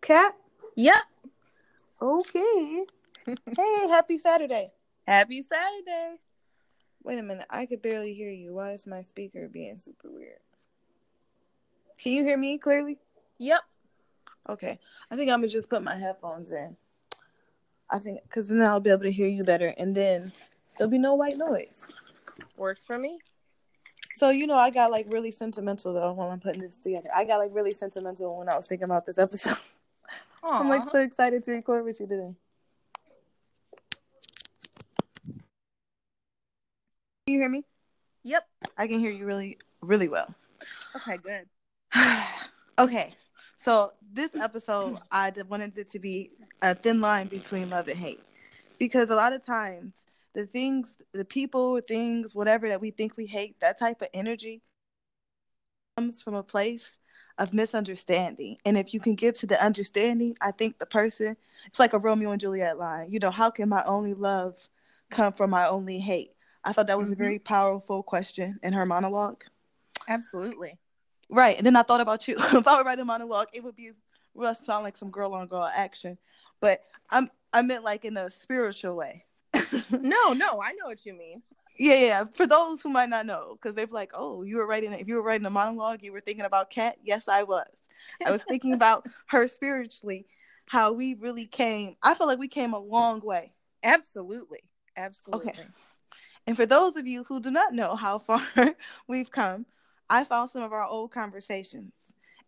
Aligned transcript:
Cat? 0.00 0.36
Yep. 0.76 1.02
Okay. 2.00 2.86
hey, 3.26 3.88
happy 3.88 4.18
Saturday. 4.18 4.72
Happy 5.06 5.42
Saturday. 5.42 6.16
Wait 7.04 7.18
a 7.18 7.22
minute. 7.22 7.46
I 7.50 7.66
could 7.66 7.82
barely 7.82 8.14
hear 8.14 8.30
you. 8.30 8.54
Why 8.54 8.72
is 8.72 8.86
my 8.86 9.02
speaker 9.02 9.48
being 9.48 9.78
super 9.78 10.10
weird? 10.10 10.38
Can 11.98 12.12
you 12.12 12.24
hear 12.24 12.36
me 12.36 12.58
clearly? 12.58 12.98
Yep. 13.38 13.60
Okay. 14.48 14.78
I 15.10 15.16
think 15.16 15.30
I'm 15.30 15.40
going 15.40 15.48
to 15.48 15.52
just 15.52 15.68
put 15.68 15.82
my 15.82 15.94
headphones 15.94 16.50
in. 16.50 16.76
I 17.90 17.98
think, 17.98 18.22
because 18.22 18.48
then 18.48 18.62
I'll 18.62 18.80
be 18.80 18.90
able 18.90 19.02
to 19.02 19.12
hear 19.12 19.28
you 19.28 19.44
better. 19.44 19.74
And 19.78 19.94
then 19.94 20.32
there'll 20.76 20.90
be 20.90 20.98
no 20.98 21.14
white 21.14 21.36
noise. 21.36 21.86
Works 22.56 22.84
for 22.84 22.98
me. 22.98 23.18
So, 24.22 24.30
you 24.30 24.46
know, 24.46 24.54
I 24.54 24.70
got 24.70 24.92
like 24.92 25.12
really 25.12 25.32
sentimental 25.32 25.94
though 25.94 26.12
while 26.12 26.30
I'm 26.30 26.38
putting 26.38 26.62
this 26.62 26.76
together. 26.76 27.08
I 27.12 27.24
got 27.24 27.38
like 27.38 27.50
really 27.52 27.74
sentimental 27.74 28.38
when 28.38 28.48
I 28.48 28.54
was 28.54 28.68
thinking 28.68 28.84
about 28.84 29.04
this 29.04 29.18
episode. 29.18 29.56
I'm 30.44 30.68
like 30.68 30.86
so 30.88 31.00
excited 31.00 31.42
to 31.42 31.50
record 31.50 31.84
with 31.84 31.98
you 31.98 32.06
today. 32.06 32.36
Can 37.26 37.34
you 37.34 37.40
hear 37.40 37.48
me? 37.48 37.64
Yep. 38.22 38.46
I 38.78 38.86
can 38.86 39.00
hear 39.00 39.10
you 39.10 39.26
really, 39.26 39.58
really 39.80 40.06
well. 40.06 40.32
Okay, 40.94 41.16
good. 41.16 41.48
okay, 42.78 43.14
so 43.56 43.92
this 44.12 44.30
episode, 44.40 44.98
I 45.10 45.32
wanted 45.48 45.76
it 45.76 45.90
to 45.90 45.98
be 45.98 46.30
a 46.62 46.76
thin 46.76 47.00
line 47.00 47.26
between 47.26 47.70
love 47.70 47.88
and 47.88 47.98
hate, 47.98 48.20
because 48.78 49.10
a 49.10 49.16
lot 49.16 49.32
of 49.32 49.44
times 49.44 49.94
the 50.34 50.46
things, 50.46 50.94
the 51.12 51.24
people, 51.24 51.80
things, 51.80 52.34
whatever 52.34 52.68
that 52.68 52.80
we 52.80 52.90
think 52.90 53.16
we 53.16 53.26
hate, 53.26 53.60
that 53.60 53.78
type 53.78 54.02
of 54.02 54.08
energy 54.14 54.62
comes 55.96 56.22
from 56.22 56.34
a 56.34 56.42
place 56.42 56.96
of 57.38 57.52
misunderstanding. 57.52 58.56
And 58.64 58.76
if 58.76 58.94
you 58.94 59.00
can 59.00 59.14
get 59.14 59.36
to 59.36 59.46
the 59.46 59.62
understanding, 59.62 60.36
I 60.40 60.52
think 60.52 60.78
the 60.78 60.86
person, 60.86 61.36
it's 61.66 61.78
like 61.78 61.92
a 61.92 61.98
Romeo 61.98 62.30
and 62.30 62.40
Juliet 62.40 62.78
line. 62.78 63.10
You 63.10 63.18
know, 63.18 63.30
how 63.30 63.50
can 63.50 63.68
my 63.68 63.82
only 63.84 64.14
love 64.14 64.56
come 65.10 65.32
from 65.32 65.50
my 65.50 65.68
only 65.68 65.98
hate? 65.98 66.30
I 66.64 66.72
thought 66.72 66.86
that 66.86 66.98
was 66.98 67.08
mm-hmm. 67.08 67.20
a 67.20 67.24
very 67.24 67.38
powerful 67.38 68.02
question 68.02 68.58
in 68.62 68.72
her 68.72 68.86
monologue. 68.86 69.44
Absolutely. 70.08 70.78
Right. 71.28 71.56
And 71.56 71.66
then 71.66 71.76
I 71.76 71.82
thought 71.82 72.00
about 72.00 72.28
you. 72.28 72.36
if 72.38 72.66
I 72.66 72.76
were 72.76 72.84
writing 72.84 73.02
a 73.02 73.06
monologue, 73.06 73.48
it 73.52 73.64
would 73.64 73.76
be 73.76 73.90
well 74.34 74.54
sound 74.54 74.84
like 74.84 74.96
some 74.96 75.10
girl 75.10 75.34
on 75.34 75.46
girl 75.48 75.68
action. 75.74 76.18
But 76.60 76.82
I'm 77.10 77.30
I 77.52 77.62
meant 77.62 77.84
like 77.84 78.04
in 78.04 78.16
a 78.16 78.30
spiritual 78.30 78.96
way. 78.96 79.24
No, 79.90 80.32
no, 80.32 80.60
I 80.60 80.72
know 80.72 80.86
what 80.86 81.04
you 81.04 81.14
mean. 81.14 81.42
Yeah, 81.78 81.94
yeah. 81.94 82.24
For 82.34 82.46
those 82.46 82.82
who 82.82 82.90
might 82.90 83.08
not 83.08 83.26
know, 83.26 83.56
because 83.56 83.74
they're 83.74 83.86
like, 83.86 84.12
"Oh, 84.14 84.42
you 84.42 84.56
were 84.56 84.66
writing. 84.66 84.92
If 84.92 85.08
you 85.08 85.16
were 85.16 85.22
writing 85.22 85.46
a 85.46 85.50
monologue, 85.50 86.02
you 86.02 86.12
were 86.12 86.20
thinking 86.20 86.44
about 86.44 86.70
Cat. 86.70 86.96
Yes, 87.02 87.28
I 87.28 87.42
was. 87.42 87.66
I 88.24 88.30
was 88.30 88.42
thinking 88.42 88.74
about 88.74 89.06
her 89.26 89.48
spiritually, 89.48 90.26
how 90.66 90.92
we 90.92 91.14
really 91.14 91.46
came. 91.46 91.96
I 92.02 92.14
feel 92.14 92.26
like 92.26 92.38
we 92.38 92.48
came 92.48 92.74
a 92.74 92.78
long 92.78 93.20
way. 93.20 93.52
Absolutely, 93.82 94.60
absolutely. 94.96 95.50
Okay. 95.50 95.66
And 96.46 96.56
for 96.56 96.66
those 96.66 96.96
of 96.96 97.06
you 97.06 97.24
who 97.24 97.40
do 97.40 97.50
not 97.50 97.72
know 97.72 97.94
how 97.94 98.18
far 98.18 98.42
we've 99.08 99.30
come, 99.30 99.66
I 100.10 100.24
found 100.24 100.50
some 100.50 100.62
of 100.62 100.72
our 100.72 100.84
old 100.84 101.12
conversations. 101.12 101.92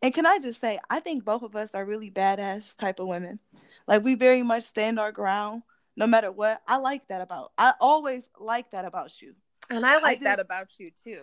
And 0.02 0.12
can 0.12 0.26
I 0.26 0.38
just 0.38 0.60
say, 0.60 0.78
I 0.90 1.00
think 1.00 1.24
both 1.24 1.42
of 1.42 1.56
us 1.56 1.74
are 1.74 1.84
really 1.84 2.10
badass 2.10 2.76
type 2.76 2.98
of 2.98 3.08
women. 3.08 3.38
Like 3.86 4.02
we 4.02 4.16
very 4.16 4.42
much 4.42 4.64
stand 4.64 4.98
our 4.98 5.12
ground 5.12 5.62
no 5.96 6.06
matter 6.06 6.32
what. 6.32 6.62
I 6.66 6.76
like 6.76 7.08
that 7.08 7.20
about. 7.20 7.52
I 7.58 7.74
always 7.80 8.28
like 8.38 8.70
that 8.72 8.84
about 8.84 9.20
you. 9.20 9.34
And 9.70 9.84
I 9.84 9.94
like 9.94 10.04
I 10.04 10.12
just, 10.14 10.24
that 10.24 10.40
about 10.40 10.68
you 10.78 10.90
too. 10.90 11.22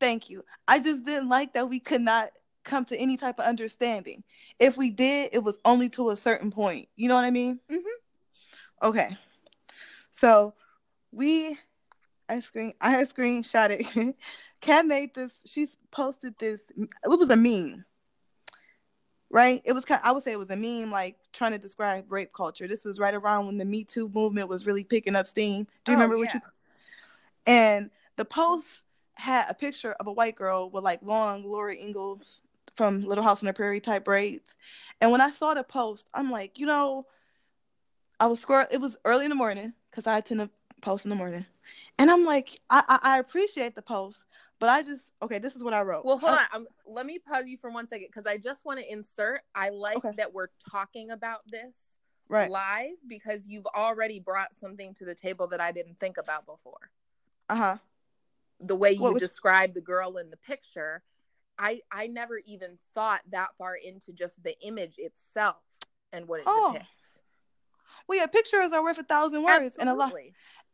Thank 0.00 0.30
you. 0.30 0.44
I 0.66 0.78
just 0.78 1.04
didn't 1.04 1.28
like 1.28 1.52
that 1.54 1.68
we 1.68 1.80
could 1.80 2.00
not 2.00 2.30
come 2.64 2.84
to 2.86 2.96
any 2.96 3.16
type 3.16 3.38
of 3.38 3.44
understanding. 3.44 4.24
If 4.58 4.76
we 4.76 4.90
did, 4.90 5.30
it 5.32 5.40
was 5.42 5.58
only 5.64 5.88
to 5.90 6.10
a 6.10 6.16
certain 6.16 6.50
point. 6.50 6.88
You 6.96 7.08
know 7.08 7.14
what 7.14 7.24
I 7.24 7.30
mean? 7.30 7.60
Mm-hmm. 7.70 8.88
Okay. 8.88 9.16
So 10.10 10.54
we 11.12 11.58
I 12.28 12.40
screen 12.40 12.74
I 12.80 12.90
had 12.90 13.14
screenshot 13.14 13.70
it. 13.70 14.16
Kat 14.60 14.86
made 14.86 15.14
this. 15.14 15.32
She's 15.44 15.76
posted 15.90 16.34
this. 16.38 16.60
It 16.76 17.18
was 17.18 17.28
a 17.30 17.36
meme, 17.36 17.84
right? 19.34 19.60
It 19.64 19.72
was 19.72 19.84
kind. 19.84 20.00
Of, 20.00 20.08
I 20.08 20.12
would 20.12 20.22
say 20.22 20.32
it 20.32 20.38
was 20.38 20.50
a 20.50 20.56
meme, 20.56 20.92
like 20.92 21.16
trying 21.32 21.50
to 21.50 21.58
describe 21.58 22.10
rape 22.10 22.32
culture. 22.32 22.68
This 22.68 22.84
was 22.84 23.00
right 23.00 23.12
around 23.12 23.46
when 23.46 23.58
the 23.58 23.64
Me 23.64 23.82
Too 23.82 24.08
movement 24.14 24.48
was 24.48 24.64
really 24.64 24.84
picking 24.84 25.16
up 25.16 25.26
steam. 25.26 25.66
Do 25.84 25.90
you 25.92 25.98
oh, 25.98 26.00
remember 26.00 26.16
yeah. 26.16 26.20
what 26.20 26.34
you? 26.34 26.40
And 27.46 27.90
the 28.16 28.24
post 28.24 28.82
had 29.14 29.46
a 29.50 29.54
picture 29.54 29.92
of 29.94 30.06
a 30.06 30.12
white 30.12 30.36
girl 30.36 30.70
with 30.70 30.84
like 30.84 31.00
long 31.02 31.44
Laura 31.44 31.74
Ingalls 31.74 32.42
from 32.76 33.02
Little 33.02 33.24
House 33.24 33.42
on 33.42 33.46
the 33.46 33.52
Prairie 33.52 33.80
type 33.80 34.04
braids. 34.04 34.54
And 35.00 35.10
when 35.10 35.20
I 35.20 35.30
saw 35.30 35.52
the 35.52 35.64
post, 35.64 36.08
I'm 36.14 36.30
like, 36.30 36.58
you 36.60 36.66
know, 36.66 37.06
I 38.20 38.28
was 38.28 38.38
scroll. 38.38 38.66
It 38.70 38.80
was 38.80 38.96
early 39.04 39.24
in 39.24 39.30
the 39.30 39.36
morning 39.36 39.72
because 39.90 40.06
I 40.06 40.20
tend 40.20 40.40
to 40.40 40.50
post 40.80 41.04
in 41.04 41.10
the 41.10 41.16
morning. 41.16 41.44
And 41.98 42.08
I'm 42.08 42.24
like, 42.24 42.60
I, 42.70 42.84
I, 42.88 43.14
I 43.14 43.18
appreciate 43.18 43.74
the 43.74 43.82
post, 43.82 44.22
but 44.60 44.68
I 44.68 44.82
just 44.82 45.12
okay. 45.22 45.38
This 45.38 45.56
is 45.56 45.62
what 45.62 45.74
I 45.74 45.82
wrote. 45.82 46.04
Well, 46.04 46.18
hold 46.18 46.34
on. 46.34 46.46
I'm, 46.52 46.66
let 46.86 47.06
me 47.06 47.18
pause 47.18 47.46
you 47.46 47.58
for 47.58 47.70
one 47.70 47.88
second 47.88 48.08
because 48.08 48.26
I 48.26 48.38
just 48.38 48.64
want 48.64 48.80
to 48.80 48.92
insert. 48.92 49.40
I 49.54 49.70
like 49.70 49.98
okay. 49.98 50.12
that 50.16 50.32
we're 50.32 50.48
talking 50.70 51.10
about 51.10 51.40
this 51.50 51.74
right. 52.28 52.50
live 52.50 52.96
because 53.06 53.46
you've 53.46 53.66
already 53.66 54.20
brought 54.20 54.54
something 54.54 54.94
to 54.94 55.04
the 55.04 55.14
table 55.14 55.46
that 55.48 55.60
I 55.60 55.72
didn't 55.72 55.98
think 56.00 56.18
about 56.18 56.46
before. 56.46 56.90
Uh 57.48 57.56
huh. 57.56 57.76
The 58.60 58.76
way 58.76 58.92
you 58.92 59.18
described 59.18 59.74
the 59.74 59.80
girl 59.80 60.16
in 60.16 60.30
the 60.30 60.36
picture, 60.36 61.02
I 61.58 61.80
I 61.90 62.06
never 62.06 62.38
even 62.46 62.78
thought 62.94 63.22
that 63.30 63.48
far 63.58 63.74
into 63.76 64.12
just 64.12 64.42
the 64.42 64.58
image 64.60 64.94
itself 64.98 65.62
and 66.12 66.26
what 66.28 66.40
it 66.40 66.46
oh. 66.46 66.72
depicts. 66.72 67.18
Well, 68.06 68.18
yeah, 68.18 68.26
pictures 68.26 68.72
are 68.72 68.82
worth 68.82 68.98
a 68.98 69.02
thousand 69.02 69.44
words, 69.44 69.76
Absolutely. 69.78 69.80
and 69.80 69.90
a 69.90 69.94
lot 69.94 70.12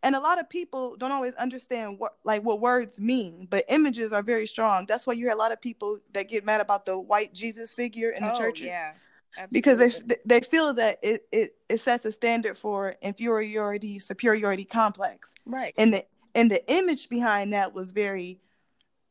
and 0.03 0.16
a 0.16 0.21
lot 0.21 0.41
of 0.41 0.49
people 0.49 0.97
don't 0.97 1.12
always 1.12 1.34
understand 1.34 1.99
what 1.99 2.16
like 2.25 2.43
what 2.43 2.61
words 2.61 3.00
mean 3.00 3.47
but 3.50 3.65
images 3.69 4.12
are 4.12 4.22
very 4.22 4.47
strong. 4.47 4.87
That's 4.87 5.06
why 5.06 5.15
you 5.15 5.27
hear 5.27 5.33
a 5.33 5.37
lot 5.37 5.53
of 5.53 5.61
people 5.61 5.99
that 6.12 6.28
get 6.28 6.44
mad 6.44 6.61
about 6.61 6.87
the 6.87 6.99
white 6.99 7.33
jesus 7.34 7.75
figure 7.75 8.10
in 8.10 8.22
the 8.25 8.33
oh, 8.33 8.37
churches. 8.37 8.66
yeah. 8.66 8.93
Absolutely. 9.39 9.59
because 9.60 10.00
they 10.06 10.16
they 10.27 10.41
feel 10.41 10.75
that 10.75 10.99
it, 11.03 11.25
it 11.31 11.55
it 11.69 11.78
sets 11.78 12.05
a 12.05 12.10
standard 12.10 12.59
for 12.59 12.97
inferiority 13.00 14.00
superiority 14.00 14.65
complex. 14.65 15.33
Right. 15.47 15.72
And 15.78 15.94
the 15.94 16.05
and 16.34 16.50
the 16.50 16.69
image 16.72 17.09
behind 17.09 17.53
that 17.53 17.72
was 17.72 17.93
very 17.93 18.41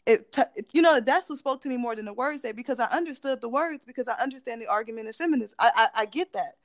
it 0.06 0.32
t- 0.32 0.64
you 0.74 0.82
know 0.82 1.00
that's 1.00 1.30
what 1.30 1.40
spoke 1.40 1.62
to 1.62 1.70
me 1.70 1.78
more 1.78 1.96
than 1.96 2.06
the 2.06 2.14
words 2.14 2.42
say 2.42 2.52
because 2.52 2.80
i 2.80 2.86
understood 2.86 3.42
the 3.42 3.50
words 3.50 3.84
because 3.86 4.08
i 4.08 4.14
understand 4.14 4.62
the 4.62 4.68
argument 4.68 5.08
of 5.08 5.16
feminists 5.16 5.56
I, 5.60 5.72
I 5.76 6.02
i 6.02 6.06
get 6.06 6.34
that 6.34 6.56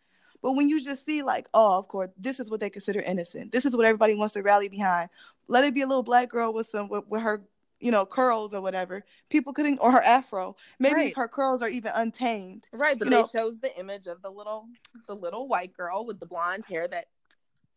but 0.44 0.56
when 0.56 0.68
you 0.68 0.84
just 0.84 1.06
see 1.06 1.22
like, 1.22 1.48
oh, 1.54 1.78
of 1.78 1.88
course, 1.88 2.10
this 2.18 2.38
is 2.38 2.50
what 2.50 2.60
they 2.60 2.68
consider 2.68 3.00
innocent. 3.00 3.50
This 3.50 3.64
is 3.64 3.74
what 3.74 3.86
everybody 3.86 4.14
wants 4.14 4.34
to 4.34 4.42
rally 4.42 4.68
behind. 4.68 5.08
Let 5.48 5.64
it 5.64 5.72
be 5.72 5.80
a 5.80 5.86
little 5.86 6.02
black 6.02 6.28
girl 6.28 6.52
with 6.52 6.66
some 6.66 6.90
with, 6.90 7.04
with 7.08 7.22
her, 7.22 7.42
you 7.80 7.90
know, 7.90 8.04
curls 8.04 8.52
or 8.52 8.60
whatever. 8.60 9.06
People 9.30 9.54
couldn't 9.54 9.78
or 9.78 9.90
her 9.90 10.02
afro. 10.02 10.54
Maybe 10.78 10.94
right. 10.96 11.16
her 11.16 11.28
curls 11.28 11.62
are 11.62 11.70
even 11.70 11.92
untamed. 11.94 12.68
Right, 12.72 12.98
but 12.98 13.08
they 13.08 13.22
know. 13.22 13.26
chose 13.26 13.58
the 13.58 13.74
image 13.80 14.06
of 14.06 14.20
the 14.20 14.28
little 14.28 14.66
the 15.08 15.16
little 15.16 15.48
white 15.48 15.72
girl 15.72 16.04
with 16.04 16.20
the 16.20 16.26
blonde 16.26 16.66
hair 16.66 16.86
that, 16.88 17.06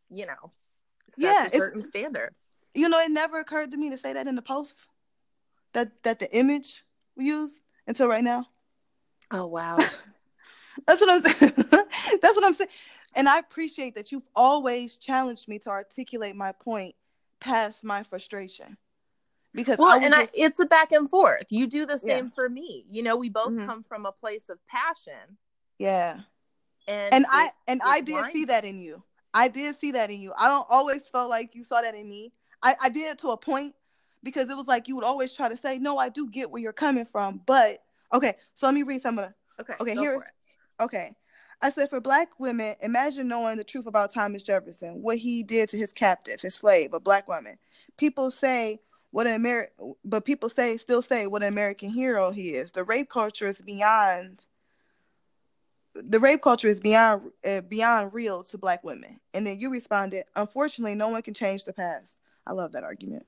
you 0.10 0.26
know, 0.26 0.52
sets 1.08 1.20
yeah, 1.20 1.46
a 1.46 1.50
certain 1.50 1.82
standard. 1.82 2.36
You 2.74 2.90
know, 2.90 3.00
it 3.00 3.12
never 3.12 3.40
occurred 3.40 3.72
to 3.72 3.78
me 3.78 3.92
to 3.92 3.98
say 3.98 4.12
that 4.12 4.28
in 4.28 4.36
the 4.36 4.42
post. 4.42 4.76
That 5.72 6.04
that 6.04 6.20
the 6.20 6.38
image 6.38 6.84
we 7.16 7.28
use 7.28 7.54
until 7.88 8.10
right 8.10 8.26
now. 8.26 8.50
Oh 9.32 9.46
wow. 9.48 9.80
That's 10.86 11.02
what 11.02 11.10
I'm 11.10 11.22
saying. 11.22 11.54
That's 12.22 12.36
what 12.36 12.44
I'm 12.44 12.54
saying. 12.54 12.70
And 13.16 13.28
I 13.28 13.40
appreciate 13.40 13.96
that 13.96 14.12
you've 14.12 14.28
always 14.36 14.98
challenged 14.98 15.48
me 15.48 15.60
to 15.60 15.70
articulate 15.70 16.36
my 16.36 16.52
point 16.52 16.96
past 17.40 17.84
my 17.84 18.04
frustration. 18.04 18.78
Because 19.54 19.78
well, 19.78 20.00
I 20.00 20.04
and 20.04 20.14
I, 20.14 20.28
it's 20.34 20.60
a 20.60 20.66
back 20.66 20.92
and 20.92 21.10
forth. 21.10 21.46
You 21.50 21.66
do 21.66 21.86
the 21.86 21.98
same 21.98 22.26
yeah. 22.26 22.32
for 22.36 22.48
me. 22.48 22.86
You 22.88 23.02
know, 23.02 23.16
we 23.16 23.30
both 23.30 23.54
mm-hmm. 23.54 23.66
come 23.66 23.84
from 23.84 24.06
a 24.06 24.12
place 24.12 24.50
of 24.50 24.60
passion. 24.68 25.38
Yeah. 25.80 26.20
And 26.88 27.14
and 27.14 27.24
it, 27.24 27.30
I 27.32 27.52
and 27.68 27.82
I 27.84 28.02
did 28.02 28.24
see 28.34 28.46
that 28.46 28.66
in 28.66 28.80
you. 28.80 29.04
I 29.34 29.48
did 29.48 29.80
see 29.80 29.92
that 29.92 30.12
in 30.12 30.22
you. 30.22 30.32
I 30.38 30.48
don't 30.48 30.68
always 30.70 31.04
feel 31.04 31.28
like 31.28 31.56
you 31.56 31.64
saw 31.64 31.82
that 31.82 31.96
in 31.96 32.08
me. 32.08 32.34
I, 32.62 32.76
I 32.82 32.90
did 32.90 33.20
to 33.20 33.30
a 33.30 33.38
point 33.38 33.76
because 34.24 34.50
it 34.50 34.58
was 34.58 34.68
like 34.68 34.88
you 34.88 34.96
would 34.96 35.04
always 35.04 35.34
try 35.34 35.50
to 35.50 35.58
say, 35.58 35.80
No, 35.80 35.98
I 35.98 36.10
do 36.10 36.30
get 36.30 36.52
where 36.52 36.62
you're 36.62 36.74
coming 36.74 37.06
from. 37.06 37.42
But 37.46 37.84
okay, 38.14 38.36
so 38.54 38.68
let 38.68 38.76
me 38.76 38.84
read 38.84 39.02
some 39.02 39.18
of 39.18 39.26
the 39.26 39.34
Okay. 39.60 39.74
Okay, 39.82 39.96
here's 39.96 40.22
okay. 40.80 41.16
I 41.62 41.72
said, 41.72 41.90
for 41.90 42.00
black 42.00 42.40
women, 42.40 42.76
imagine 42.82 43.28
knowing 43.28 43.58
the 43.58 43.64
truth 43.64 43.88
about 43.88 44.14
Thomas 44.14 44.44
Jefferson, 44.44 45.02
what 45.02 45.18
he 45.18 45.42
did 45.42 45.70
to 45.70 45.78
his 45.78 45.92
captive, 45.92 46.42
his 46.42 46.54
slave, 46.54 46.94
a 46.94 47.00
black 47.00 47.28
woman. 47.28 47.58
People 47.98 48.30
say 48.30 48.80
what 49.10 49.26
an 49.26 49.34
American, 49.34 49.96
but 50.06 50.26
people 50.26 50.50
say 50.50 50.78
still 50.78 51.02
say 51.02 51.26
what 51.26 51.42
an 51.42 51.48
American 51.48 51.90
hero 51.90 52.32
he 52.32 52.50
is. 52.50 52.72
The 52.72 52.84
rape 52.84 53.10
culture 53.10 53.48
is 53.48 53.62
beyond. 53.62 54.46
The 55.96 56.20
rape 56.20 56.44
culture 56.44 56.68
is 56.68 56.80
beyond 56.80 57.32
uh, 57.44 57.62
beyond 57.62 58.14
real 58.14 58.44
to 58.44 58.58
black 58.60 58.84
women. 58.84 59.20
And 59.34 59.48
then 59.48 59.60
you 59.60 59.72
responded, 59.72 60.26
unfortunately, 60.36 60.94
no 60.94 61.10
one 61.10 61.24
can 61.24 61.34
change 61.34 61.64
the 61.64 61.74
past. 61.74 62.17
I 62.48 62.54
love 62.54 62.72
that 62.72 62.84
argument. 62.84 63.26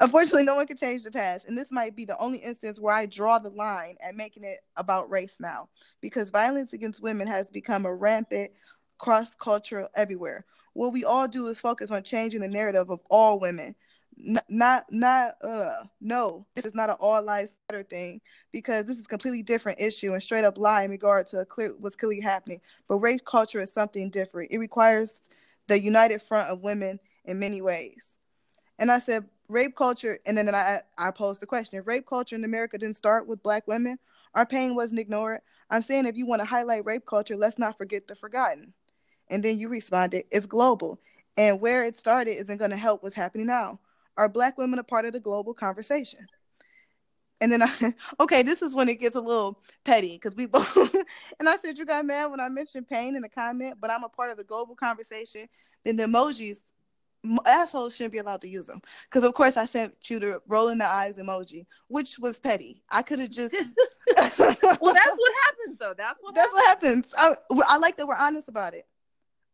Unfortunately, 0.00 0.44
no 0.44 0.54
one 0.54 0.66
can 0.66 0.76
change 0.76 1.02
the 1.02 1.10
past, 1.10 1.48
and 1.48 1.56
this 1.56 1.70
might 1.70 1.96
be 1.96 2.04
the 2.04 2.18
only 2.18 2.38
instance 2.38 2.78
where 2.78 2.94
I 2.94 3.06
draw 3.06 3.38
the 3.38 3.50
line 3.50 3.96
at 4.00 4.14
making 4.14 4.44
it 4.44 4.58
about 4.76 5.10
race 5.10 5.36
now, 5.40 5.68
because 6.00 6.30
violence 6.30 6.72
against 6.72 7.02
women 7.02 7.26
has 7.26 7.46
become 7.48 7.86
a 7.86 7.94
rampant 7.94 8.50
cross 8.98 9.34
cultural 9.34 9.88
everywhere. 9.94 10.44
What 10.74 10.92
we 10.92 11.04
all 11.04 11.26
do 11.26 11.46
is 11.46 11.60
focus 11.60 11.90
on 11.90 12.02
changing 12.02 12.40
the 12.40 12.48
narrative 12.48 12.90
of 12.90 13.00
all 13.10 13.40
women. 13.40 13.74
N- 14.18 14.40
not, 14.48 14.84
not, 14.90 15.36
uh, 15.42 15.84
no, 16.00 16.46
this 16.54 16.66
is 16.66 16.74
not 16.74 16.90
an 16.90 16.96
all 17.00 17.22
lives 17.22 17.56
matter 17.68 17.84
thing 17.84 18.20
because 18.52 18.84
this 18.84 18.98
is 18.98 19.04
a 19.04 19.08
completely 19.08 19.42
different 19.42 19.80
issue 19.80 20.12
and 20.12 20.22
straight 20.22 20.44
up 20.44 20.58
lie 20.58 20.82
in 20.82 20.90
regard 20.90 21.26
to 21.28 21.44
clear, 21.46 21.74
what's 21.78 21.96
clearly 21.96 22.20
happening. 22.20 22.60
But 22.88 22.96
race 22.96 23.20
culture 23.24 23.60
is 23.60 23.72
something 23.72 24.10
different. 24.10 24.50
It 24.50 24.58
requires 24.58 25.22
the 25.68 25.80
united 25.80 26.20
front 26.20 26.48
of 26.50 26.62
women 26.62 26.98
in 27.24 27.38
many 27.38 27.62
ways. 27.62 28.17
And 28.78 28.90
I 28.90 28.98
said, 28.98 29.26
rape 29.48 29.74
culture, 29.76 30.18
and 30.26 30.36
then 30.36 30.54
I, 30.54 30.82
I 30.96 31.10
posed 31.10 31.40
the 31.40 31.46
question 31.46 31.78
if 31.78 31.86
rape 31.86 32.06
culture 32.06 32.36
in 32.36 32.44
America 32.44 32.78
didn't 32.78 32.96
start 32.96 33.26
with 33.26 33.42
black 33.42 33.66
women, 33.66 33.98
our 34.34 34.46
pain 34.46 34.74
wasn't 34.74 35.00
ignored. 35.00 35.40
I'm 35.70 35.82
saying 35.82 36.06
if 36.06 36.16
you 36.16 36.26
want 36.26 36.40
to 36.40 36.46
highlight 36.46 36.84
rape 36.84 37.06
culture, 37.06 37.36
let's 37.36 37.58
not 37.58 37.76
forget 37.76 38.06
the 38.06 38.14
forgotten. 38.14 38.72
And 39.28 39.42
then 39.42 39.58
you 39.58 39.68
responded, 39.68 40.24
it's 40.30 40.46
global. 40.46 41.00
And 41.36 41.60
where 41.60 41.84
it 41.84 41.96
started 41.96 42.32
isn't 42.32 42.58
going 42.58 42.70
to 42.70 42.76
help 42.76 43.02
what's 43.02 43.14
happening 43.14 43.46
now. 43.46 43.80
Are 44.16 44.28
black 44.28 44.58
women 44.58 44.78
a 44.78 44.84
part 44.84 45.04
of 45.04 45.12
the 45.12 45.20
global 45.20 45.54
conversation? 45.54 46.26
And 47.40 47.52
then 47.52 47.62
I, 47.62 47.68
said, 47.68 47.94
okay, 48.20 48.42
this 48.42 48.62
is 48.62 48.74
when 48.74 48.88
it 48.88 49.00
gets 49.00 49.14
a 49.14 49.20
little 49.20 49.60
petty 49.84 50.14
because 50.14 50.34
we 50.34 50.46
both, 50.46 50.76
and 51.38 51.48
I 51.48 51.56
said, 51.58 51.78
you 51.78 51.86
got 51.86 52.04
mad 52.04 52.26
when 52.26 52.40
I 52.40 52.48
mentioned 52.48 52.88
pain 52.88 53.14
in 53.14 53.22
the 53.22 53.28
comment, 53.28 53.76
but 53.80 53.90
I'm 53.90 54.04
a 54.04 54.08
part 54.08 54.30
of 54.30 54.38
the 54.38 54.44
global 54.44 54.74
conversation. 54.74 55.48
Then 55.84 55.96
the 55.96 56.04
emojis, 56.04 56.60
assholes 57.44 57.96
shouldn't 57.96 58.12
be 58.12 58.18
allowed 58.18 58.40
to 58.42 58.48
use 58.48 58.66
them. 58.66 58.80
Because, 59.08 59.24
of 59.24 59.34
course, 59.34 59.56
I 59.56 59.66
sent 59.66 59.94
you 60.10 60.18
the 60.18 60.40
rolling 60.46 60.78
the 60.78 60.86
eyes 60.86 61.16
emoji, 61.16 61.66
which 61.88 62.18
was 62.18 62.38
petty. 62.38 62.82
I 62.90 63.02
could 63.02 63.18
have 63.18 63.30
just. 63.30 63.54
well, 64.16 64.24
that's 64.38 64.58
what 64.78 65.32
happens, 65.46 65.78
though. 65.78 65.94
That's 65.96 66.22
what 66.22 66.34
That's 66.34 66.54
happens. 66.66 67.06
what 67.12 67.20
happens. 67.20 67.40
I, 67.58 67.74
I 67.74 67.78
like 67.78 67.96
that 67.96 68.06
we're 68.06 68.16
honest 68.16 68.48
about 68.48 68.74
it. 68.74 68.86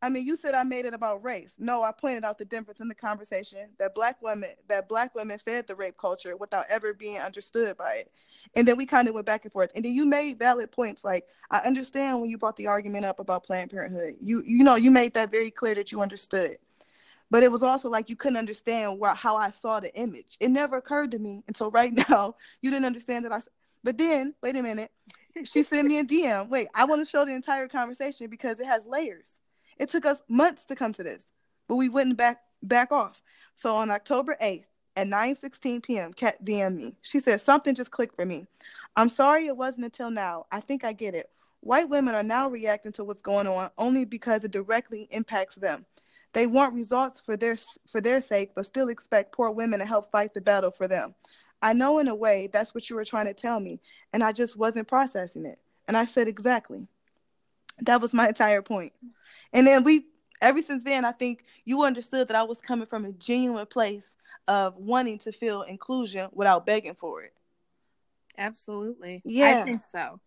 I 0.05 0.11
mean, 0.11 0.27
you 0.27 0.37
said 0.37 0.55
I 0.55 0.65
made 0.65 0.85
it 0.85 0.93
about 0.93 1.25
race. 1.25 1.55
No, 1.59 1.83
I 1.83 1.91
pointed 1.91 2.25
out 2.25 2.37
the 2.37 2.45
difference 2.45 2.81
in 2.81 2.89
the 2.89 2.95
conversation 2.95 3.71
that 3.79 3.95
black 3.95 4.21
women 4.21 4.51
that 4.69 4.87
black 4.87 5.15
women 5.15 5.39
fed 5.39 5.67
the 5.67 5.75
rape 5.75 5.97
culture 5.97 6.37
without 6.37 6.67
ever 6.69 6.93
being 6.93 7.17
understood 7.17 7.79
by 7.79 7.95
it. 7.95 8.13
And 8.55 8.69
then 8.69 8.77
we 8.77 8.85
kind 8.85 9.09
of 9.09 9.15
went 9.15 9.25
back 9.25 9.45
and 9.45 9.53
forth. 9.53 9.71
And 9.75 9.83
then 9.83 9.95
you 9.95 10.05
made 10.05 10.39
valid 10.39 10.71
points. 10.71 11.05
Like 11.05 11.27
I 11.51 11.61
understand 11.61 12.21
when 12.21 12.29
you 12.29 12.37
brought 12.37 12.57
the 12.57 12.67
argument 12.67 13.07
up 13.07 13.19
about 13.19 13.45
Planned 13.45 13.71
Parenthood. 13.71 14.17
You 14.21 14.43
you 14.47 14.63
know 14.63 14.75
you 14.77 14.91
made 14.91 15.15
that 15.15 15.31
very 15.31 15.51
clear 15.51 15.75
that 15.75 15.91
you 15.91 16.03
understood. 16.03 16.59
But 17.35 17.43
it 17.43 17.51
was 17.51 17.65
also 17.65 17.89
like 17.89 18.09
you 18.09 18.15
couldn't 18.15 18.37
understand 18.37 19.01
wh- 19.03 19.17
how 19.17 19.35
I 19.35 19.51
saw 19.51 19.81
the 19.81 19.93
image. 19.97 20.37
It 20.39 20.53
never 20.53 20.77
occurred 20.77 21.11
to 21.11 21.19
me 21.19 21.43
until 21.49 21.69
right 21.69 21.93
now. 22.09 22.37
You 22.63 22.71
didn't 22.71 22.85
understand 22.85 23.25
that 23.25 23.33
I. 23.33 23.41
But 23.83 23.99
then 23.99 24.35
wait 24.41 24.55
a 24.55 24.63
minute. 24.63 24.93
She 25.43 25.63
sent 25.65 25.89
me 25.89 25.99
a 25.99 26.05
DM. 26.05 26.49
Wait, 26.49 26.69
I 26.77 26.85
want 26.85 27.01
to 27.01 27.11
show 27.11 27.25
the 27.25 27.35
entire 27.35 27.67
conversation 27.67 28.31
because 28.31 28.61
it 28.61 28.67
has 28.67 28.87
layers. 28.87 29.33
It 29.81 29.89
took 29.89 30.07
us 30.07 30.23
months 30.29 30.65
to 30.67 30.77
come 30.77 30.93
to 30.93 31.03
this, 31.03 31.27
but 31.67 31.75
we 31.75 31.89
wouldn't 31.89 32.17
back 32.17 32.39
back 32.63 32.93
off. 32.93 33.21
So 33.57 33.75
on 33.75 33.91
October 33.91 34.37
8th 34.41 34.67
at 34.95 35.09
9:16 35.09 35.83
p.m., 35.83 36.13
Kat 36.13 36.45
DM 36.45 36.77
me. 36.77 36.95
She 37.03 37.19
said 37.19 37.41
something 37.41 37.75
just 37.75 37.91
clicked 37.91 38.15
for 38.15 38.25
me. 38.25 38.47
I'm 38.95 39.09
sorry 39.09 39.49
it 39.49 39.57
wasn't 39.57 39.87
until 39.87 40.13
now. 40.13 40.47
I 40.53 40.61
think 40.61 40.85
I 40.85 40.93
get 40.93 41.17
it. 41.17 41.31
White 41.63 41.89
women 41.89 42.15
are 42.15 42.23
now 42.23 42.49
reacting 42.49 42.93
to 42.93 43.03
what's 43.03 43.23
going 43.23 43.49
on 43.49 43.73
only 43.77 44.05
because 44.05 44.45
it 44.45 44.53
directly 44.53 45.09
impacts 45.11 45.57
them. 45.57 45.85
They 46.35 46.47
want 46.47 46.75
results 46.75 47.21
for 47.21 47.37
their 47.37 47.57
for 47.91 48.01
their 48.01 48.21
sake, 48.21 48.53
but 48.55 48.67
still 48.67 48.89
expect 48.89 49.33
poor 49.33 49.51
women 49.51 49.79
to 49.79 49.87
help 49.87 50.11
fight 50.11 50.35
the 50.35 50.41
battle 50.41 50.71
for 50.71 50.87
them. 50.87 51.15
I 51.63 51.73
know 51.73 51.99
in 51.99 52.09
a 52.09 52.15
way 52.15 52.51
that's 52.53 52.75
what 52.75 52.91
you 52.91 52.97
were 52.97 53.05
trying 53.05 53.27
to 53.27 53.35
tell 53.35 53.59
me, 53.61 53.81
and 54.13 54.23
I 54.23 54.33
just 54.33 54.57
wasn't 54.57 54.89
processing 54.89 55.47
it. 55.47 55.59
And 55.89 55.97
I 55.97 56.05
said 56.05 56.29
exactly. 56.29 56.87
That 57.81 58.01
was 58.01 58.13
my 58.13 58.29
entire 58.29 58.63
point. 58.63 58.93
And 59.53 59.67
then 59.67 59.85
we, 59.85 60.07
ever 60.43 60.61
since 60.61 60.85
then, 60.85 61.05
I 61.05 61.13
think 61.13 61.45
you 61.65 61.85
understood 61.85 62.29
that 62.29 62.37
I 62.37 62.43
was 62.43 62.61
coming 62.61 62.87
from 62.87 63.05
a 63.05 63.13
genuine 63.13 63.67
place 63.67 64.17
of 64.49 64.77
wanting 64.77 65.19
to 65.21 65.33
feel 65.33 65.63
inclusion 65.63 66.29
without 66.33 66.67
begging 66.67 66.95
for 66.95 67.23
it. 67.23 67.33
Absolutely. 68.37 69.23
Yeah. 69.25 69.63
I 69.63 69.65
think 69.65 69.83
so. 69.83 70.21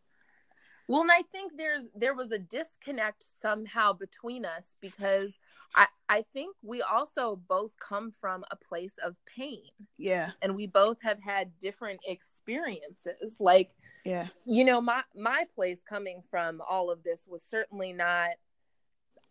Well, 0.87 1.01
and 1.01 1.11
I 1.11 1.21
think 1.31 1.53
there's 1.57 1.83
there 1.95 2.13
was 2.13 2.31
a 2.31 2.39
disconnect 2.39 3.25
somehow 3.41 3.93
between 3.93 4.45
us 4.45 4.75
because 4.81 5.37
I 5.75 5.87
I 6.07 6.23
think 6.33 6.55
we 6.61 6.81
also 6.81 7.41
both 7.47 7.71
come 7.77 8.11
from 8.11 8.45
a 8.51 8.55
place 8.55 8.95
of 9.03 9.15
pain. 9.25 9.63
Yeah. 9.97 10.31
And 10.41 10.55
we 10.55 10.67
both 10.67 11.01
have 11.03 11.21
had 11.21 11.59
different 11.59 11.99
experiences. 12.05 13.35
Like 13.39 13.71
yeah. 14.05 14.27
You 14.45 14.63
know, 14.63 14.79
my 14.79 15.03
my 15.15 15.45
place 15.53 15.79
coming 15.87 16.23
from 16.31 16.61
all 16.67 16.89
of 16.89 17.03
this 17.03 17.27
was 17.27 17.43
certainly 17.43 17.91
not 17.91 18.29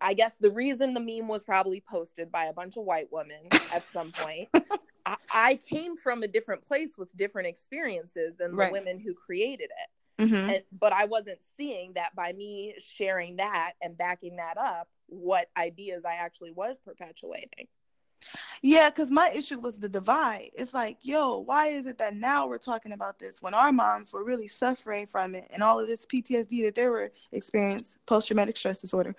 I 0.01 0.13
guess 0.13 0.35
the 0.39 0.51
reason 0.51 0.93
the 0.93 1.01
meme 1.01 1.29
was 1.29 1.43
probably 1.43 1.81
posted 1.81 2.31
by 2.31 2.47
a 2.47 2.53
bunch 2.53 2.77
of 2.77 2.85
white 2.85 3.09
women 3.11 3.49
at 3.73 3.83
some 3.91 4.13
point. 4.13 4.49
I, 5.07 5.17
I, 5.33 5.55
came 5.55 5.97
from 5.97 6.23
a 6.23 6.29
different 6.29 6.65
place 6.65 6.99
with 6.99 7.17
different 7.17 7.49
experiences 7.49 8.35
than 8.35 8.51
the 8.51 8.57
right. 8.57 8.73
women 8.73 8.99
who 8.99 9.15
created 9.15 9.71
it. 9.71 9.91
Mm-hmm. 10.19 10.51
And, 10.51 10.63
but 10.79 10.93
I 10.93 11.05
wasn't 11.05 11.39
seeing 11.57 11.93
that 11.95 12.15
by 12.15 12.33
me 12.33 12.75
sharing 12.79 13.37
that 13.37 13.73
and 13.83 13.97
backing 13.97 14.37
that 14.37 14.57
up, 14.57 14.89
what 15.09 15.51
ideas 15.57 16.05
I 16.05 16.15
actually 16.15 16.53
was 16.53 16.79
perpetuating. 16.79 17.69
Yeah, 18.63 18.89
because 18.89 19.11
my 19.11 19.31
issue 19.31 19.61
was 19.61 19.77
the 19.77 19.89
divide. 19.89 20.51
It's 20.55 20.73
like, 20.73 20.99
yo, 21.03 21.41
why 21.41 21.69
is 21.69 21.87
it 21.87 21.99
that 21.99 22.15
now 22.15 22.49
we're 22.49 22.59
talking 22.59 22.93
about 22.93 23.19
this 23.19 23.43
when 23.43 23.55
our 23.55 23.71
moms 23.71 24.13
were 24.13 24.25
really 24.25 24.49
suffering 24.49 25.07
from 25.07 25.35
it 25.35 25.49
and 25.51 25.63
all 25.63 25.79
of 25.79 25.87
this 25.87 26.07
PTSD 26.07 26.65
that 26.65 26.75
they 26.75 26.87
were 26.87 27.13
experiencing, 27.33 28.01
post 28.07 28.27
traumatic 28.27 28.57
stress 28.57 28.79
disorder? 28.79 29.15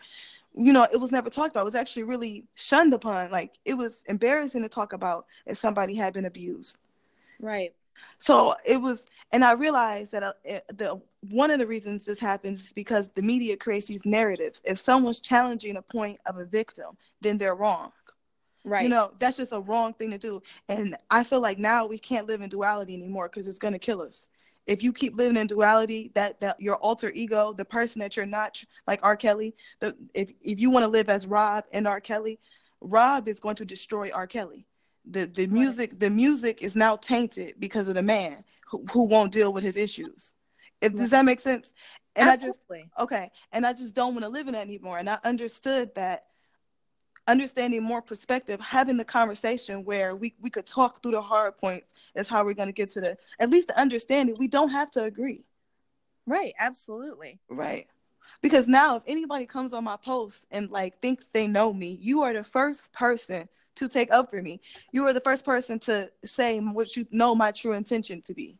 you 0.57 0.73
know, 0.73 0.88
it 0.91 1.00
was 1.00 1.11
never 1.11 1.29
talked 1.29 1.51
about. 1.51 1.61
It 1.61 1.65
was 1.65 1.75
actually 1.75 2.03
really 2.03 2.45
shunned 2.55 2.93
upon. 2.93 3.29
Like 3.29 3.53
it 3.63 3.75
was 3.75 4.01
embarrassing 4.07 4.63
to 4.63 4.69
talk 4.69 4.93
about 4.93 5.27
if 5.45 5.57
somebody 5.57 5.93
had 5.93 6.13
been 6.13 6.25
abused. 6.25 6.77
Right. 7.39 7.73
So 8.19 8.55
it 8.65 8.77
was, 8.77 9.03
and 9.31 9.44
I 9.44 9.51
realized 9.53 10.11
that 10.13 10.23
uh, 10.23 10.33
the 10.69 11.01
one 11.29 11.51
of 11.51 11.59
the 11.59 11.67
reasons 11.67 12.05
this 12.05 12.19
happens 12.19 12.63
is 12.65 12.71
because 12.73 13.09
the 13.15 13.21
media 13.21 13.57
creates 13.57 13.88
these 13.88 14.05
narratives. 14.05 14.61
If 14.63 14.79
someone's 14.79 15.19
challenging 15.19 15.77
a 15.77 15.81
point 15.81 16.19
of 16.25 16.38
a 16.38 16.45
victim, 16.45 16.97
then 17.21 17.38
they're 17.38 17.55
wrong. 17.55 17.91
Right. 18.63 18.83
You 18.83 18.89
know, 18.89 19.11
that's 19.19 19.38
just 19.38 19.53
a 19.53 19.59
wrong 19.59 19.94
thing 19.94 20.11
to 20.11 20.17
do. 20.17 20.41
And 20.67 20.97
I 21.09 21.23
feel 21.23 21.39
like 21.39 21.57
now 21.57 21.85
we 21.85 21.97
can't 21.97 22.27
live 22.27 22.41
in 22.41 22.49
duality 22.49 22.94
anymore 22.95 23.29
because 23.29 23.47
it's 23.47 23.59
going 23.59 23.73
to 23.73 23.79
kill 23.79 24.01
us 24.01 24.27
if 24.67 24.83
you 24.83 24.93
keep 24.93 25.15
living 25.15 25.38
in 25.38 25.47
duality, 25.47 26.11
that 26.13 26.39
that 26.41 26.59
your 26.61 26.75
alter 26.75 27.11
ego, 27.11 27.53
the 27.53 27.65
person 27.65 28.00
that 28.01 28.15
you're 28.15 28.25
not, 28.25 28.63
like 28.86 29.00
R. 29.01 29.15
Kelly, 29.15 29.55
the 29.79 29.95
if 30.13 30.29
if 30.41 30.60
you 30.60 30.69
want 30.69 30.83
to 30.83 30.89
live 30.89 31.10
as 31.10 31.25
Rob 31.25 31.63
and 31.72 31.88
R. 31.88 32.01
Kelly, 32.01 32.39
Rob 32.81 33.27
is 33.27 33.39
going 33.39 33.55
to 33.55 33.65
destroy 33.65 34.12
R. 34.13 34.27
Kelly. 34.27 34.67
The 35.09 35.25
the 35.25 35.47
music 35.47 35.99
the 35.99 36.09
music 36.09 36.61
is 36.61 36.75
now 36.75 36.95
tainted 36.97 37.55
because 37.59 37.87
of 37.87 37.95
the 37.95 38.03
man 38.03 38.43
who, 38.67 38.83
who 38.91 39.07
won't 39.07 39.31
deal 39.31 39.53
with 39.53 39.63
his 39.63 39.77
issues. 39.77 40.33
If 40.81 40.95
does 40.95 41.11
that 41.11 41.25
make 41.25 41.39
sense? 41.39 41.73
And 42.15 42.29
Absolutely. 42.29 42.79
I 42.79 42.81
just 42.81 43.03
okay, 43.03 43.31
and 43.51 43.65
I 43.65 43.73
just 43.73 43.93
don't 43.93 44.13
want 44.13 44.23
to 44.23 44.29
live 44.29 44.47
in 44.47 44.53
that 44.53 44.61
anymore. 44.61 44.97
And 44.97 45.09
I 45.09 45.19
understood 45.23 45.93
that 45.95 46.25
understanding 47.27 47.83
more 47.83 48.01
perspective, 48.01 48.59
having 48.59 48.97
the 48.97 49.05
conversation 49.05 49.83
where 49.83 50.15
we, 50.15 50.33
we 50.41 50.49
could 50.49 50.65
talk 50.65 51.03
through 51.03 51.11
the 51.11 51.21
hard 51.21 51.57
points 51.57 51.93
is 52.15 52.27
how 52.27 52.43
we're 52.43 52.53
going 52.53 52.69
to 52.69 52.73
get 52.73 52.89
to 52.91 53.01
the 53.01 53.17
at 53.39 53.49
least 53.49 53.67
the 53.67 53.77
understanding. 53.77 54.35
We 54.39 54.47
don't 54.47 54.69
have 54.69 54.89
to 54.91 55.03
agree. 55.03 55.43
Right, 56.25 56.53
absolutely. 56.59 57.39
Right. 57.49 57.87
Because 58.41 58.67
now 58.67 58.97
if 58.97 59.03
anybody 59.07 59.45
comes 59.45 59.73
on 59.73 59.83
my 59.83 59.97
post 59.97 60.45
and 60.51 60.69
like 60.69 61.01
thinks 61.01 61.25
they 61.33 61.47
know 61.47 61.73
me, 61.73 61.97
you 62.01 62.23
are 62.23 62.33
the 62.33 62.43
first 62.43 62.93
person 62.93 63.47
to 63.77 63.88
take 63.88 64.12
up 64.12 64.29
for 64.29 64.41
me. 64.41 64.62
You 64.91 65.03
were 65.03 65.13
the 65.13 65.22
first 65.22 65.46
person 65.46 65.79
to 65.81 66.12
say 66.25 66.60
what 66.60 66.96
you 66.96 67.07
know 67.12 67.34
my 67.36 67.51
true 67.51 67.74
intention 67.74 68.22
to 68.24 68.34
be. 68.34 68.57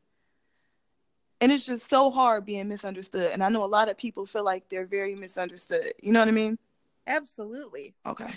And 1.40 1.52
it's 1.52 1.66
just 1.66 1.90
so 1.90 2.10
hard 2.10 2.46
being 2.46 2.68
misunderstood. 2.68 3.32
And 3.32 3.44
I 3.44 3.50
know 3.50 3.64
a 3.64 3.66
lot 3.66 3.90
of 3.90 3.98
people 3.98 4.26
feel 4.26 4.44
like 4.44 4.70
they're 4.70 4.88
very 4.88 5.14
misunderstood. 5.16 5.94
You 6.02 6.12
know 6.12 6.20
what 6.20 6.28
I 6.28 6.32
mean? 6.32 6.58
Absolutely. 7.06 7.94
Okay. 8.06 8.34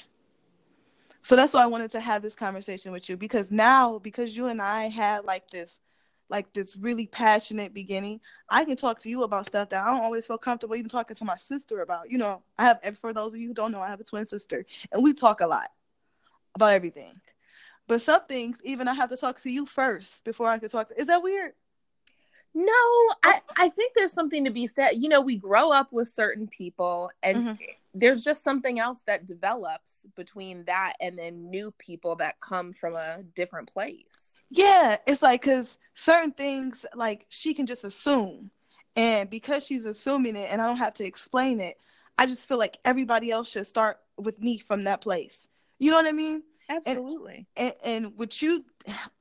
So 1.22 1.36
that's 1.36 1.54
why 1.54 1.62
I 1.62 1.66
wanted 1.66 1.92
to 1.92 2.00
have 2.00 2.22
this 2.22 2.34
conversation 2.34 2.92
with 2.92 3.08
you 3.08 3.16
because 3.16 3.50
now, 3.50 3.98
because 3.98 4.36
you 4.36 4.46
and 4.46 4.60
I 4.60 4.88
had 4.88 5.24
like 5.24 5.50
this, 5.50 5.80
like 6.28 6.52
this 6.52 6.76
really 6.76 7.06
passionate 7.06 7.74
beginning, 7.74 8.20
I 8.48 8.64
can 8.64 8.76
talk 8.76 8.98
to 9.00 9.10
you 9.10 9.22
about 9.24 9.46
stuff 9.46 9.70
that 9.70 9.84
I 9.84 9.90
don't 9.90 10.02
always 10.02 10.26
feel 10.26 10.38
comfortable 10.38 10.76
even 10.76 10.88
talking 10.88 11.16
to 11.16 11.24
my 11.24 11.36
sister 11.36 11.80
about. 11.80 12.10
You 12.10 12.18
know, 12.18 12.42
I 12.58 12.64
have, 12.66 12.98
for 12.98 13.12
those 13.12 13.34
of 13.34 13.40
you 13.40 13.48
who 13.48 13.54
don't 13.54 13.72
know, 13.72 13.80
I 13.80 13.88
have 13.88 14.00
a 14.00 14.04
twin 14.04 14.26
sister 14.26 14.64
and 14.92 15.02
we 15.02 15.12
talk 15.12 15.40
a 15.40 15.46
lot 15.46 15.70
about 16.54 16.72
everything. 16.72 17.20
But 17.86 18.02
some 18.02 18.24
things, 18.26 18.58
even 18.62 18.88
I 18.88 18.94
have 18.94 19.10
to 19.10 19.16
talk 19.16 19.40
to 19.40 19.50
you 19.50 19.66
first 19.66 20.22
before 20.24 20.48
I 20.48 20.58
can 20.58 20.68
talk 20.68 20.88
to. 20.88 21.00
Is 21.00 21.08
that 21.08 21.22
weird? 21.22 21.52
No, 22.52 22.72
I, 23.22 23.40
I 23.56 23.68
think 23.68 23.94
there's 23.94 24.12
something 24.12 24.44
to 24.44 24.50
be 24.50 24.66
said. 24.66 24.92
You 24.98 25.08
know, 25.08 25.20
we 25.20 25.36
grow 25.36 25.70
up 25.70 25.92
with 25.92 26.08
certain 26.08 26.48
people 26.48 27.10
and 27.22 27.36
mm-hmm. 27.38 27.64
there's 27.94 28.24
just 28.24 28.42
something 28.42 28.80
else 28.80 29.00
that 29.06 29.26
develops 29.26 30.06
between 30.16 30.64
that 30.64 30.94
and 31.00 31.16
then 31.16 31.50
new 31.50 31.72
people 31.78 32.16
that 32.16 32.40
come 32.40 32.72
from 32.72 32.96
a 32.96 33.22
different 33.34 33.72
place. 33.72 34.42
Yeah, 34.50 34.96
it's 35.06 35.22
like 35.22 35.42
because 35.42 35.78
certain 35.94 36.32
things, 36.32 36.84
like 36.94 37.26
she 37.28 37.54
can 37.54 37.66
just 37.66 37.84
assume. 37.84 38.50
And 38.96 39.30
because 39.30 39.64
she's 39.64 39.86
assuming 39.86 40.34
it 40.34 40.48
and 40.50 40.60
I 40.60 40.66
don't 40.66 40.76
have 40.78 40.94
to 40.94 41.06
explain 41.06 41.60
it, 41.60 41.78
I 42.18 42.26
just 42.26 42.48
feel 42.48 42.58
like 42.58 42.78
everybody 42.84 43.30
else 43.30 43.50
should 43.50 43.68
start 43.68 43.98
with 44.18 44.40
me 44.40 44.58
from 44.58 44.84
that 44.84 45.00
place. 45.00 45.48
You 45.80 45.90
know 45.90 45.96
what 45.96 46.06
I 46.06 46.12
mean? 46.12 46.44
Absolutely. 46.68 47.48
And, 47.56 47.74
and, 47.82 48.04
and 48.04 48.12
what 48.16 48.40
you 48.40 48.64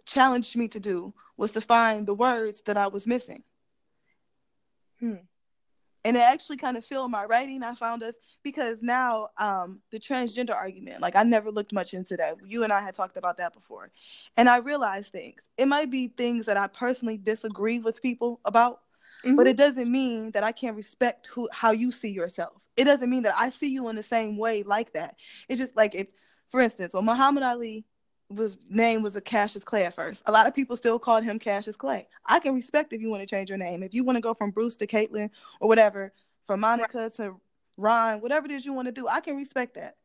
challenged 0.06 0.56
me 0.56 0.68
to 0.68 0.80
do 0.80 1.14
was 1.36 1.52
to 1.54 1.62
find 1.62 2.06
the 2.06 2.14
words 2.14 2.62
that 2.68 2.78
I 2.78 2.88
was 2.88 3.08
missing. 3.08 3.42
Hmm 5.00 5.16
and 6.06 6.16
it 6.16 6.22
actually 6.22 6.58
kind 6.58 6.78
of 6.78 6.86
filled 6.86 7.12
my 7.12 7.26
writing 7.26 7.64
i 7.64 7.74
found 7.76 8.04
us 8.04 8.16
because 8.44 8.82
now 8.82 9.30
um 9.38 9.80
the 9.92 10.00
transgender 10.00 10.56
argument 10.56 11.02
like 11.02 11.16
i 11.16 11.24
never 11.24 11.52
looked 11.52 11.74
much 11.74 11.94
into 11.94 12.16
that 12.16 12.36
you 12.46 12.64
and 12.64 12.72
i 12.74 12.82
had 12.82 12.96
talked 12.96 13.18
about 13.18 13.38
that 13.38 13.54
before 13.54 13.92
and 14.38 14.50
i 14.50 14.58
realized 14.58 15.12
things 15.12 15.50
it 15.58 15.68
might 15.68 15.90
be 15.90 16.08
things 16.08 16.46
that 16.46 16.58
i 16.58 16.68
personally 16.68 17.18
disagree 17.18 17.80
with 17.80 18.02
people 18.02 18.40
about 18.46 18.82
mm-hmm. 19.26 19.36
but 19.36 19.48
it 19.48 19.58
doesn't 19.58 19.92
mean 19.92 20.32
that 20.32 20.44
i 20.44 20.52
can't 20.52 20.76
respect 20.76 21.28
who 21.28 21.48
how 21.52 21.72
you 21.72 21.92
see 21.92 22.10
yourself 22.10 22.62
it 22.78 22.86
doesn't 22.86 23.10
mean 23.10 23.24
that 23.24 23.36
i 23.38 23.50
see 23.50 23.70
you 23.70 23.88
in 23.90 23.96
the 23.96 24.04
same 24.04 24.38
way 24.38 24.64
like 24.64 24.94
that 24.94 25.16
it's 25.48 25.60
just 25.60 25.76
like 25.76 25.96
if 25.96 26.08
for 26.50 26.60
instance 26.60 26.94
when 26.94 27.06
muhammad 27.06 27.44
ali 27.44 27.86
was 28.30 28.58
name 28.70 29.02
was 29.02 29.16
a 29.16 29.22
Cassius 29.22 29.64
Clay 29.64 29.86
at 29.86 29.96
first. 29.96 30.22
A 30.28 30.32
lot 30.32 30.46
of 30.46 30.54
people 30.54 30.78
still 30.78 31.00
called 31.00 31.24
him 31.24 31.40
Cassius 31.40 31.76
Clay. 31.76 32.08
I 32.26 32.40
can 32.40 32.54
respect 32.54 32.94
if 32.94 33.02
you 33.02 33.10
want 33.10 33.22
to 33.22 33.28
change 33.28 33.50
your 33.50 33.58
name. 33.58 33.82
If 33.82 33.94
you 33.94 34.04
want 34.04 34.18
to 34.18 34.22
go 34.22 34.34
from 34.34 34.52
Bruce 34.52 34.76
to 34.78 34.88
Caitlyn 34.88 35.32
or 35.60 35.68
whatever, 35.68 36.14
from 36.46 36.60
Monica 36.60 36.98
right. 36.98 37.14
to 37.16 37.40
Ron, 37.78 38.22
whatever 38.22 38.46
it 38.46 38.52
is 38.52 38.66
you 38.66 38.74
want 38.74 38.88
to 38.88 38.92
do, 38.92 39.08
I 39.08 39.20
can 39.20 39.36
respect 39.36 39.76
that. 39.76 39.96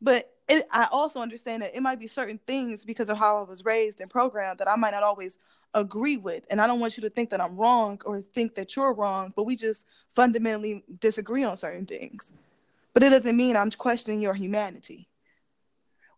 But 0.00 0.32
it, 0.48 0.66
I 0.72 0.88
also 0.90 1.20
understand 1.20 1.62
that 1.62 1.76
it 1.76 1.82
might 1.82 2.00
be 2.00 2.06
certain 2.06 2.40
things 2.46 2.84
because 2.84 3.08
of 3.08 3.18
how 3.18 3.38
I 3.38 3.42
was 3.48 3.64
raised 3.64 4.00
and 4.00 4.10
programmed 4.10 4.58
that 4.58 4.68
I 4.68 4.76
might 4.76 4.92
not 4.92 5.02
always 5.02 5.38
agree 5.74 6.16
with. 6.16 6.44
And 6.50 6.60
I 6.60 6.66
don't 6.66 6.80
want 6.80 6.96
you 6.96 7.02
to 7.02 7.10
think 7.10 7.30
that 7.30 7.40
I'm 7.40 7.56
wrong 7.56 8.00
or 8.04 8.20
think 8.20 8.56
that 8.56 8.74
you're 8.74 8.92
wrong, 8.92 9.32
but 9.36 9.44
we 9.44 9.54
just 9.54 9.86
fundamentally 10.14 10.82
disagree 10.98 11.44
on 11.44 11.56
certain 11.56 11.86
things. 11.86 12.32
But 12.92 13.04
it 13.04 13.10
doesn't 13.10 13.36
mean 13.36 13.56
I'm 13.56 13.70
questioning 13.70 14.20
your 14.20 14.34
humanity. 14.34 15.09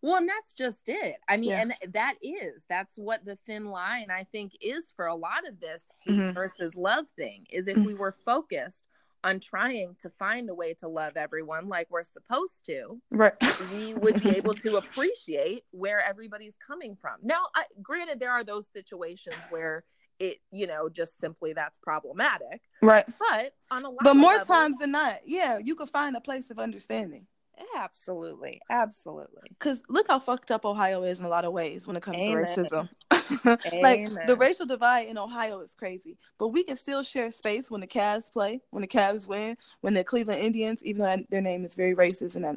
Well, 0.03 0.17
and 0.17 0.29
that's 0.29 0.53
just 0.53 0.89
it. 0.89 1.17
I 1.29 1.37
mean, 1.37 1.51
yeah. 1.51 1.63
and 1.63 1.75
that 1.95 2.17
is 2.21 2.65
that's 2.69 2.99
what 2.99 3.25
the 3.25 3.37
thin 3.37 3.67
line 3.67 4.09
I 4.11 4.25
think 4.25 4.53
is 4.61 4.93
for 4.97 5.07
a 5.07 5.15
lot 5.15 5.47
of 5.49 5.61
this 5.61 5.85
hate 6.01 6.19
mm-hmm. 6.19 6.33
versus 6.33 6.75
love 6.75 7.07
thing 7.17 7.47
is 7.51 7.69
if 7.69 7.77
mm-hmm. 7.77 7.87
we 7.87 7.95
were 7.95 8.15
focused 8.25 8.85
on 9.25 9.39
trying 9.39 9.95
to 10.01 10.11
find 10.11 10.51
a 10.51 10.55
way 10.55 10.75
to 10.75 10.89
love 10.89 11.17
everyone 11.17 11.69
like 11.69 11.87
we're 11.91 12.03
supposed 12.03 12.67
to, 12.67 13.01
right? 13.11 13.35
we 13.73 13.95
would 13.95 14.21
be 14.21 14.31
able 14.37 14.55
to 14.55 14.77
appreciate 14.77 15.63
where 15.71 16.01
everybody's 16.01 16.57
coming 16.67 16.97
from. 17.01 17.15
Now, 17.23 17.43
I, 17.55 17.65
granted, 17.81 18.19
there 18.19 18.33
are 18.33 18.43
those 18.43 18.67
situations 18.73 19.37
where 19.51 19.85
it, 20.19 20.39
you 20.51 20.67
know, 20.67 20.89
just 20.89 21.21
simply 21.21 21.53
that's 21.53 21.79
problematic, 21.79 22.63
right? 22.81 23.05
But 23.19 23.55
on 23.71 23.85
a 23.85 23.91
lot, 23.91 23.99
but 24.03 24.15
more 24.15 24.33
levels, 24.33 24.49
times 24.49 24.79
than 24.79 24.91
not, 24.93 25.21
yeah, 25.25 25.59
you 25.59 25.75
could 25.75 25.91
find 25.91 26.17
a 26.17 26.21
place 26.21 26.51
of 26.51 26.59
understanding. 26.59 27.27
Absolutely. 27.77 28.61
Absolutely. 28.71 29.43
Because 29.49 29.83
look 29.89 30.09
how 30.09 30.19
fucked 30.19 30.51
up 30.51 30.65
Ohio 30.65 31.03
is 31.03 31.21
in 31.21 31.25
a 31.25 31.29
lot 31.29 31.45
of 31.45 31.53
ways 31.53 31.87
when 31.87 31.97
it 31.97 32.03
comes 32.03 32.19
Amen. 32.19 32.45
to 32.45 32.63
racism. 32.63 32.89
like 33.83 34.09
the 34.27 34.37
racial 34.37 34.67
divide 34.67 35.09
in 35.09 35.19
Ohio 35.19 35.61
is 35.61 35.75
crazy, 35.75 36.17
but 36.39 36.49
we 36.49 36.63
can 36.65 36.77
still 36.77 37.03
share 37.03 37.31
space 37.31 37.71
when 37.71 37.81
the 37.81 37.87
Cavs 37.87 38.31
play, 38.33 38.61
when 38.71 38.83
the 38.83 38.89
Cavs 38.89 39.27
win, 39.27 39.57
when 39.81 39.95
the 39.95 40.05
Cleveland 40.05 40.41
Indians, 40.41 40.85
even 40.85 41.03
though 41.03 41.25
their 41.31 41.41
name 41.41 41.65
is 41.65 41.75
very 41.75 41.95
racist 41.95 42.35
and 42.35 42.45
that 42.45 42.57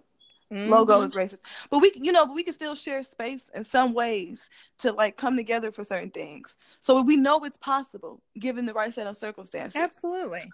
mm-hmm. 0.52 0.70
logo 0.70 1.02
is 1.02 1.16
racist, 1.16 1.40
but 1.70 1.80
we, 1.80 1.92
you 1.96 2.12
know, 2.12 2.26
but 2.26 2.36
we 2.36 2.44
can 2.44 2.54
still 2.54 2.76
share 2.76 3.04
space 3.04 3.50
in 3.54 3.64
some 3.64 3.94
ways 3.94 4.50
to 4.80 4.92
like 4.92 5.18
come 5.18 5.38
together 5.38 5.72
for 5.72 5.84
certain 5.84 6.12
things. 6.12 6.58
So 6.80 7.02
we 7.02 7.18
know 7.18 7.40
it's 7.44 7.58
possible 7.58 8.22
given 8.38 8.66
the 8.66 8.74
right 8.74 8.94
set 8.94 9.08
of 9.08 9.18
circumstances. 9.18 9.76
Absolutely 9.76 10.50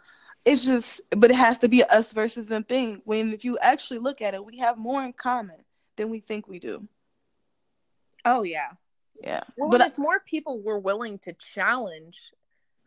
it's 0.46 0.66
just 0.66 1.02
but 1.12 1.32
it 1.32 1.36
has 1.36 1.58
to 1.60 1.68
be 1.68 1.84
us 1.84 2.12
versus 2.12 2.48
them 2.48 2.64
thing. 2.64 3.02
When 3.06 3.34
if 3.34 3.46
you 3.46 3.58
actually 3.60 4.00
look 4.00 4.22
at 4.22 4.34
it 4.34 4.44
we 4.44 4.58
have 4.60 4.78
more 4.78 5.04
in 5.04 5.14
common 5.14 5.58
than 5.98 6.10
we 6.10 6.20
think 6.20 6.48
we 6.48 6.60
do. 6.60 6.88
Oh 8.26 8.44
yeah. 8.44 8.72
Yeah. 9.22 9.42
Well, 9.58 9.70
but 9.70 9.82
if 9.82 10.00
I, 10.00 10.02
more 10.02 10.20
people 10.20 10.62
were 10.62 10.80
willing 10.80 11.20
to 11.20 11.34
challenge 11.34 12.32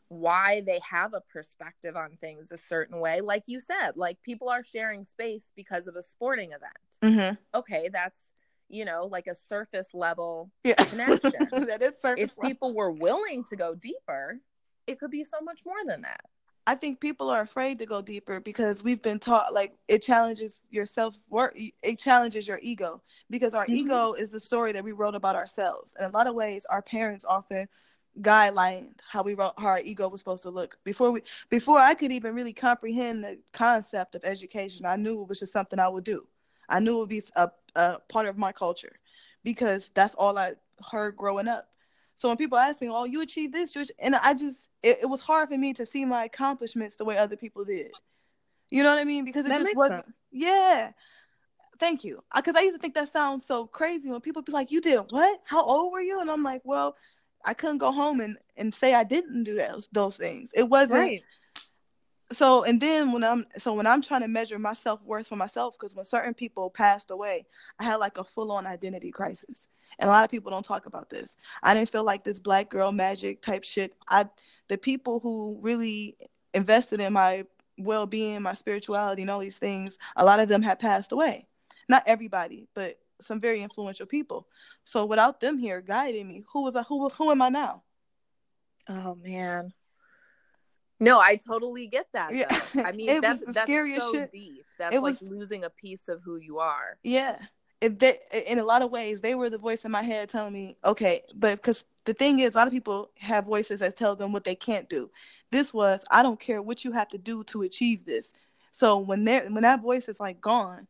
why 0.08 0.62
they 0.66 0.80
have 0.88 1.14
a 1.14 1.20
perspective 1.20 1.96
on 1.96 2.16
things 2.16 2.52
a 2.52 2.58
certain 2.58 3.00
way 3.00 3.20
like 3.20 3.44
you 3.46 3.58
said 3.58 3.92
like 3.96 4.20
people 4.22 4.48
are 4.48 4.62
sharing 4.62 5.02
space 5.02 5.46
because 5.56 5.86
of 5.86 5.96
a 5.96 6.02
sporting 6.02 6.50
event. 6.50 6.62
Mm-hmm. 7.02 7.58
okay 7.58 7.88
that's 7.92 8.32
you 8.68 8.84
know 8.84 9.06
like 9.06 9.26
a 9.26 9.34
surface 9.34 9.88
level 9.94 10.50
yeah. 10.64 10.74
connection. 10.74 11.32
That 11.66 11.82
is 11.82 11.94
surface 12.00 12.24
if 12.24 12.38
level. 12.38 12.48
people 12.48 12.74
were 12.74 12.90
willing 12.90 13.44
to 13.44 13.56
go 13.56 13.74
deeper 13.74 14.40
it 14.86 14.98
could 14.98 15.10
be 15.10 15.24
so 15.24 15.38
much 15.42 15.60
more 15.64 15.76
than 15.86 16.02
that 16.02 16.24
I 16.66 16.74
think 16.74 17.00
people 17.00 17.28
are 17.28 17.42
afraid 17.42 17.78
to 17.80 17.86
go 17.86 18.00
deeper 18.00 18.40
because 18.40 18.82
we've 18.82 19.02
been 19.02 19.18
taught 19.18 19.52
like 19.52 19.76
it 19.86 20.00
challenges 20.02 20.62
your 20.70 20.86
self 20.86 21.18
worth, 21.28 21.52
it 21.82 21.98
challenges 21.98 22.48
your 22.48 22.58
ego 22.62 23.02
because 23.28 23.54
our 23.54 23.64
mm-hmm. 23.64 23.74
ego 23.74 24.12
is 24.14 24.30
the 24.30 24.40
story 24.40 24.72
that 24.72 24.84
we 24.84 24.92
wrote 24.92 25.14
about 25.14 25.36
ourselves. 25.36 25.92
In 25.98 26.06
a 26.06 26.10
lot 26.10 26.26
of 26.26 26.34
ways, 26.34 26.64
our 26.70 26.80
parents 26.80 27.24
often 27.28 27.68
guidelined 28.20 29.00
how 29.10 29.22
we 29.22 29.34
wrote 29.34 29.54
how 29.58 29.68
our 29.68 29.80
ego 29.80 30.08
was 30.08 30.20
supposed 30.20 30.44
to 30.44 30.50
look 30.50 30.78
before 30.84 31.10
we 31.10 31.20
before 31.50 31.80
I 31.80 31.94
could 31.94 32.12
even 32.12 32.34
really 32.34 32.52
comprehend 32.52 33.24
the 33.24 33.38
concept 33.52 34.14
of 34.14 34.24
education. 34.24 34.86
I 34.86 34.96
knew 34.96 35.22
it 35.22 35.28
was 35.28 35.40
just 35.40 35.52
something 35.52 35.78
I 35.78 35.88
would 35.88 36.04
do. 36.04 36.26
I 36.68 36.80
knew 36.80 36.96
it 36.96 37.00
would 37.00 37.08
be 37.08 37.22
a, 37.36 37.50
a 37.74 37.98
part 38.08 38.26
of 38.26 38.38
my 38.38 38.52
culture 38.52 39.00
because 39.42 39.90
that's 39.94 40.14
all 40.14 40.38
I 40.38 40.52
heard 40.90 41.16
growing 41.16 41.48
up. 41.48 41.68
So 42.16 42.28
when 42.28 42.36
people 42.36 42.58
ask 42.58 42.80
me, 42.80 42.88
"Oh, 42.88 43.04
you 43.04 43.20
achieved 43.20 43.52
this," 43.52 43.74
you 43.74 43.84
and 43.98 44.14
I 44.14 44.34
just 44.34 44.68
it, 44.82 44.98
it, 45.02 45.06
was 45.06 45.20
hard 45.20 45.48
for 45.48 45.58
me 45.58 45.72
to 45.74 45.84
see 45.84 46.04
my 46.04 46.24
accomplishments 46.24 46.96
the 46.96 47.04
way 47.04 47.18
other 47.18 47.36
people 47.36 47.64
did. 47.64 47.90
You 48.70 48.82
know 48.82 48.90
what 48.90 49.00
I 49.00 49.04
mean? 49.04 49.24
Because 49.24 49.46
it 49.46 49.50
that 49.50 49.60
just 49.60 49.76
wasn't. 49.76 50.04
Sense. 50.04 50.16
Yeah. 50.30 50.90
Thank 51.80 52.04
you. 52.04 52.22
Because 52.34 52.54
I, 52.54 52.60
I 52.60 52.62
used 52.62 52.76
to 52.76 52.80
think 52.80 52.94
that 52.94 53.12
sounds 53.12 53.44
so 53.44 53.66
crazy 53.66 54.08
when 54.08 54.20
people 54.20 54.42
be 54.42 54.52
like, 54.52 54.70
"You 54.70 54.80
did 54.80 55.00
what? 55.10 55.40
How 55.44 55.62
old 55.62 55.92
were 55.92 56.00
you?" 56.00 56.20
And 56.20 56.30
I'm 56.30 56.42
like, 56.42 56.62
"Well, 56.64 56.96
I 57.44 57.54
couldn't 57.54 57.78
go 57.78 57.90
home 57.90 58.20
and 58.20 58.38
and 58.56 58.72
say 58.72 58.94
I 58.94 59.04
didn't 59.04 59.44
do 59.44 59.54
those 59.54 59.88
those 59.92 60.16
things. 60.16 60.50
It 60.54 60.68
wasn't." 60.68 61.00
Right. 61.00 61.22
So 62.34 62.64
and 62.64 62.80
then 62.80 63.12
when 63.12 63.24
I'm 63.24 63.46
so 63.58 63.74
when 63.74 63.86
I'm 63.86 64.02
trying 64.02 64.22
to 64.22 64.28
measure 64.28 64.58
my 64.58 64.74
self 64.74 65.02
worth 65.02 65.28
for 65.28 65.36
myself, 65.36 65.74
because 65.78 65.94
when 65.94 66.04
certain 66.04 66.34
people 66.34 66.70
passed 66.70 67.10
away, 67.10 67.46
I 67.78 67.84
had 67.84 67.96
like 67.96 68.18
a 68.18 68.24
full 68.24 68.52
on 68.52 68.66
identity 68.66 69.10
crisis 69.10 69.68
and 69.98 70.08
a 70.08 70.12
lot 70.12 70.24
of 70.24 70.30
people 70.30 70.50
don't 70.50 70.64
talk 70.64 70.86
about 70.86 71.10
this. 71.10 71.36
I 71.62 71.74
didn't 71.74 71.90
feel 71.90 72.04
like 72.04 72.24
this 72.24 72.38
black 72.38 72.70
girl 72.70 72.92
magic 72.92 73.42
type 73.42 73.64
shit. 73.64 73.94
I 74.08 74.28
the 74.68 74.78
people 74.78 75.20
who 75.20 75.58
really 75.60 76.16
invested 76.52 77.00
in 77.00 77.12
my 77.12 77.44
well-being, 77.78 78.42
my 78.42 78.54
spirituality 78.54 79.22
and 79.22 79.30
all 79.30 79.40
these 79.40 79.58
things, 79.58 79.98
a 80.16 80.24
lot 80.24 80.40
of 80.40 80.48
them 80.48 80.62
had 80.62 80.78
passed 80.78 81.12
away. 81.12 81.46
Not 81.88 82.04
everybody, 82.06 82.68
but 82.74 82.98
some 83.20 83.40
very 83.40 83.62
influential 83.62 84.06
people. 84.06 84.46
So 84.84 85.06
without 85.06 85.40
them 85.40 85.58
here 85.58 85.80
guiding 85.80 86.28
me, 86.28 86.44
who 86.52 86.62
was 86.62 86.76
I 86.76 86.82
who 86.82 87.08
who 87.08 87.30
am 87.30 87.42
I 87.42 87.48
now? 87.48 87.82
Oh 88.88 89.14
man. 89.16 89.72
No, 91.04 91.20
I 91.20 91.36
totally 91.36 91.86
get 91.86 92.06
that. 92.12 92.34
Yeah. 92.34 92.60
I 92.84 92.92
mean, 92.96 93.20
that's, 93.20 93.40
the 93.40 93.52
that's 93.52 93.66
scariest 93.66 94.06
so 94.06 94.12
shit. 94.12 94.32
deep. 94.32 94.64
That's 94.78 94.94
it 94.94 95.00
like 95.00 95.20
was, 95.20 95.22
losing 95.22 95.64
a 95.64 95.70
piece 95.70 96.08
of 96.08 96.22
who 96.22 96.36
you 96.36 96.58
are. 96.58 96.98
Yeah 97.02 97.38
they, 97.88 98.18
in 98.46 98.58
a 98.58 98.64
lot 98.64 98.82
of 98.82 98.90
ways, 98.90 99.20
they 99.20 99.34
were 99.34 99.50
the 99.50 99.58
voice 99.58 99.84
in 99.84 99.90
my 99.90 100.02
head 100.02 100.28
telling 100.28 100.52
me, 100.52 100.76
okay, 100.84 101.22
but 101.34 101.56
because 101.56 101.84
the 102.04 102.14
thing 102.14 102.38
is, 102.38 102.54
a 102.54 102.58
lot 102.58 102.66
of 102.66 102.72
people 102.72 103.10
have 103.18 103.44
voices 103.44 103.80
that 103.80 103.96
tell 103.96 104.16
them 104.16 104.32
what 104.32 104.44
they 104.44 104.54
can't 104.54 104.88
do. 104.88 105.10
This 105.50 105.72
was, 105.72 106.00
I 106.10 106.22
don't 106.22 106.40
care 106.40 106.62
what 106.62 106.84
you 106.84 106.92
have 106.92 107.08
to 107.10 107.18
do 107.18 107.44
to 107.44 107.62
achieve 107.62 108.04
this. 108.04 108.32
So 108.72 108.98
when 108.98 109.24
there, 109.24 109.46
when 109.48 109.62
that 109.62 109.82
voice 109.82 110.08
is 110.08 110.20
like 110.20 110.40
gone, 110.40 110.86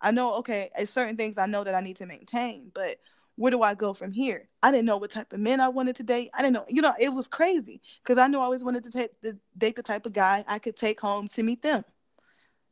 I 0.00 0.10
know, 0.10 0.34
okay, 0.34 0.70
certain 0.84 1.16
things 1.16 1.38
I 1.38 1.46
know 1.46 1.64
that 1.64 1.74
I 1.74 1.80
need 1.80 1.96
to 1.96 2.06
maintain, 2.06 2.70
but 2.74 2.98
where 3.36 3.50
do 3.50 3.62
I 3.62 3.74
go 3.74 3.94
from 3.94 4.12
here? 4.12 4.48
I 4.62 4.70
didn't 4.70 4.86
know 4.86 4.98
what 4.98 5.10
type 5.10 5.32
of 5.32 5.40
men 5.40 5.60
I 5.60 5.68
wanted 5.68 5.96
to 5.96 6.02
date. 6.02 6.30
I 6.34 6.42
didn't 6.42 6.54
know, 6.54 6.64
you 6.68 6.82
know, 6.82 6.94
it 6.98 7.08
was 7.08 7.28
crazy 7.28 7.80
because 8.02 8.18
I 8.18 8.26
knew 8.26 8.38
I 8.38 8.42
always 8.42 8.64
wanted 8.64 8.84
to 8.84 8.90
take 8.90 9.20
the, 9.20 9.38
date 9.56 9.76
the 9.76 9.82
type 9.82 10.06
of 10.06 10.12
guy 10.12 10.44
I 10.46 10.58
could 10.58 10.76
take 10.76 11.00
home 11.00 11.28
to 11.28 11.42
meet 11.42 11.62
them. 11.62 11.84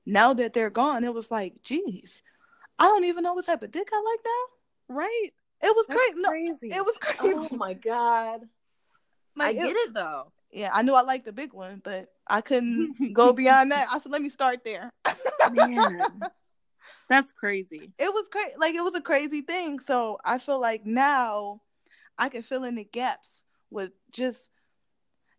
Now 0.06 0.34
that 0.34 0.52
they're 0.52 0.70
gone, 0.70 1.04
it 1.04 1.14
was 1.14 1.30
like, 1.30 1.62
geez, 1.62 2.22
I 2.78 2.84
don't 2.84 3.04
even 3.04 3.24
know 3.24 3.34
what 3.34 3.46
type 3.46 3.62
of 3.62 3.70
dick 3.70 3.88
I 3.92 3.96
like 3.96 4.20
now. 4.24 4.96
Right. 4.96 5.30
It 5.62 5.76
was 5.76 5.86
crazy. 5.86 6.14
No, 6.16 6.30
crazy. 6.30 6.68
It 6.68 6.84
was 6.84 6.98
oh 7.02 7.12
crazy. 7.12 7.48
Oh 7.52 7.56
my 7.56 7.74
god. 7.74 8.40
Like, 9.36 9.50
I 9.50 9.52
get 9.52 9.66
it, 9.66 9.76
it 9.76 9.94
though. 9.94 10.32
Yeah, 10.50 10.70
I 10.72 10.82
knew 10.82 10.94
I 10.94 11.02
liked 11.02 11.26
the 11.26 11.32
big 11.32 11.52
one, 11.52 11.80
but 11.84 12.08
I 12.26 12.40
couldn't 12.40 13.12
go 13.12 13.32
beyond 13.32 13.70
that. 13.70 13.88
I 13.90 13.98
said, 13.98 14.10
let 14.10 14.22
me 14.22 14.28
start 14.28 14.64
there. 14.64 14.90
Man, 15.52 16.20
that's 17.08 17.32
crazy. 17.32 17.92
It 17.98 18.12
was 18.12 18.28
crazy. 18.30 18.54
Like 18.58 18.74
it 18.74 18.82
was 18.82 18.94
a 18.94 19.00
crazy 19.00 19.42
thing. 19.42 19.80
So 19.80 20.18
I 20.24 20.38
feel 20.38 20.60
like 20.60 20.86
now 20.86 21.60
I 22.18 22.28
can 22.28 22.42
fill 22.42 22.64
in 22.64 22.74
the 22.74 22.84
gaps 22.84 23.30
with 23.70 23.92
just 24.10 24.50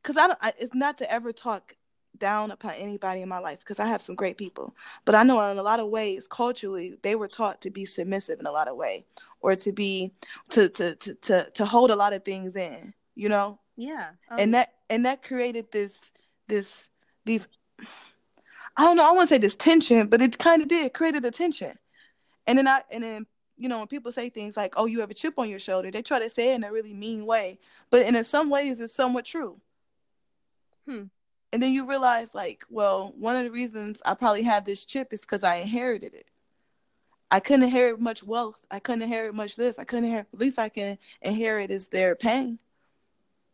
because 0.01 0.17
I 0.17 0.27
don't. 0.27 0.39
I, 0.41 0.53
it's 0.57 0.75
not 0.75 0.97
to 0.99 1.11
ever 1.11 1.31
talk 1.31 1.75
down 2.17 2.51
upon 2.51 2.73
anybody 2.73 3.21
in 3.21 3.29
my 3.29 3.39
life 3.39 3.59
because 3.59 3.79
I 3.79 3.87
have 3.87 4.01
some 4.01 4.15
great 4.15 4.37
people. 4.37 4.75
But 5.05 5.15
I 5.15 5.23
know 5.23 5.41
in 5.49 5.57
a 5.57 5.63
lot 5.63 5.79
of 5.79 5.89
ways, 5.89 6.27
culturally, 6.27 6.97
they 7.01 7.15
were 7.15 7.27
taught 7.27 7.61
to 7.61 7.69
be 7.69 7.85
submissive 7.85 8.39
in 8.39 8.45
a 8.45 8.51
lot 8.51 8.67
of 8.67 8.77
way, 8.77 9.05
or 9.41 9.55
to 9.55 9.71
be 9.71 10.13
to 10.49 10.69
to 10.69 10.95
to 10.95 11.13
to, 11.15 11.49
to 11.49 11.65
hold 11.65 11.91
a 11.91 11.95
lot 11.95 12.13
of 12.13 12.23
things 12.23 12.55
in, 12.55 12.93
you 13.15 13.29
know. 13.29 13.59
Yeah. 13.75 14.09
Um, 14.29 14.39
and 14.39 14.53
that 14.53 14.73
and 14.89 15.05
that 15.05 15.23
created 15.23 15.71
this 15.71 15.99
this 16.47 16.89
these 17.25 17.47
I 18.77 18.85
don't 18.85 18.97
know, 18.97 19.07
I 19.07 19.11
want 19.11 19.27
to 19.29 19.35
say 19.35 19.37
this 19.37 19.55
tension, 19.55 20.07
but 20.07 20.21
it 20.21 20.37
kind 20.37 20.61
of 20.61 20.67
did 20.67 20.93
created 20.93 21.25
a 21.25 21.31
tension. 21.31 21.77
And 22.47 22.57
then 22.57 22.67
I 22.67 22.83
and 22.89 23.03
then 23.03 23.27
you 23.57 23.69
know 23.69 23.79
when 23.79 23.87
people 23.87 24.11
say 24.11 24.29
things 24.29 24.57
like, 24.57 24.73
"Oh, 24.77 24.85
you 24.85 25.01
have 25.01 25.11
a 25.11 25.15
chip 25.15 25.35
on 25.37 25.49
your 25.49 25.59
shoulder," 25.59 25.91
they 25.91 26.01
try 26.01 26.19
to 26.19 26.29
say 26.29 26.51
it 26.51 26.55
in 26.55 26.63
a 26.63 26.71
really 26.71 26.93
mean 26.93 27.25
way, 27.25 27.59
but 27.89 28.05
in 28.05 28.23
some 28.23 28.49
ways 28.49 28.79
it's 28.79 28.93
somewhat 28.93 29.25
true. 29.25 29.59
Hmm. 30.87 31.03
And 31.53 31.61
then 31.61 31.73
you 31.73 31.85
realize, 31.85 32.33
like, 32.33 32.63
well, 32.69 33.13
one 33.17 33.35
of 33.35 33.43
the 33.43 33.51
reasons 33.51 34.01
I 34.05 34.13
probably 34.13 34.43
have 34.43 34.65
this 34.65 34.85
chip 34.85 35.11
is 35.11 35.21
because 35.21 35.43
I 35.43 35.55
inherited 35.55 36.13
it. 36.13 36.27
I 37.29 37.39
couldn't 37.39 37.63
inherit 37.63 37.99
much 37.99 38.23
wealth. 38.23 38.57
I 38.69 38.79
couldn't 38.79 39.03
inherit 39.03 39.33
much 39.33 39.55
this. 39.55 39.77
I 39.77 39.83
couldn't 39.83 40.05
inherit. 40.05 40.27
At 40.33 40.39
least 40.39 40.59
I 40.59 40.69
can 40.69 40.97
inherit 41.21 41.71
is 41.71 41.87
their 41.87 42.15
pain. 42.15 42.59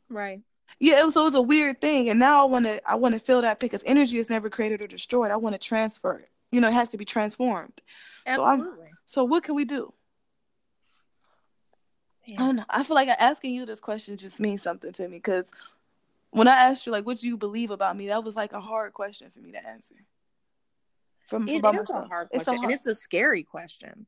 Right. 0.10 0.42
Yeah, 0.80 1.00
it 1.00 1.06
was, 1.06 1.16
it 1.16 1.22
was 1.22 1.36
a 1.36 1.42
weird 1.42 1.82
thing, 1.82 2.10
and 2.10 2.20
now 2.20 2.42
I 2.42 2.46
want 2.46 2.66
to 2.66 2.88
I 2.90 2.96
want 2.96 3.14
to 3.14 3.20
feel 3.20 3.42
that 3.42 3.60
because 3.60 3.84
energy 3.86 4.20
is 4.20 4.30
never 4.30 4.50
created 4.50 4.82
or 4.82 4.88
destroyed. 4.88 5.32
I 5.32 5.36
want 5.38 5.54
to 5.54 5.60
transfer 5.60 6.20
it. 6.20 6.30
You 6.52 6.62
know, 6.62 6.68
it 6.68 6.74
has 6.74 6.90
to 6.90 6.98
be 6.98 7.06
transformed. 7.06 7.82
Absolutely. 8.26 8.90
So, 9.06 9.22
so 9.22 9.24
what 9.24 9.44
can 9.44 9.56
we 9.56 9.66
do? 9.66 9.94
Yeah. 12.26 12.42
I 12.42 12.46
don't 12.46 12.56
know. 12.58 12.66
I 12.70 12.84
feel 12.84 12.96
like 12.96 13.08
asking 13.10 13.54
you 13.56 13.66
this 13.66 13.80
question 13.80 14.18
just 14.18 14.40
means 14.40 14.62
something 14.62 14.92
to 14.94 15.08
me 15.08 15.18
because 15.18 15.46
when 16.32 16.48
I 16.48 16.56
asked 16.56 16.86
you 16.86 16.92
like, 16.92 17.06
what 17.06 17.20
do 17.20 17.28
you 17.28 17.38
believe 17.38 17.72
about 17.72 17.96
me? 17.98 18.08
That 18.08 18.24
was 18.24 18.36
like 18.36 18.54
a 18.54 18.60
hard 18.62 18.94
question 18.94 19.32
for 19.32 19.40
me 19.40 19.52
to 19.54 19.68
answer. 19.68 19.96
From, 21.28 21.48
It 21.48 21.62
from 21.62 21.76
is 21.76 21.90
a 21.90 21.94
myself. 21.94 22.08
hard 22.10 22.28
It's 22.32 22.44
a 22.44 22.46
question, 22.46 22.58
hard- 22.62 22.72
and 22.72 22.74
it's 22.80 22.86
a 22.88 22.96
scary 22.96 23.44
question. 23.44 24.06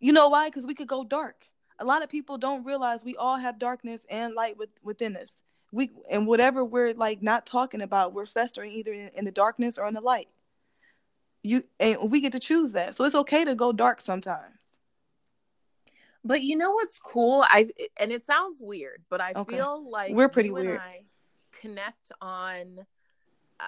You 0.00 0.12
know 0.12 0.28
why? 0.28 0.48
Because 0.48 0.66
we 0.66 0.74
could 0.74 0.88
go 0.88 1.02
dark. 1.04 1.46
A 1.78 1.84
lot 1.84 2.02
of 2.02 2.08
people 2.10 2.38
don't 2.38 2.64
realize 2.64 3.04
we 3.04 3.16
all 3.16 3.36
have 3.36 3.58
darkness 3.58 4.02
and 4.10 4.34
light 4.34 4.56
with, 4.56 4.70
within 4.82 5.16
us. 5.16 5.34
We 5.72 5.90
and 6.10 6.26
whatever 6.26 6.64
we're 6.64 6.92
like 6.92 7.22
not 7.22 7.46
talking 7.46 7.80
about, 7.80 8.12
we're 8.12 8.26
festering 8.26 8.70
either 8.72 8.92
in, 8.92 9.10
in 9.16 9.24
the 9.24 9.32
darkness 9.32 9.78
or 9.78 9.86
in 9.86 9.94
the 9.94 10.00
light. 10.00 10.28
You 11.42 11.64
and 11.80 12.10
we 12.10 12.20
get 12.20 12.32
to 12.32 12.38
choose 12.40 12.72
that, 12.72 12.94
so 12.94 13.04
it's 13.04 13.14
okay 13.14 13.44
to 13.44 13.54
go 13.54 13.72
dark 13.72 14.00
sometimes. 14.00 14.54
But 16.24 16.42
you 16.42 16.56
know 16.56 16.70
what's 16.72 16.98
cool? 16.98 17.44
I 17.48 17.68
and 17.98 18.12
it 18.12 18.24
sounds 18.24 18.60
weird, 18.62 19.02
but 19.08 19.20
I 19.20 19.32
Okay. 19.34 19.56
feel 19.56 19.90
like 19.90 20.14
We're 20.14 20.28
pretty 20.28 20.50
you 20.50 20.56
and 20.58 20.68
weird. 20.68 20.78
I 20.80 21.04
connect 21.52 22.12
on 22.20 22.86
uh, 23.58 23.64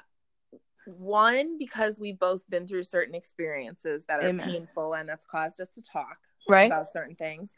one 0.87 1.59
because 1.59 1.99
we've 1.99 2.19
both 2.19 2.49
been 2.49 2.67
through 2.67 2.85
certain 2.85 3.15
experiences 3.15 4.05
that 4.05 4.21
are 4.21 4.29
Amen. 4.29 4.47
painful 4.47 4.95
and 4.95 5.09
that's 5.09 5.25
caused 5.25 5.61
us 5.61 5.71
to 5.71 5.83
talk 5.83 6.19
Right? 6.49 6.67
about 6.67 6.93
certain 6.93 7.17
things. 7.17 7.55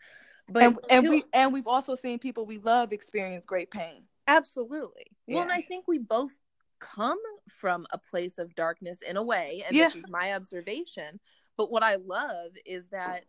But 0.49 0.63
and 0.63 0.79
and 0.89 1.05
two- 1.05 1.11
we 1.11 1.25
and 1.35 1.53
we've 1.53 1.67
also 1.67 1.95
seen 1.97 2.19
people 2.19 2.47
we 2.47 2.59
love 2.59 2.93
experience 2.93 3.45
great 3.45 3.71
pain. 3.71 4.05
Absolutely. 4.27 5.07
Well, 5.27 5.43
and 5.43 5.53
I 5.53 5.61
think 5.63 5.87
we 5.89 5.99
both 5.99 6.33
come 6.79 7.21
from 7.49 7.87
a 7.91 7.99
place 7.99 8.39
of 8.39 8.55
darkness 8.55 8.99
in 9.03 9.17
a 9.17 9.23
way, 9.23 9.65
and 9.67 9.75
Yeah. 9.75 9.87
this 9.89 9.97
is 9.97 10.09
my 10.09 10.35
observation. 10.35 11.21
But 11.57 11.71
what 11.71 11.83
I 11.83 11.97
love 11.97 12.53
is 12.65 12.89
that 12.89 13.25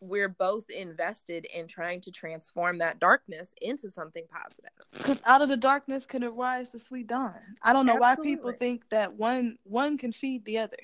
we're 0.00 0.28
both 0.28 0.70
invested 0.70 1.46
in 1.46 1.66
trying 1.66 2.00
to 2.00 2.10
transform 2.10 2.78
that 2.78 3.00
darkness 3.00 3.52
into 3.60 3.90
something 3.90 4.26
positive. 4.30 4.70
Because 4.92 5.20
out 5.24 5.42
of 5.42 5.48
the 5.48 5.56
darkness 5.56 6.06
can 6.06 6.22
arise 6.22 6.70
the 6.70 6.78
sweet 6.78 7.08
dawn. 7.08 7.40
I 7.62 7.72
don't 7.72 7.86
know 7.86 7.96
why 7.96 8.16
people 8.16 8.52
think 8.52 8.88
that 8.90 9.14
one 9.14 9.58
one 9.64 9.98
can 9.98 10.12
feed 10.12 10.44
the 10.44 10.58
other. 10.58 10.76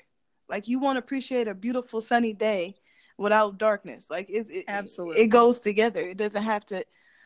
Like 0.49 0.67
you 0.67 0.79
won't 0.79 0.97
appreciate 0.97 1.47
a 1.47 1.55
beautiful 1.55 2.01
sunny 2.01 2.33
day 2.33 2.75
without 3.17 3.57
darkness. 3.57 4.05
Like 4.09 4.29
it, 4.29 4.47
it 4.49 4.65
Absolutely. 4.67 5.21
it 5.21 5.27
goes 5.27 5.59
together. 5.59 6.01
It 6.01 6.17
doesn't 6.17 6.43
have 6.43 6.65
to. 6.67 6.85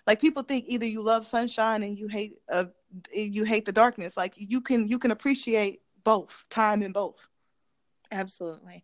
Like 0.10 0.20
people 0.20 0.42
think 0.42 0.66
either 0.68 0.88
you 0.88 1.04
love 1.04 1.28
sunshine 1.28 1.84
and 1.84 1.96
you 1.96 2.08
hate 2.08 2.40
uh 2.52 2.66
you 3.14 3.44
hate 3.44 3.66
the 3.66 3.72
darkness. 3.72 4.18
Like 4.18 4.34
you 4.38 4.60
can 4.60 4.88
you 4.88 4.98
can 4.98 5.12
appreciate 5.12 5.84
both 6.04 6.46
time 6.50 6.82
in 6.82 6.92
both. 6.92 7.28
Absolutely. 8.12 8.84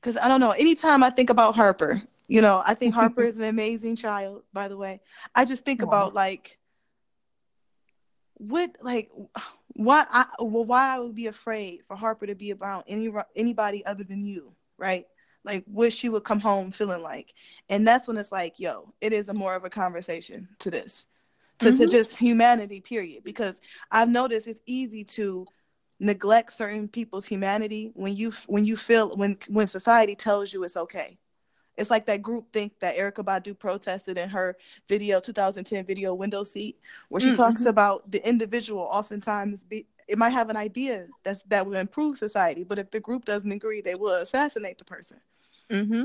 Because 0.00 0.16
I 0.16 0.28
don't 0.28 0.40
know. 0.40 0.52
Anytime 0.52 1.02
I 1.02 1.10
think 1.10 1.28
about 1.28 1.56
Harper, 1.56 2.00
you 2.26 2.40
know, 2.40 2.62
I 2.64 2.72
think 2.72 2.94
Harper 3.00 3.20
is 3.20 3.38
an 3.38 3.44
amazing 3.44 3.96
child. 3.96 4.44
By 4.54 4.68
the 4.68 4.78
way, 4.78 5.02
I 5.34 5.44
just 5.44 5.66
think 5.66 5.82
Aw. 5.82 5.84
about 5.84 6.14
like 6.14 6.58
what, 8.36 8.74
like, 8.80 9.10
why 9.76 10.06
I 10.10 10.24
well, 10.38 10.64
why 10.64 10.96
I 10.96 11.00
would 11.00 11.14
be 11.14 11.26
afraid 11.26 11.80
for 11.86 11.96
Harper 11.96 12.26
to 12.26 12.34
be 12.34 12.50
about 12.50 12.84
any 12.88 13.10
anybody 13.36 13.84
other 13.84 14.04
than 14.04 14.24
you, 14.24 14.54
right? 14.78 15.04
Like 15.44 15.64
what 15.66 15.92
she 15.92 16.08
would 16.08 16.24
come 16.24 16.40
home 16.40 16.70
feeling 16.70 17.02
like, 17.02 17.34
and 17.68 17.86
that's 17.86 18.06
when 18.08 18.16
it's 18.16 18.32
like, 18.32 18.60
yo, 18.60 18.94
it 19.00 19.12
is 19.12 19.28
a 19.28 19.34
more 19.34 19.54
of 19.56 19.64
a 19.64 19.70
conversation 19.70 20.48
to 20.60 20.70
this, 20.70 21.06
to 21.60 21.72
to 21.72 21.86
Mhm. 21.86 21.88
just 21.88 22.16
humanity, 22.16 22.80
period. 22.80 23.24
Because 23.24 23.60
I've 23.90 24.08
noticed 24.08 24.46
it's 24.48 24.60
easy 24.66 25.04
to 25.04 25.48
neglect 26.00 26.52
certain 26.52 26.88
people's 26.88 27.26
humanity 27.26 27.90
when 27.94 28.16
you 28.16 28.32
when 28.46 28.64
you 28.64 28.76
feel 28.76 29.16
when 29.16 29.38
when 29.48 29.66
society 29.66 30.14
tells 30.16 30.52
you 30.52 30.64
it's 30.64 30.76
okay. 30.76 31.18
It's 31.76 31.90
like 31.90 32.06
that 32.06 32.22
group 32.22 32.52
think 32.52 32.78
that 32.80 32.96
Erykah 32.96 33.24
Badu 33.24 33.58
protested 33.58 34.18
in 34.18 34.28
her 34.28 34.56
video 34.88 35.20
2010 35.20 35.86
video 35.86 36.14
window 36.14 36.44
seat 36.44 36.78
where 37.08 37.20
she 37.20 37.32
Mm, 37.32 37.34
talks 37.34 37.64
mhm. 37.64 37.66
about 37.66 38.10
the 38.10 38.26
individual 38.28 38.82
oftentimes 38.82 39.62
be 39.64 39.86
it 40.08 40.18
might 40.18 40.30
have 40.30 40.50
an 40.50 40.56
idea 40.56 41.08
that's 41.24 41.42
that 41.48 41.64
will 41.66 41.76
improve 41.76 42.18
society 42.18 42.64
but 42.64 42.78
if 42.78 42.90
the 42.90 43.00
group 43.00 43.24
doesn't 43.24 43.52
agree 43.52 43.80
they 43.80 43.94
will 43.94 44.14
assassinate 44.16 44.78
the 44.78 44.84
person 44.84 45.18
Mm-hmm. 45.72 46.04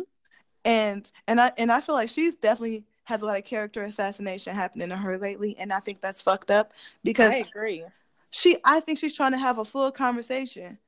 and 0.66 1.12
and 1.28 1.40
I 1.42 1.52
and 1.58 1.72
I 1.72 1.82
feel 1.82 1.96
like 1.96 2.10
she's 2.10 2.36
definitely 2.36 2.86
has 3.06 3.22
a 3.22 3.26
lot 3.26 3.38
of 3.40 3.46
character 3.46 3.84
assassination 3.84 4.56
happening 4.56 4.90
to 4.90 4.98
her 4.98 5.18
lately 5.18 5.58
and 5.58 5.72
I 5.74 5.80
think 5.80 6.02
that's 6.02 6.22
fucked 6.22 6.52
up 6.52 6.74
because 7.04 7.34
I 7.34 7.38
agree. 7.38 7.86
she 8.32 8.58
I 8.66 8.82
think 8.82 9.00
she's 9.00 9.16
trying 9.16 9.34
to 9.34 9.40
have 9.40 9.60
a 9.60 9.66
full 9.66 9.92
conversation 9.92 10.80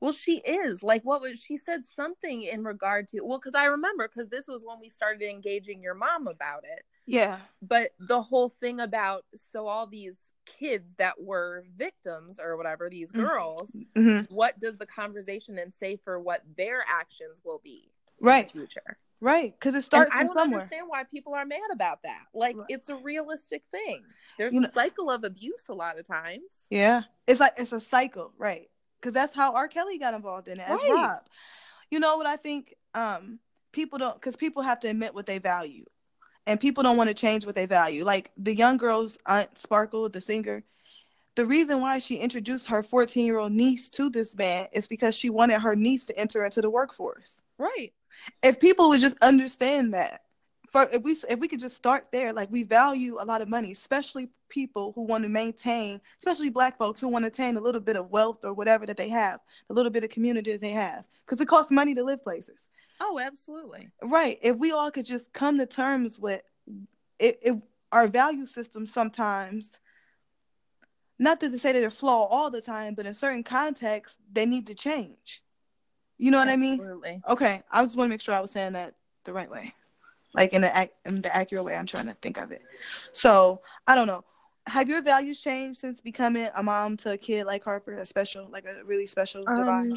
Well, 0.00 0.12
she 0.12 0.38
is 0.40 0.82
like 0.82 1.02
what 1.04 1.22
was 1.22 1.40
she 1.40 1.56
said 1.56 1.86
something 1.86 2.42
in 2.42 2.64
regard 2.64 3.08
to 3.08 3.20
well 3.22 3.38
because 3.38 3.54
I 3.54 3.66
remember 3.66 4.08
because 4.08 4.28
this 4.28 4.48
was 4.48 4.64
when 4.64 4.80
we 4.80 4.88
started 4.90 5.28
engaging 5.28 5.82
your 5.82 5.94
mom 5.94 6.26
about 6.28 6.64
it. 6.64 6.84
yeah 7.06 7.40
But 7.62 7.92
the 8.00 8.22
whole 8.22 8.50
thing 8.50 8.80
about 8.80 9.24
so 9.34 9.68
all 9.68 9.86
these 9.86 10.16
kids 10.46 10.94
that 10.98 11.22
were 11.22 11.64
victims 11.76 12.40
or 12.40 12.56
whatever 12.56 12.90
these 12.90 13.12
Mhm. 13.12 13.22
girls, 13.22 13.82
hmm 13.96 14.20
what 14.28 14.60
does 14.60 14.78
the 14.78 14.86
conversation 14.86 15.56
then 15.56 15.70
say 15.72 15.96
for 15.96 16.20
what 16.20 16.42
their 16.56 16.84
actions 16.88 17.40
will 17.44 17.60
be 17.64 17.93
right 18.26 18.50
future? 18.50 18.96
right 19.20 19.54
because 19.58 19.74
it 19.74 19.78
And 19.78 19.84
starts 19.84 20.12
I 20.12 20.18
from 20.18 20.26
don't 20.26 20.34
somewhere 20.34 20.60
understand 20.60 20.86
why 20.88 21.04
people 21.04 21.34
are 21.34 21.44
mad 21.46 21.60
about 21.72 22.02
that. 22.02 22.22
Like 22.34 22.56
Right. 22.56 22.66
it's 22.68 22.88
a 22.88 22.96
realistic 22.96 23.62
thing. 23.70 24.02
There's 24.38 24.52
You 24.52 24.60
a 24.60 24.62
know- 24.62 24.70
cycle 24.72 25.10
of 25.10 25.24
abuse 25.24 25.64
a 25.68 25.74
lot 25.74 25.98
of 25.98 26.06
times. 26.06 26.66
Yeah, 26.70 27.02
it's 27.26 27.40
like 27.40 27.54
it's 27.56 27.72
a 27.72 27.80
cycle, 27.80 28.32
right? 28.38 28.68
Because 29.00 29.12
that's 29.12 29.34
how 29.34 29.54
R. 29.54 29.68
Kelly 29.68 29.98
got 29.98 30.14
involved 30.14 30.48
in 30.48 30.58
it 30.60 30.68
as 30.68 30.80
Right. 30.82 30.90
Rob. 30.92 31.20
You 31.90 32.00
know 32.00 32.16
what 32.16 32.26
I 32.26 32.36
think? 32.36 32.74
Um, 32.94 33.38
people 33.72 33.98
don't 33.98 34.14
because 34.14 34.36
people 34.36 34.62
have 34.62 34.80
to 34.80 34.88
admit 34.88 35.14
what 35.14 35.26
they 35.26 35.38
value, 35.38 35.84
and 36.46 36.58
people 36.60 36.82
don't 36.82 36.96
want 36.96 37.08
to 37.08 37.14
change 37.14 37.46
what 37.46 37.54
they 37.54 37.66
value. 37.66 38.04
Like 38.04 38.30
the 38.36 38.54
young 38.54 38.76
girl's 38.76 39.16
aunt 39.26 39.58
Sparkle, 39.58 40.08
the 40.08 40.20
singer. 40.20 40.64
The 41.36 41.44
reason 41.46 41.80
why 41.80 41.98
she 41.98 42.16
introduced 42.18 42.68
her 42.68 42.82
14 42.84 43.26
year 43.26 43.38
old 43.38 43.52
niece 43.52 43.88
to 43.90 44.08
this 44.08 44.36
man 44.36 44.68
is 44.72 44.86
because 44.86 45.16
she 45.16 45.30
wanted 45.30 45.60
her 45.60 45.74
niece 45.74 46.04
to 46.06 46.16
enter 46.18 46.44
into 46.44 46.60
the 46.60 46.70
workforce. 46.70 47.40
Right. 47.58 47.92
If 48.42 48.60
people 48.60 48.88
would 48.88 49.00
just 49.00 49.16
understand 49.20 49.94
that, 49.94 50.22
for 50.70 50.88
if 50.92 51.02
we 51.02 51.16
if 51.28 51.38
we 51.38 51.46
could 51.46 51.60
just 51.60 51.76
start 51.76 52.08
there, 52.10 52.32
like 52.32 52.50
we 52.50 52.64
value 52.64 53.18
a 53.20 53.24
lot 53.24 53.40
of 53.40 53.48
money, 53.48 53.70
especially 53.72 54.28
people 54.48 54.92
who 54.94 55.06
want 55.06 55.22
to 55.22 55.28
maintain, 55.28 56.00
especially 56.18 56.50
black 56.50 56.76
folks 56.78 57.00
who 57.00 57.08
want 57.08 57.22
to 57.22 57.28
attain 57.28 57.56
a 57.56 57.60
little 57.60 57.80
bit 57.80 57.96
of 57.96 58.10
wealth 58.10 58.38
or 58.42 58.54
whatever 58.54 58.84
that 58.86 58.96
they 58.96 59.08
have, 59.08 59.40
a 59.70 59.72
little 59.72 59.90
bit 59.90 60.02
of 60.02 60.10
community 60.10 60.52
that 60.52 60.60
they 60.60 60.70
have, 60.70 61.04
because 61.24 61.40
it 61.40 61.46
costs 61.46 61.70
money 61.70 61.94
to 61.94 62.02
live 62.02 62.22
places. 62.24 62.68
Oh, 63.00 63.20
absolutely. 63.20 63.88
Right. 64.02 64.38
If 64.42 64.58
we 64.58 64.72
all 64.72 64.90
could 64.90 65.06
just 65.06 65.32
come 65.32 65.58
to 65.58 65.66
terms 65.66 66.18
with 66.18 66.42
it, 67.18 67.38
it 67.42 67.54
our 67.92 68.08
value 68.08 68.46
system 68.46 68.86
sometimes, 68.86 69.70
not 71.20 71.38
that 71.38 71.52
to 71.52 71.58
say 71.60 71.70
that 71.70 71.78
they're 71.80 71.90
flawed 71.90 72.28
all 72.30 72.50
the 72.50 72.60
time, 72.60 72.94
but 72.94 73.06
in 73.06 73.14
certain 73.14 73.44
contexts, 73.44 74.18
they 74.32 74.46
need 74.46 74.66
to 74.66 74.74
change. 74.74 75.42
You 76.18 76.30
know 76.30 76.38
what 76.38 76.48
I 76.48 76.56
mean? 76.56 76.74
Absolutely. 76.74 77.22
Okay, 77.28 77.62
I 77.70 77.82
just 77.82 77.96
want 77.96 78.08
to 78.08 78.10
make 78.14 78.20
sure 78.20 78.34
I 78.34 78.40
was 78.40 78.50
saying 78.50 78.74
that 78.74 78.94
the 79.24 79.32
right 79.32 79.50
way, 79.50 79.74
like 80.34 80.52
in 80.52 80.60
the 80.62 80.90
in 81.04 81.22
the 81.22 81.34
accurate 81.34 81.64
way. 81.64 81.74
I'm 81.76 81.86
trying 81.86 82.06
to 82.06 82.14
think 82.14 82.38
of 82.38 82.52
it. 82.52 82.62
So 83.12 83.60
I 83.86 83.94
don't 83.94 84.06
know. 84.06 84.24
Have 84.66 84.88
your 84.88 85.02
values 85.02 85.40
changed 85.40 85.78
since 85.78 86.00
becoming 86.00 86.48
a 86.56 86.62
mom 86.62 86.96
to 86.98 87.12
a 87.12 87.18
kid 87.18 87.44
like 87.44 87.64
Harper, 87.64 87.98
a 87.98 88.06
special, 88.06 88.48
like 88.50 88.64
a 88.64 88.84
really 88.84 89.06
special 89.06 89.42
Um, 89.46 89.56
divine 89.56 89.92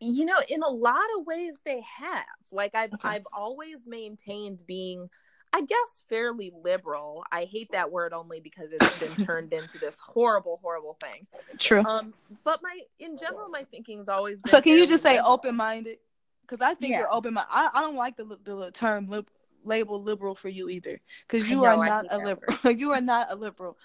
you 0.00 0.24
know 0.24 0.40
in 0.48 0.62
a 0.62 0.68
lot 0.68 1.04
of 1.18 1.26
ways 1.26 1.58
they 1.64 1.80
have 1.80 2.24
like 2.52 2.74
i've 2.74 2.94
Okay. 2.94 3.08
i've 3.08 3.26
always 3.32 3.86
maintained 3.86 4.62
being 4.66 5.08
I 5.52 5.62
guess 5.62 6.02
fairly 6.08 6.52
liberal. 6.62 7.24
I 7.32 7.44
hate 7.44 7.72
that 7.72 7.90
word 7.90 8.12
only 8.12 8.40
because 8.40 8.72
it's 8.72 8.98
been 8.98 9.26
turned 9.26 9.52
into 9.52 9.78
this 9.78 9.98
horrible, 9.98 10.58
horrible 10.62 10.96
thing. 11.00 11.26
True. 11.58 11.82
Um, 11.84 12.14
but 12.44 12.60
my 12.62 12.80
in 12.98 13.16
general, 13.16 13.48
my 13.48 13.64
thinking's 13.64 14.08
always 14.08 14.40
been 14.40 14.50
so 14.50 14.60
can 14.60 14.76
you 14.76 14.86
just 14.86 15.02
say 15.02 15.18
open 15.18 15.56
minded? 15.56 15.98
Because 16.42 16.60
I 16.60 16.74
think 16.74 16.92
Yeah. 16.92 17.00
you're 17.00 17.14
open 17.14 17.34
minded. 17.34 17.50
I, 17.50 17.70
I 17.74 17.80
don't 17.80 17.96
like 17.96 18.16
the 18.16 18.38
the 18.44 18.70
term 18.72 19.08
lib- 19.08 19.30
label 19.64 20.02
liberal 20.02 20.34
for 20.34 20.48
you 20.48 20.68
either. 20.68 21.00
Because 21.26 21.48
you 21.48 21.56
know, 21.56 21.64
are 21.64 21.76
not 21.76 22.06
a 22.10 22.18
liberal. 22.18 22.56
you 22.76 22.92
are 22.92 23.00
not 23.00 23.28
a 23.30 23.34
liberal. 23.34 23.76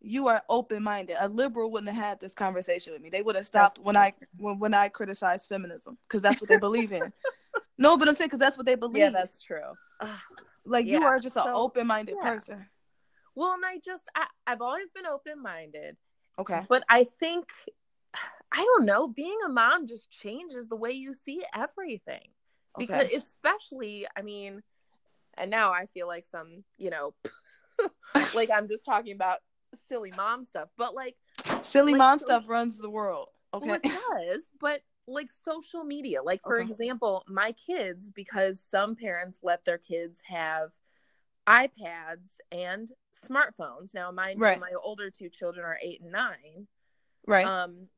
You 0.00 0.28
are 0.28 0.42
open 0.48 0.82
minded. 0.82 1.16
A 1.18 1.28
liberal 1.28 1.72
wouldn't 1.72 1.92
have 1.92 2.04
had 2.04 2.20
this 2.20 2.32
conversation 2.32 2.92
with 2.92 3.02
me. 3.02 3.10
They 3.10 3.22
would 3.22 3.34
have 3.34 3.46
stopped 3.46 3.78
when 3.78 3.96
I 3.96 4.14
when, 4.36 4.58
when 4.58 4.74
I 4.74 4.88
criticized 4.88 5.48
feminism 5.48 5.98
because 6.06 6.22
that's 6.22 6.40
what 6.40 6.48
they 6.48 6.58
believe 6.58 6.92
in. 6.92 7.12
No, 7.80 7.96
but 7.96 8.08
I'm 8.08 8.14
saying 8.14 8.26
because 8.26 8.40
that's 8.40 8.56
what 8.56 8.66
they 8.66 8.74
believe. 8.74 8.98
Yeah, 8.98 9.10
that's 9.10 9.40
true. 9.40 9.62
Like 10.68 10.86
you 10.86 11.04
are 11.04 11.18
just 11.18 11.36
an 11.36 11.48
open 11.48 11.86
minded 11.86 12.16
yeah. 12.22 12.30
person. 12.30 12.66
Well, 13.34 13.52
and 13.54 13.64
I 13.64 13.78
just 13.84 14.08
I, 14.14 14.26
I've 14.46 14.60
always 14.60 14.90
been 14.90 15.06
open 15.06 15.42
minded, 15.42 15.96
Okay. 16.38 16.62
but 16.68 16.84
I 16.88 17.04
think 17.04 17.48
I 18.52 18.64
don't 18.64 18.86
know, 18.86 19.08
being 19.08 19.38
a 19.44 19.48
mom 19.48 19.86
just 19.86 20.10
changes 20.10 20.68
the 20.68 20.76
way 20.76 20.92
you 20.92 21.14
see 21.14 21.44
everything. 21.54 22.28
Because 22.78 23.06
Okay. 23.06 23.14
especially, 23.16 24.06
I 24.16 24.22
mean, 24.22 24.62
and 25.34 25.50
now 25.50 25.72
I 25.72 25.86
feel 25.86 26.06
like 26.06 26.24
some, 26.24 26.64
you 26.76 26.90
know, 26.90 27.14
like 28.34 28.50
I'm 28.50 28.68
just 28.68 28.84
talking 28.84 29.14
about 29.14 29.38
silly 29.86 30.12
mom 30.16 30.44
stuff, 30.44 30.68
but 30.76 30.94
like 30.94 31.16
Silly 31.62 31.92
like, 31.92 31.98
mom 31.98 32.18
so- 32.18 32.26
stuff 32.26 32.48
runs 32.48 32.78
the 32.78 32.90
world. 32.90 33.28
Okay. 33.54 33.66
Well, 33.66 33.80
it 33.82 33.82
does, 33.82 34.42
but 34.60 34.82
like 35.08 35.30
social 35.32 35.84
media. 35.84 36.22
Like 36.22 36.42
for 36.42 36.58
Okay. 36.60 36.70
example, 36.70 37.24
my 37.26 37.52
kids, 37.52 38.10
because 38.10 38.62
some 38.68 38.94
parents 38.94 39.38
let 39.42 39.64
their 39.64 39.78
kids 39.78 40.20
have 40.26 40.70
iPads 41.46 42.28
and 42.52 42.90
smartphones. 43.28 43.94
Now, 43.94 44.10
my 44.10 44.34
Right. 44.36 44.60
my 44.60 44.72
older 44.82 45.10
two 45.10 45.28
children 45.30 45.64
are 45.64 45.78
eight 45.82 46.00
and 46.02 46.12
nine. 46.12 46.66
right. 47.26 47.46
Um, 47.46 47.88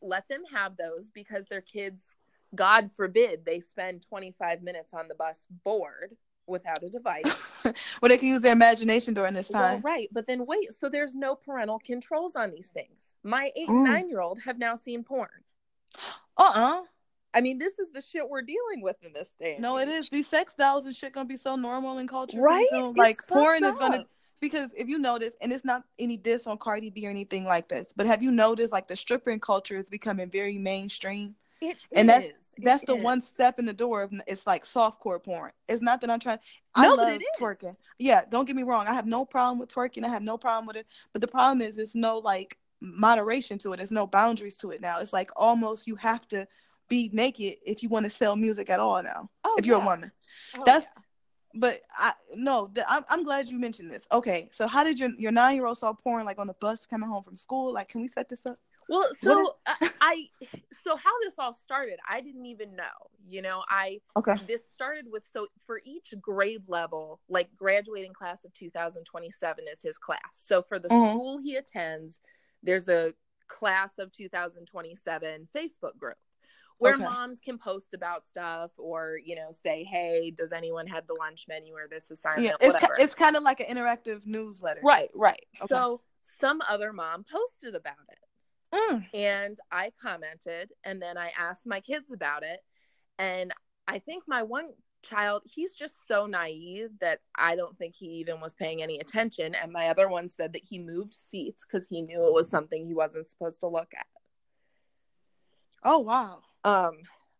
let 0.00 0.28
them 0.28 0.44
have 0.52 0.76
those 0.76 1.10
because 1.10 1.46
their 1.46 1.60
kids, 1.60 2.14
God 2.54 2.90
forbid, 2.94 3.44
they 3.44 3.58
spend 3.60 4.02
twenty 4.08 4.30
five 4.38 4.62
minutes 4.62 4.94
on 4.94 5.08
the 5.08 5.14
bus 5.16 5.40
bored 5.64 6.16
without 6.46 6.82
a 6.84 6.88
device. 6.98 7.26
well, 7.64 8.08
they 8.08 8.16
can 8.16 8.28
use 8.28 8.40
their 8.42 8.52
imagination 8.52 9.12
during 9.12 9.34
this 9.34 9.50
Well, 9.50 9.72
time. 9.72 9.80
right, 9.82 10.08
but 10.12 10.26
then 10.28 10.46
wait. 10.46 10.72
So 10.72 10.88
there's 10.88 11.16
no 11.16 11.34
parental 11.34 11.80
controls 11.80 12.36
on 12.36 12.52
these 12.52 12.68
things. 12.68 13.14
My 13.24 13.50
eight 13.56 13.68
Mm. 13.68 13.74
and 13.74 13.84
nine 13.84 14.08
year 14.08 14.20
old 14.20 14.40
have 14.42 14.56
now 14.58 14.76
seen 14.76 15.02
porn. 15.02 15.28
Uh 16.38 16.52
uh 16.54 16.80
I 17.34 17.42
mean, 17.42 17.58
this 17.58 17.78
is 17.78 17.90
the 17.90 18.00
shit 18.00 18.26
we're 18.28 18.42
dealing 18.42 18.80
with 18.80 18.96
in 19.02 19.12
this 19.12 19.34
day. 19.38 19.58
No, 19.60 19.76
it 19.76 19.88
age. 19.88 19.94
is. 20.04 20.08
These 20.08 20.28
sex 20.28 20.54
dolls 20.54 20.86
and 20.86 20.94
shit 20.96 21.12
gonna 21.12 21.26
be 21.26 21.36
so 21.36 21.56
normal 21.56 21.98
in 21.98 22.08
culture. 22.08 22.40
Right? 22.40 22.66
It's 22.70 22.96
Like 22.96 23.18
porn 23.28 23.62
is 23.64 23.76
gonna 23.76 24.06
because 24.40 24.70
if 24.76 24.88
you 24.88 24.98
notice, 24.98 25.34
and 25.40 25.52
it's 25.52 25.64
not 25.64 25.82
any 25.98 26.16
diss 26.16 26.46
on 26.46 26.58
Cardi 26.58 26.90
B 26.90 27.06
or 27.06 27.10
anything 27.10 27.44
like 27.44 27.68
this, 27.68 27.88
but 27.96 28.06
have 28.06 28.22
you 28.22 28.30
noticed 28.30 28.72
like 28.72 28.86
the 28.88 28.96
stripping 28.96 29.40
culture 29.40 29.76
is 29.76 29.88
becoming 29.90 30.30
very 30.30 30.56
mainstream? 30.58 31.34
It 31.60 31.76
And 31.92 32.08
that's- 32.08 32.30
is. 32.30 32.44
It 32.56 32.64
That's 32.64 32.84
the 32.86 32.96
is. 32.96 33.04
one 33.04 33.22
step 33.22 33.60
in 33.60 33.66
the 33.66 33.72
door 33.72 34.02
of 34.02 34.12
it's 34.26 34.44
like 34.44 34.64
softcore 34.64 35.22
porn. 35.22 35.52
It's 35.68 35.80
not 35.82 36.00
that 36.00 36.10
I'm 36.10 36.18
trying. 36.18 36.40
No, 36.76 36.82
I 36.94 36.96
but 36.96 36.96
love 36.98 37.08
it 37.12 37.22
twerking. 37.38 37.76
Yeah, 37.98 38.22
don't 38.28 38.46
get 38.46 38.56
me 38.56 38.64
wrong. 38.64 38.86
I 38.88 38.94
have 38.94 39.06
no 39.06 39.24
problem 39.24 39.60
with 39.60 39.72
twerking. 39.72 40.04
I 40.04 40.08
have 40.08 40.22
no 40.22 40.36
problem 40.38 40.66
with 40.66 40.74
it. 40.76 40.86
But 41.12 41.20
the 41.20 41.28
problem 41.28 41.62
is, 41.62 41.76
there's 41.76 41.94
no 41.94 42.18
like 42.18 42.58
moderation 42.80 43.58
to 43.58 43.72
it. 43.72 43.76
There's 43.78 43.90
no 43.90 44.06
boundaries 44.06 44.56
to 44.58 44.70
it 44.70 44.80
now. 44.80 45.00
It's 45.00 45.12
like 45.12 45.30
almost 45.36 45.86
you 45.86 45.96
have 45.96 46.26
to 46.28 46.46
be 46.88 47.10
naked 47.12 47.56
if 47.66 47.82
you 47.82 47.88
want 47.88 48.04
to 48.04 48.10
sell 48.10 48.36
music 48.36 48.70
at 48.70 48.80
all 48.80 49.02
now. 49.02 49.28
Oh, 49.44 49.56
if 49.58 49.66
you're 49.66 49.76
yeah. 49.78 49.82
a 49.82 49.86
woman. 49.86 50.12
Oh, 50.56 50.64
that's- 50.64 50.84
yeah. 50.84 51.02
But 51.54 51.80
I 51.96 52.12
no, 52.36 52.70
I'm 52.86 53.04
I'm 53.08 53.24
glad 53.24 53.48
you 53.48 53.58
mentioned 53.58 53.90
this. 53.90 54.06
Okay, 54.12 54.50
so 54.52 54.68
how 54.68 54.84
did 54.84 55.00
your 55.00 55.08
your 55.18 55.32
nine 55.32 55.56
year 55.56 55.64
old 55.64 55.78
saw 55.78 55.94
porn 55.94 56.26
like 56.26 56.38
on 56.38 56.46
the 56.46 56.54
bus 56.60 56.84
coming 56.84 57.08
home 57.08 57.22
from 57.24 57.36
school? 57.38 57.72
Like, 57.72 57.88
can 57.88 58.02
we 58.02 58.08
set 58.08 58.28
this 58.28 58.44
up? 58.44 58.58
Well, 58.86 59.06
so 59.14 59.54
I, 59.66 59.90
I, 60.00 60.28
so 60.84 60.94
how 60.96 61.10
this 61.22 61.34
all 61.38 61.54
started, 61.54 61.98
I 62.08 62.20
didn't 62.20 62.44
even 62.44 62.76
know. 62.76 62.84
You 63.26 63.40
know, 63.42 63.62
I 63.68 64.00
Okay. 64.16 64.34
this 64.46 64.68
started 64.70 65.06
with 65.10 65.24
so 65.24 65.46
for 65.66 65.80
each 65.84 66.12
grade 66.20 66.64
level, 66.68 67.18
like 67.30 67.48
graduating 67.56 68.12
class 68.12 68.44
of 68.44 68.52
2027 68.52 69.64
is 69.72 69.80
his 69.82 69.96
class. 69.96 70.20
So 70.32 70.62
for 70.62 70.78
the 70.78 70.88
Mhm. 70.90 71.08
school 71.10 71.38
he 71.38 71.56
attends, 71.56 72.20
there's 72.62 72.88
a 72.88 73.12
class 73.48 73.92
of 73.98 74.12
2027 74.12 75.48
Facebook 75.54 75.96
group 75.98 76.16
where 76.78 76.94
Okay. 76.94 77.04
moms 77.04 77.40
can 77.40 77.58
post 77.58 77.92
about 77.94 78.24
stuff 78.26 78.70
or 78.76 79.18
you 79.24 79.34
know 79.34 79.50
say, 79.52 79.84
hey, 79.84 80.30
does 80.30 80.52
anyone 80.52 80.86
have 80.86 81.06
the 81.06 81.14
lunch 81.14 81.46
menu 81.48 81.74
or 81.74 81.88
this 81.88 82.10
assignment, 82.10 82.44
Yeah, 82.44 82.52
it's 82.60 82.74
whatever. 82.74 82.94
it's 82.98 83.14
kind 83.14 83.36
of 83.36 83.42
like 83.42 83.60
an 83.60 83.66
interactive 83.74 84.24
newsletter. 84.26 84.80
right, 84.84 85.10
right. 85.14 85.44
Okay. 85.62 85.66
So 85.74 86.00
some 86.22 86.60
other 86.68 86.92
mom 86.92 87.24
posted 87.24 87.74
about 87.74 87.94
it 88.10 88.18
Mm. 88.70 89.06
and 89.14 89.58
I 89.72 89.92
commented 90.00 90.72
and 90.84 91.00
then 91.00 91.16
I 91.16 91.32
asked 91.38 91.66
my 91.66 91.80
kids 91.80 92.12
about 92.12 92.42
it 92.42 92.60
and 93.18 93.50
I 93.86 93.98
think 93.98 94.24
my 94.28 94.42
one 94.42 94.66
child 95.02 95.42
he's 95.44 95.72
just 95.72 96.06
so 96.08 96.26
naive 96.26 96.90
that 97.00 97.20
I 97.34 97.54
don't 97.56 97.76
think 97.78 97.94
he 97.94 98.06
even 98.06 98.40
was 98.40 98.54
paying 98.54 98.82
any 98.82 98.98
attention 98.98 99.54
and 99.54 99.72
my 99.72 99.88
other 99.88 100.08
one 100.08 100.28
said 100.28 100.52
that 100.54 100.64
he 100.64 100.78
moved 100.78 101.14
seats 101.14 101.64
cuz 101.64 101.86
he 101.88 102.02
knew 102.02 102.26
it 102.26 102.32
was 102.32 102.48
something 102.48 102.84
he 102.86 102.94
wasn't 102.94 103.26
supposed 103.26 103.60
to 103.60 103.68
look 103.68 103.92
at. 103.96 104.06
Oh 105.84 105.98
wow. 105.98 106.42
Um 106.64 106.98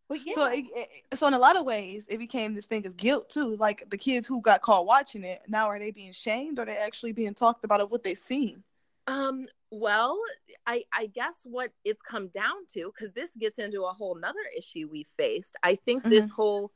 but 0.09 0.21
yeah. 0.25 0.35
So, 0.35 0.45
it, 0.47 0.65
it- 0.75 1.19
so 1.19 1.27
in 1.27 1.35
a 1.35 1.39
lot 1.39 1.57
of 1.57 1.67
ways, 1.67 2.07
it 2.09 2.17
became 2.17 2.55
this 2.55 2.65
thing 2.65 2.87
of 2.87 2.97
guilt 2.97 3.29
too. 3.29 3.57
Like 3.57 3.85
the 3.91 3.99
kids 3.99 4.27
who 4.27 4.41
got 4.41 4.63
caught 4.63 4.87
watching 4.87 5.23
it, 5.23 5.43
now 5.49 5.67
are 5.67 5.79
they 5.79 5.91
being 5.91 6.13
shamed 6.13 6.59
or 6.59 6.65
they 6.65 6.77
actually 6.77 7.13
being 7.13 7.35
talked 7.35 7.63
about 7.65 7.83
of 7.83 7.91
what 7.91 8.03
they've 8.05 8.19
seen? 8.19 8.63
Um, 9.07 9.47
well, 9.71 10.19
I 10.67 10.85
I 10.93 11.07
guess 11.07 11.41
what 11.45 11.73
it's 11.85 12.01
come 12.03 12.29
down 12.29 12.67
to, 12.75 12.91
because 12.95 13.13
this 13.13 13.35
gets 13.37 13.59
into 13.59 13.83
a 13.85 13.93
whole 13.93 14.15
nother 14.15 14.39
issue 14.57 14.89
we 14.91 15.05
faced. 15.05 15.57
I 15.63 15.75
think 15.77 16.03
this 16.03 16.31
whole 16.31 16.73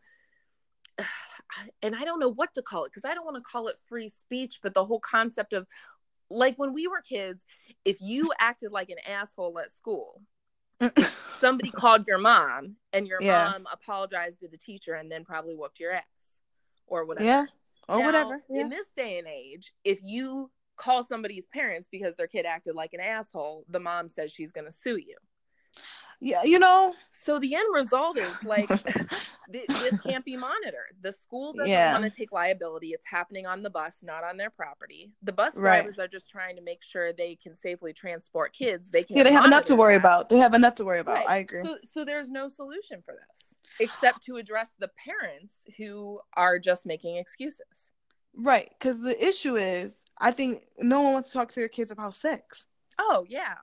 and 1.83 1.95
I 1.95 2.05
don't 2.05 2.21
know 2.21 2.33
what 2.33 2.55
to 2.55 2.63
call 2.63 2.85
it 2.85 2.93
because 2.95 3.09
I 3.09 3.15
don't 3.15 3.25
want 3.25 3.37
to 3.37 3.43
call 3.43 3.69
it 3.69 3.77
free 3.89 4.09
speech, 4.09 4.61
but 4.63 4.75
the 4.75 4.85
whole 4.85 5.01
concept 5.01 5.53
of 5.53 5.67
like 6.31 6.59
when 6.59 6.73
we 6.73 6.87
were 6.87 7.01
kids, 7.01 7.45
if 7.85 8.01
you 8.01 8.31
acted 8.39 8.73
like 8.73 8.91
an 8.91 8.99
asshole 9.07 9.59
at 9.59 9.73
school, 9.73 10.23
somebody 11.41 11.71
called 11.71 12.07
your 12.07 12.19
mom 12.19 12.77
and 12.93 13.07
your 13.07 13.21
Yeah. 13.21 13.45
mom 13.45 13.67
apologized 13.71 14.41
to 14.41 14.49
the 14.49 14.57
teacher 14.57 14.95
and 14.95 15.11
then 15.11 15.25
probably 15.25 15.55
whooped 15.55 15.81
your 15.81 15.93
ass 15.93 16.05
or 16.87 17.05
whatever. 17.05 17.27
yeah, 17.27 17.47
or 17.89 17.99
Now, 17.99 18.07
whatever. 18.07 18.43
Yeah. 18.49 18.63
In 18.63 18.69
this 18.71 18.89
day 18.97 19.19
and 19.19 19.29
age, 19.29 19.73
if 19.85 20.01
you 20.03 20.51
call 20.77 21.05
somebody's 21.05 21.47
parents 21.47 21.87
because 21.91 22.15
their 22.15 22.27
kid 22.27 22.47
acted 22.47 22.75
like 22.75 22.93
an 22.93 23.01
asshole, 23.01 23.65
the 23.69 23.81
mom 23.81 24.09
says 24.09 24.33
she's 24.33 24.53
going 24.53 24.67
to 24.67 24.73
sue 24.73 24.97
you. 24.97 25.17
Yeah, 26.23 26.43
you 26.45 26.59
know. 26.59 26.95
So 27.11 27.39
the 27.41 27.55
end 27.55 27.67
result 27.75 28.17
is 28.19 28.33
like 28.45 28.69
th- 29.53 29.69
this 29.69 29.99
can't 30.03 30.25
be 30.25 30.37
monitored. 30.37 30.95
The 31.03 31.11
school 31.13 31.53
doesn't 31.53 31.69
Yeah. 31.71 31.93
want 31.93 32.05
to 32.05 32.11
take 32.11 32.31
liability. 32.33 32.89
It's 32.91 33.07
happening 33.07 33.45
on 33.47 33.63
the 33.63 33.71
bus, 33.71 33.99
not 34.03 34.23
on 34.25 34.37
their 34.37 34.51
property. 34.51 35.11
The 35.23 35.33
bus 35.33 35.57
Right. 35.57 35.81
drivers 35.83 35.99
are 35.99 36.09
just 36.09 36.31
trying 36.31 36.57
to 36.57 36.63
make 36.63 36.83
sure 36.83 37.13
they 37.13 37.35
can 37.37 37.55
safely 37.57 37.93
transport 37.93 38.53
kids. 38.53 38.91
They 38.91 39.03
can't 39.03 39.19
yeah, 39.19 39.25
they 39.25 39.33
have 39.33 39.45
enough 39.45 39.65
to 39.67 39.77
worry 39.77 39.95
that. 39.95 40.01
about. 40.01 40.29
They 40.29 40.39
have 40.39 40.55
enough 40.55 40.77
to 40.77 40.85
worry 40.85 41.01
about. 41.01 41.17
Right. 41.17 41.29
I 41.29 41.37
agree. 41.39 41.63
So, 41.63 41.77
so 41.83 42.05
there's 42.05 42.31
no 42.31 42.49
solution 42.49 43.03
for 43.05 43.15
this 43.29 43.59
except 43.81 44.23
to 44.25 44.37
address 44.37 44.71
the 44.79 44.91
parents 45.05 45.55
who 45.77 46.21
are 46.37 46.59
just 46.59 46.87
making 46.87 47.17
excuses. 47.17 47.91
right, 48.35 48.71
because 48.79 49.01
the 49.01 49.17
issue 49.27 49.57
is, 49.57 49.95
I 50.19 50.31
think 50.31 50.65
no 50.79 51.03
one 51.03 51.15
wants 51.15 51.29
to 51.29 51.35
talk 51.35 51.49
to 51.51 51.55
their 51.61 51.69
kids 51.69 51.91
about 51.91 52.15
sex. 52.15 52.65
Oh 52.99 53.25
yeah, 53.29 53.55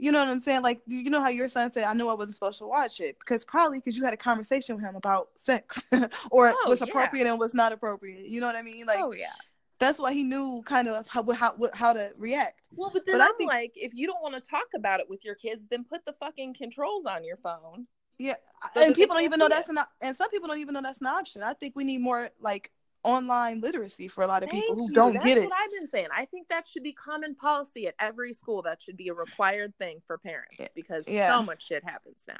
You 0.00 0.12
know 0.12 0.20
what 0.20 0.28
I'm 0.28 0.40
saying? 0.40 0.62
Like, 0.62 0.80
you 0.86 1.10
know 1.10 1.20
how 1.20 1.28
your 1.28 1.48
son 1.48 1.72
said, 1.72 1.84
"I 1.84 1.92
knew 1.92 2.08
I 2.08 2.14
wasn't 2.14 2.34
supposed 2.36 2.58
to 2.58 2.66
watch 2.66 3.00
it," 3.00 3.18
because 3.18 3.44
probably 3.44 3.78
because 3.80 3.96
you 3.96 4.04
had 4.04 4.14
a 4.14 4.18
conversation 4.18 4.76
with 4.76 4.84
him 4.84 4.94
about 4.94 5.30
sex, 5.36 5.82
or 6.30 6.50
Oh, 6.50 6.56
what's 6.66 6.80
yeah. 6.80 6.86
appropriate 6.88 7.26
and 7.26 7.38
what's 7.38 7.54
not 7.54 7.72
appropriate. 7.72 8.26
You 8.28 8.40
know 8.40 8.46
what 8.46 8.54
I 8.56 8.62
mean? 8.62 8.86
Like, 8.86 9.00
oh 9.02 9.10
yeah. 9.12 9.32
that's 9.80 9.98
why 9.98 10.12
he 10.12 10.22
knew 10.22 10.62
kind 10.64 10.86
of 10.88 11.08
how 11.08 11.24
how 11.32 11.56
how 11.74 11.92
to 11.92 12.12
react. 12.16 12.60
Well, 12.76 12.90
but 12.92 13.06
then 13.06 13.16
But 13.16 13.22
I 13.22 13.26
I'm 13.26 13.36
think- 13.36 13.50
like, 13.50 13.72
if 13.74 13.92
you 13.92 14.06
don't 14.06 14.22
want 14.22 14.34
to 14.42 14.50
talk 14.50 14.66
about 14.74 15.00
it 15.00 15.10
with 15.10 15.24
your 15.24 15.34
kids, 15.34 15.66
then 15.68 15.82
put 15.84 16.04
the 16.04 16.12
fucking 16.14 16.54
controls 16.54 17.04
on 17.04 17.24
your 17.24 17.36
phone. 17.36 17.86
Yeah, 18.18 18.34
and 18.76 18.94
people 18.94 19.14
don't 19.14 19.24
even 19.24 19.38
know 19.38 19.48
that's 19.48 19.68
an 19.68 19.78
and 20.00 20.16
some 20.16 20.28
people 20.30 20.48
don't 20.48 20.58
even 20.58 20.74
know 20.74 20.82
that's 20.82 21.00
an 21.00 21.06
option. 21.06 21.42
I 21.42 21.54
think 21.54 21.74
we 21.76 21.84
need 21.84 22.00
more 22.00 22.30
like 22.40 22.70
online 23.04 23.60
literacy 23.60 24.08
for 24.08 24.22
a 24.22 24.26
lot 24.26 24.42
of 24.42 24.50
people 24.50 24.74
who 24.74 24.88
you. 24.88 24.94
don't 24.94 25.12
That's 25.14 25.24
get 25.24 25.38
it. 25.38 25.40
That's 25.42 25.50
what 25.50 25.58
I've 25.64 25.72
been 25.72 25.88
saying. 25.88 26.08
I 26.14 26.24
think 26.26 26.48
that 26.48 26.66
should 26.66 26.82
be 26.82 26.92
common 26.92 27.34
policy 27.34 27.86
at 27.86 27.94
every 28.00 28.32
school. 28.32 28.62
That 28.62 28.82
should 28.82 28.96
be 28.96 29.08
a 29.08 29.14
required 29.14 29.72
thing 29.78 30.00
for 30.06 30.18
parents 30.18 30.56
because 30.74 31.08
Yeah. 31.08 31.30
so 31.30 31.42
much 31.42 31.66
shit 31.66 31.84
happens 31.84 32.24
now. 32.28 32.36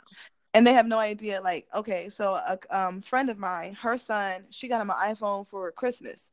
and 0.54 0.66
they 0.66 0.72
have 0.72 0.86
no 0.86 0.98
idea 0.98 1.40
like 1.42 1.66
okay 1.74 2.08
so 2.08 2.32
a 2.32 2.58
um, 2.70 3.02
friend 3.02 3.28
of 3.28 3.38
mine 3.38 3.74
her 3.74 3.98
son 3.98 4.46
she 4.50 4.66
got 4.66 4.80
him 4.80 4.88
an 4.90 4.96
iphone 5.14 5.46
for 5.46 5.70
christmas 5.72 6.24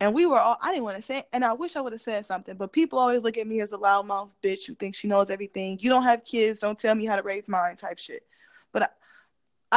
and 0.00 0.14
we 0.14 0.26
were 0.26 0.38
all 0.38 0.58
i 0.60 0.70
didn't 0.70 0.84
want 0.84 0.96
to 0.96 1.02
say 1.02 1.24
and 1.32 1.42
i 1.42 1.52
wish 1.54 1.74
i 1.74 1.80
would 1.80 1.92
have 1.92 2.00
said 2.02 2.26
something 2.26 2.56
but 2.58 2.72
people 2.72 2.98
always 2.98 3.22
look 3.22 3.38
at 3.38 3.46
me 3.46 3.60
as 3.62 3.72
a 3.72 3.78
loudmouth 3.78 4.28
bitch 4.42 4.66
who 4.66 4.74
thinks 4.74 4.98
she 4.98 5.08
knows 5.08 5.30
everything 5.30 5.78
you 5.80 5.88
don't 5.88 6.02
have 6.04 6.24
kids 6.26 6.58
don't 6.60 6.78
tell 6.78 6.94
me 6.94 7.06
how 7.06 7.16
to 7.16 7.22
raise 7.22 7.48
mine 7.48 7.74
type 7.74 7.98
shit 7.98 8.22
but 8.70 8.82
i, 8.82 8.88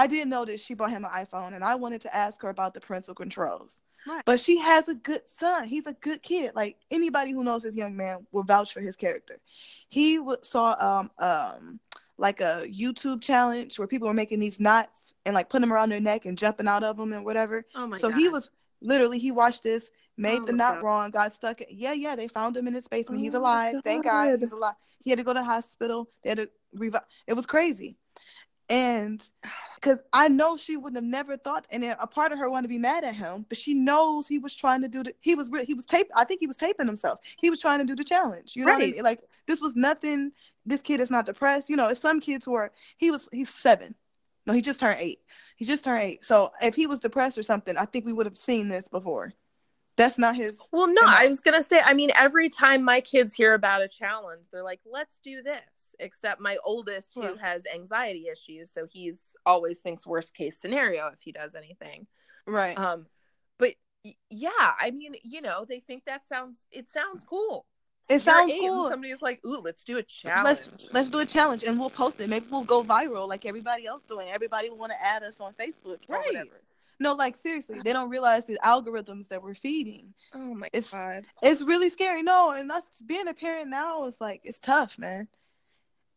I 0.04 0.08
did 0.08 0.28
notice 0.28 0.62
she 0.62 0.74
bought 0.74 0.92
him 0.92 1.06
an 1.06 1.12
iphone 1.26 1.54
and 1.54 1.64
i 1.64 1.76
wanted 1.76 2.02
to 2.02 2.16
ask 2.16 2.42
her 2.42 2.50
about 2.50 2.74
the 2.74 2.82
parental 2.82 3.16
controls 3.16 3.80
Right. 4.06 4.24
But 4.26 4.40
she 4.40 4.58
has 4.60 4.88
a 4.88 4.96
good 4.96 5.22
son. 5.38 5.68
He's 5.68 5.88
a 5.88 5.94
good 5.94 6.22
kid. 6.22 6.52
Like 6.56 6.78
anybody 6.92 7.32
who 7.32 7.44
knows 7.44 7.64
this 7.64 7.76
young 7.76 7.96
man 7.96 8.26
will 8.32 8.44
vouch 8.44 8.74
for 8.74 8.82
his 8.82 8.96
character. 8.96 9.40
He 9.90 10.18
w- 10.18 10.38
saw 10.44 10.76
um 10.80 11.12
um 11.20 11.80
like 12.18 12.42
a 12.42 12.66
YouTube 12.68 13.22
challenge 13.22 13.78
where 13.78 13.88
people 13.88 14.08
were 14.08 14.14
making 14.14 14.40
these 14.40 14.60
knots 14.60 15.14
and 15.26 15.34
like 15.36 15.50
putting 15.50 15.62
them 15.62 15.74
around 15.74 15.90
their 15.90 16.00
neck 16.00 16.26
and 16.26 16.38
jumping 16.38 16.68
out 16.68 16.84
of 16.84 16.98
them 16.98 17.14
and 17.14 17.26
whatever. 17.26 17.66
Oh 17.76 17.88
my 17.88 17.98
so 17.98 18.10
god. 18.10 18.18
he 18.18 18.30
was 18.30 18.50
literally 18.82 19.20
he 19.20 19.32
watched 19.32 19.64
this, 19.64 19.90
made 20.18 20.42
Oh 20.42 20.46
the 20.46 20.54
knot 20.54 20.76
God. 20.76 20.84
wrong, 20.84 21.12
got 21.12 21.34
stuck. 21.34 21.62
Yeah, 21.70 21.94
yeah, 21.94 22.16
they 22.16 22.28
found 22.28 22.56
him 22.58 22.68
in 22.68 22.74
his 22.74 22.88
basement. 22.88 23.22
He's 23.22 23.34
Oh 23.36 23.42
my 23.42 23.70
alive. 23.72 23.76
Thank 23.84 24.06
God 24.06 24.30
God. 24.30 24.40
he's 24.40 24.52
alive. 24.52 24.76
He 25.04 25.12
had 25.12 25.18
to 25.18 25.24
go 25.24 25.34
to 25.34 25.40
the 25.40 25.46
hospital. 25.46 26.10
They 26.24 26.30
had 26.30 26.38
to 26.38 26.50
revive. 26.74 27.04
It 27.28 27.34
was 27.34 27.46
crazy. 27.46 27.98
And 28.70 29.24
because 29.76 30.00
I 30.12 30.28
know 30.28 30.58
she 30.58 30.76
would 30.76 30.94
have 30.96 31.04
never 31.04 31.38
thought, 31.38 31.66
and 31.70 31.84
a 31.86 32.06
part 32.08 32.34
of 32.34 32.40
her 32.40 32.50
wanted 32.50 32.64
to 32.64 32.68
be 32.70 32.78
mad 32.78 33.06
at 33.06 33.16
him, 33.16 33.46
but 33.48 33.58
she 33.58 33.74
knows 33.74 34.28
he 34.28 34.40
was 34.40 34.54
trying 34.56 34.82
to 34.82 34.90
do 34.90 35.04
the. 35.04 35.14
He 35.22 35.36
was 35.36 35.50
he 35.66 35.74
was 35.74 35.86
tape. 35.86 36.10
I 36.16 36.26
think 36.26 36.42
he 36.42 36.48
was 36.48 36.58
taping 36.58 36.86
himself. 36.88 37.20
He 37.40 37.50
was 37.50 37.62
trying 37.62 37.80
to 37.80 37.86
do 37.86 37.96
the 37.96 38.04
challenge. 38.04 38.56
You 38.58 38.66
know 38.66 38.74
what 38.74 38.82
I 38.82 38.86
mean? 38.96 39.04
Like 39.04 39.22
this 39.46 39.62
was 39.62 39.76
nothing. 39.78 40.34
This 40.66 40.82
kid 40.82 41.00
is 41.00 41.10
not 41.10 41.26
depressed. 41.26 41.70
You 41.70 41.78
know, 41.78 41.88
it's 41.88 42.02
some 42.02 42.20
kids 42.20 42.46
who 42.46 42.56
are. 42.56 42.72
He 42.98 43.10
was. 43.10 43.30
He's 43.32 43.50
seven. 43.50 43.96
No, 44.46 44.52
he 44.54 44.62
just 44.62 44.80
turned 44.82 45.00
eight. 45.00 45.20
He 45.56 45.64
just 45.64 45.84
turned 45.86 46.04
eight. 46.04 46.26
So 46.26 46.52
if 46.62 46.76
he 46.76 46.88
was 46.88 47.00
depressed 47.00 47.38
or 47.38 47.44
something, 47.44 47.78
I 47.78 47.86
think 47.86 48.06
we 48.06 48.14
would 48.14 48.26
have 48.26 48.38
seen 48.38 48.68
this 48.68 48.88
before. 48.90 49.34
That's 49.96 50.18
not 50.18 50.36
his. 50.36 50.58
Well, 50.72 50.88
no, 50.88 51.02
I- 51.06 51.24
I 51.24 51.28
was 51.28 51.40
gonna 51.40 51.62
say. 51.64 51.80
I 51.80 51.94
mean, 51.94 52.12
every 52.16 52.50
time 52.50 52.84
my 52.84 53.00
kids 53.00 53.34
hear 53.34 53.54
about 53.54 53.82
a 53.82 53.88
challenge, 53.88 54.46
they're 54.52 54.62
like, 54.64 54.82
"Let's 54.86 55.20
do 55.20 55.42
this." 55.42 55.62
Except 56.00 56.40
my 56.40 56.58
oldest, 56.64 57.16
who 57.16 57.36
has 57.38 57.64
anxiety 57.74 58.28
issues, 58.32 58.72
so 58.72 58.86
he's 58.86 59.36
always 59.46 59.80
thinks 59.80 60.06
worst 60.06 60.36
case 60.36 60.60
scenario 60.60 61.08
if 61.08 61.20
he 61.22 61.32
does 61.32 61.56
anything. 61.56 62.06
Right. 62.46 62.78
Um, 62.78 63.08
but 63.58 63.74
yeah, 64.30 64.50
I 64.80 64.92
mean, 64.92 65.16
you 65.24 65.42
know, 65.42 65.66
they 65.68 65.80
think 65.80 66.04
that 66.06 66.28
sounds 66.28 66.58
it 66.72 66.88
sounds 66.90 67.24
cool. 67.24 67.66
it 68.10 68.20
sounds 68.22 68.52
eight 68.52 68.60
cool. 68.62 68.90
Somebody's 68.90 69.22
like, 69.24 69.44
"Ooh, 69.46 69.60
let's 69.62 69.84
do 69.84 69.98
a 69.98 70.04
challenge." 70.04 70.46
Let's 70.46 70.70
let's 70.94 71.10
do 71.10 71.20
a 71.20 71.26
challenge 71.26 71.64
and 71.64 71.80
we'll 71.80 71.90
post 71.90 72.20
it. 72.22 72.30
Maybe 72.30 72.46
we'll 72.52 72.64
go 72.64 72.84
viral 72.84 73.28
like 73.28 73.46
everybody 73.46 73.86
else 73.88 74.04
doing. 74.08 74.30
Everybody 74.30 74.70
will 74.70 74.78
want 74.78 74.92
to 74.92 75.04
add 75.04 75.24
us 75.24 75.40
on 75.42 75.54
Facebook 75.54 76.00
or 76.08 76.16
Right. 76.18 76.26
whatever. 76.28 76.62
No, 77.00 77.14
like 77.14 77.38
seriously, 77.38 77.80
they 77.84 77.94
don't 77.94 78.10
realize 78.10 78.46
the 78.46 78.58
algorithms 78.64 79.28
that 79.28 79.44
we're 79.44 79.54
feeding. 79.56 80.14
oh 80.34 80.54
my 80.54 80.68
It's- 80.68 80.92
god! 80.92 81.26
It's 81.44 81.62
really 81.64 81.90
scary. 81.90 82.24
No, 82.24 82.52
and 82.52 82.70
that's 82.70 83.02
being 83.02 83.28
a 83.28 83.34
parent 83.34 83.70
now 83.70 84.06
is 84.06 84.18
like 84.22 84.42
it's 84.44 84.60
tough, 84.60 84.98
man. 84.98 85.28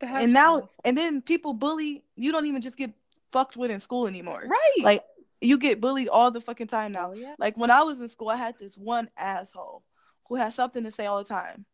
And 0.02 0.32
now 0.32 0.56
awful. 0.56 0.70
and 0.84 0.96
then 0.96 1.22
people 1.22 1.52
bully. 1.54 2.04
You 2.16 2.32
don't 2.32 2.46
even 2.46 2.62
just 2.62 2.76
get 2.76 2.92
fucked 3.32 3.56
with 3.56 3.70
in 3.70 3.80
school 3.80 4.06
anymore. 4.06 4.42
right? 4.46 4.82
Like 4.82 5.04
you 5.40 5.58
get 5.58 5.80
bullied 5.80 6.08
all 6.08 6.30
the 6.30 6.40
fucking 6.40 6.66
time 6.66 6.92
now. 6.92 7.10
oh 7.10 7.14
yeah, 7.14 7.34
Like 7.38 7.56
when 7.56 7.70
I 7.70 7.82
was 7.82 8.00
in 8.00 8.08
school, 8.08 8.28
I 8.28 8.36
had 8.36 8.58
this 8.58 8.76
one 8.76 9.08
asshole 9.16 9.82
who 10.28 10.34
had 10.36 10.52
something 10.52 10.84
to 10.84 10.90
say 10.90 11.06
all 11.06 11.18
the 11.18 11.28
time, 11.28 11.64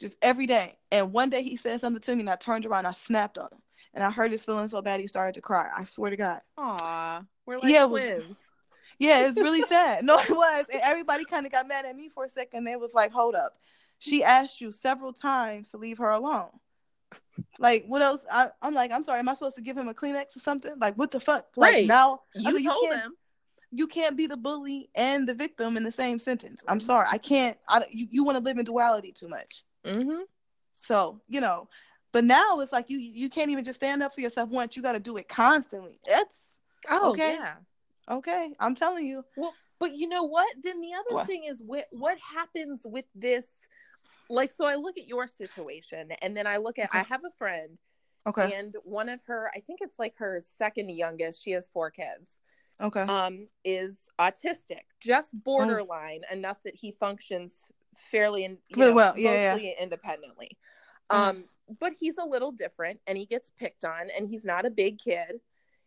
just 0.00 0.16
every 0.22 0.46
day. 0.46 0.78
And 0.90 1.12
one 1.12 1.30
day 1.30 1.42
he 1.42 1.56
said 1.56 1.80
something 1.80 2.00
to 2.02 2.14
me, 2.14 2.20
and 2.20 2.30
I 2.30 2.36
turned 2.36 2.64
around, 2.66 2.80
and 2.80 2.88
I 2.88 2.92
snapped 2.92 3.38
on 3.38 3.46
him, 3.52 3.58
and 3.94 4.02
I 4.02 4.10
hurt 4.10 4.32
his 4.32 4.44
feelings 4.44 4.70
so 4.72 4.82
bad 4.82 5.00
he 5.00 5.06
started 5.06 5.34
to 5.34 5.40
cry. 5.40 5.68
I 5.76 5.84
swear 5.84 6.10
to 6.10 6.16
God. 6.16 6.40
aw, 6.58 7.22
we're 7.46 7.58
like 7.58 7.70
Yeah, 7.72 7.84
it 7.84 7.90
was- 7.90 8.02
twins. 8.04 8.40
Yeah, 8.98 9.20
it's 9.28 9.36
really 9.38 9.62
sad. 9.68 10.04
No, 10.04 10.18
it 10.18 10.28
was. 10.30 10.66
And 10.72 10.82
everybody 10.82 11.24
kind 11.24 11.46
of 11.46 11.52
got 11.52 11.66
mad 11.68 11.86
at 11.86 11.96
me 11.96 12.10
for 12.10 12.24
a 12.26 12.28
second. 12.30 12.64
They 12.64 12.76
was 12.76 12.92
like, 12.94 13.12
"Hold 13.12 13.34
up, 13.34 13.54
she 13.98 14.22
asked 14.24 14.60
you 14.60 14.72
several 14.72 15.12
times 15.14 15.70
to 15.70 15.78
leave 15.78 15.98
her 15.98 16.10
alone." 16.10 16.50
Like, 17.58 17.84
what 17.86 18.02
else? 18.02 18.22
I, 18.30 18.48
I'm 18.62 18.74
like, 18.74 18.90
I'm 18.92 19.02
sorry. 19.04 19.18
Am 19.18 19.28
I 19.28 19.34
supposed 19.34 19.56
to 19.56 19.62
give 19.62 19.76
him 19.76 19.88
a 19.88 19.94
Kleenex 19.94 20.36
or 20.36 20.40
something? 20.40 20.72
Like, 20.78 20.96
what 20.96 21.10
the 21.10 21.20
fuck? 21.20 21.46
Like 21.56 21.72
Right. 21.72 21.86
now, 21.86 22.22
You 22.34 22.62
told 22.64 22.80
can't 22.90 23.02
them. 23.02 23.14
you 23.72 23.86
can't 23.86 24.16
be 24.16 24.26
the 24.26 24.36
bully 24.36 24.90
and 24.94 25.28
the 25.28 25.34
victim 25.34 25.76
in 25.76 25.84
the 25.84 25.92
same 25.92 26.18
sentence. 26.18 26.62
I'm 26.66 26.80
sorry, 26.80 27.06
I 27.10 27.18
can't. 27.18 27.56
I 27.68 27.84
you, 27.90 28.06
you 28.10 28.24
want 28.24 28.36
to 28.38 28.44
live 28.44 28.58
in 28.58 28.64
duality 28.64 29.12
too 29.12 29.28
much. 29.28 29.64
Mm-hmm. 29.84 30.22
So 30.72 31.20
you 31.28 31.40
know, 31.40 31.68
but 32.12 32.24
now 32.24 32.60
it's 32.60 32.72
like 32.72 32.90
you 32.90 32.98
you 32.98 33.28
can't 33.30 33.50
even 33.50 33.64
just 33.64 33.78
stand 33.80 34.02
up 34.02 34.14
for 34.14 34.20
yourself 34.20 34.50
once. 34.50 34.76
You 34.76 34.82
got 34.82 34.92
to 34.92 35.00
do 35.00 35.16
it 35.16 35.28
constantly. 35.28 36.00
That's 36.06 36.56
Oh 36.88 37.10
Okay. 37.12 37.34
yeah. 37.34 37.54
okay. 38.08 38.52
I'm 38.58 38.74
telling 38.74 39.06
you. 39.06 39.24
Well, 39.36 39.54
but 39.78 39.92
you 39.92 40.08
know 40.08 40.24
what? 40.24 40.48
Then 40.62 40.80
the 40.80 40.92
other 40.94 41.14
What? 41.14 41.26
thing 41.26 41.44
is 41.44 41.62
what 41.64 41.86
what 41.90 42.18
happens 42.18 42.82
with 42.84 43.04
this 43.14 43.46
like 44.30 44.50
so 44.52 44.64
I 44.64 44.76
look 44.76 44.96
at 44.96 45.06
your 45.08 45.26
situation 45.26 46.10
and 46.22 46.36
then 46.36 46.46
I 46.46 46.56
look 46.58 46.78
at 46.78 46.88
I 46.92 47.02
have 47.02 47.22
a 47.24 47.30
friend 47.36 47.76
Okay. 48.26 48.52
and 48.54 48.74
one 48.84 49.08
of 49.08 49.20
her 49.26 49.50
I 49.54 49.60
think 49.60 49.80
it's 49.82 49.98
like 49.98 50.14
her 50.18 50.40
second 50.44 50.88
youngest, 50.90 51.42
she 51.42 51.50
has 51.52 51.68
four 51.72 51.90
kids. 51.90 52.40
Okay. 52.80 53.00
Um 53.02 53.48
is 53.64 54.08
autistic, 54.18 54.84
just 55.00 55.30
borderline 55.32 56.22
enough 56.30 56.62
that 56.64 56.74
he 56.76 56.92
functions 56.92 57.70
fairly 57.96 58.42
you 58.44 58.58
Really 58.76 58.90
know, 58.90 58.96
well, 58.96 59.18
yeah, 59.18 59.56
yeah. 59.56 59.72
independently. 59.80 60.56
Mhm. 61.10 61.16
Um 61.16 61.44
but 61.80 61.92
he's 61.98 62.18
a 62.18 62.24
little 62.24 62.52
different 62.52 63.00
and 63.06 63.18
he 63.18 63.26
gets 63.26 63.50
picked 63.58 63.84
on 63.84 64.10
and 64.16 64.28
he's 64.28 64.44
not 64.44 64.64
a 64.64 64.70
big 64.70 64.98
kid. 64.98 65.40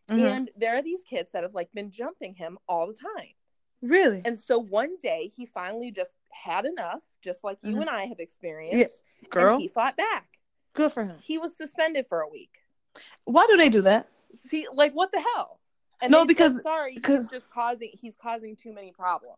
Mhm. 0.10 0.34
And 0.36 0.52
there 0.58 0.76
are 0.76 0.82
these 0.84 1.02
kids 1.04 1.32
that 1.32 1.44
have 1.44 1.54
like 1.56 1.72
been 1.74 1.92
jumping 1.92 2.36
him 2.36 2.58
all 2.68 2.88
the 2.88 2.94
time. 2.94 3.34
Really? 3.84 4.22
And 4.26 4.36
so 4.38 4.58
one 4.58 4.98
day 5.02 5.32
he 5.36 5.46
finally 5.46 5.92
just 5.92 6.12
had 6.32 6.66
enough, 6.66 7.02
just 7.22 7.44
like 7.44 7.58
you 7.62 7.76
Mhm. 7.76 7.82
and 7.82 7.90
I 7.90 8.06
have 8.06 8.20
experienced. 8.20 9.04
Girl, 9.30 9.54
And 9.54 9.62
he 9.62 9.68
fought 9.68 9.96
back. 9.96 10.40
good 10.74 10.92
for 10.92 11.04
him. 11.04 11.18
He 11.22 11.38
was 11.38 11.56
suspended 11.56 12.08
for 12.08 12.22
a 12.22 12.28
week. 12.28 12.60
Why 13.26 13.46
do 13.48 13.58
they 13.58 13.70
do 13.70 13.82
that? 13.84 14.08
See, 14.48 14.68
like 14.74 14.94
what 14.94 15.12
the 15.12 15.22
hell? 15.22 15.60
And 16.02 16.12
No, 16.12 16.20
they 16.26 16.34
said, 16.34 16.50
because- 16.50 16.62
sorry, 16.64 16.96
because- 16.96 17.24
he's 17.24 17.32
just 17.32 17.50
causing 17.52 17.92
he's 17.94 18.16
causing 18.18 18.56
too 18.56 18.74
many 18.74 18.92
problems. 18.92 19.38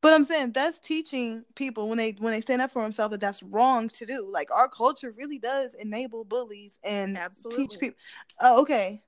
But 0.00 0.12
I'm 0.12 0.22
saying 0.22 0.52
that's 0.52 0.78
teaching 0.78 1.44
people 1.56 1.88
when 1.88 1.98
they 1.98 2.12
when 2.12 2.32
they 2.32 2.40
stand 2.40 2.62
up 2.62 2.70
for 2.70 2.82
themselves 2.82 3.10
that 3.10 3.20
that's 3.20 3.42
wrong 3.42 3.88
to 3.90 4.06
do. 4.06 4.24
Like 4.30 4.48
our 4.52 4.68
culture 4.68 5.10
really 5.10 5.38
does 5.40 5.74
enable 5.74 6.24
bullies 6.24 6.78
and 6.84 7.18
Absolutely. 7.18 7.66
teach 7.66 7.80
people. 7.80 7.98
Oh, 8.40 8.60
okay. 8.62 9.02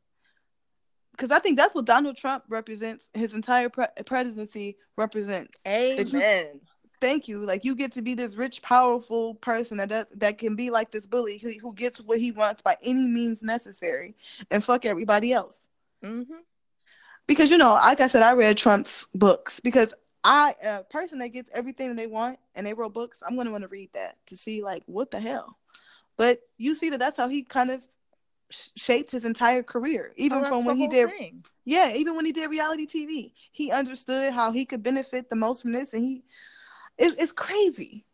Because 1.20 1.36
I 1.36 1.38
think 1.38 1.58
that's 1.58 1.74
what 1.74 1.84
Donald 1.84 2.16
Trump 2.16 2.44
represents. 2.48 3.10
His 3.12 3.34
entire 3.34 3.68
pre- 3.68 3.88
presidency 4.06 4.78
represents. 4.96 5.52
you- 5.66 5.70
Amen. 6.18 6.60
Thank 6.98 7.28
you. 7.28 7.40
Like 7.40 7.62
you 7.62 7.74
get 7.74 7.92
to 7.92 8.02
be 8.02 8.14
this 8.14 8.36
rich, 8.36 8.62
powerful 8.62 9.34
person 9.34 9.76
that 9.78 9.90
that, 9.90 10.18
that 10.20 10.38
can 10.38 10.56
be 10.56 10.70
like 10.70 10.90
this 10.90 11.06
bully 11.06 11.36
who, 11.36 11.50
who 11.60 11.74
gets 11.74 12.00
what 12.00 12.18
he 12.20 12.32
wants 12.32 12.62
by 12.62 12.78
any 12.82 13.06
means 13.06 13.42
necessary 13.42 14.14
and 14.50 14.64
fuck 14.64 14.86
everybody 14.86 15.30
else. 15.32 15.60
Mm-hmm. 16.02 16.32
Because 17.26 17.50
you 17.50 17.58
know, 17.58 17.74
like 17.74 18.00
I 18.00 18.06
said, 18.08 18.22
I 18.22 18.32
read 18.32 18.56
Trump's 18.56 19.06
books 19.14 19.60
because 19.60 19.92
I 20.24 20.54
a 20.62 20.84
person 20.84 21.18
that 21.18 21.28
gets 21.28 21.50
everything 21.54 21.96
they 21.96 22.06
want 22.06 22.38
and 22.54 22.66
they 22.66 22.72
wrote 22.74 22.94
books. 22.94 23.22
I'm 23.26 23.36
gonna 23.36 23.50
want 23.50 23.62
to 23.62 23.68
read 23.68 23.90
that 23.92 24.16
to 24.28 24.38
see 24.38 24.62
like 24.62 24.82
what 24.86 25.10
the 25.10 25.20
hell. 25.20 25.58
But 26.16 26.40
you 26.56 26.74
see 26.74 26.88
that 26.90 26.98
that's 26.98 27.16
how 27.18 27.28
he 27.28 27.42
kind 27.44 27.70
of 27.70 27.86
shaped 28.50 29.10
his 29.10 29.24
entire 29.24 29.62
career, 29.62 30.12
even 30.16 30.44
from 30.44 30.64
when 30.64 30.76
he 30.76 30.86
did 30.88 31.08
Thing. 31.18 31.44
yeah, 31.64 31.92
even 31.94 32.16
when 32.16 32.24
he 32.24 32.32
did 32.32 32.48
reality 32.50 32.86
TV, 32.86 33.32
he 33.52 33.70
understood 33.70 34.32
how 34.32 34.50
he 34.52 34.64
could 34.64 34.82
benefit 34.82 35.28
the 35.30 35.36
most 35.36 35.62
from 35.62 35.72
this, 35.72 35.92
and 35.94 36.04
he 36.04 36.24
it's, 36.98 37.14
it's 37.14 37.32
crazy. 37.32 38.04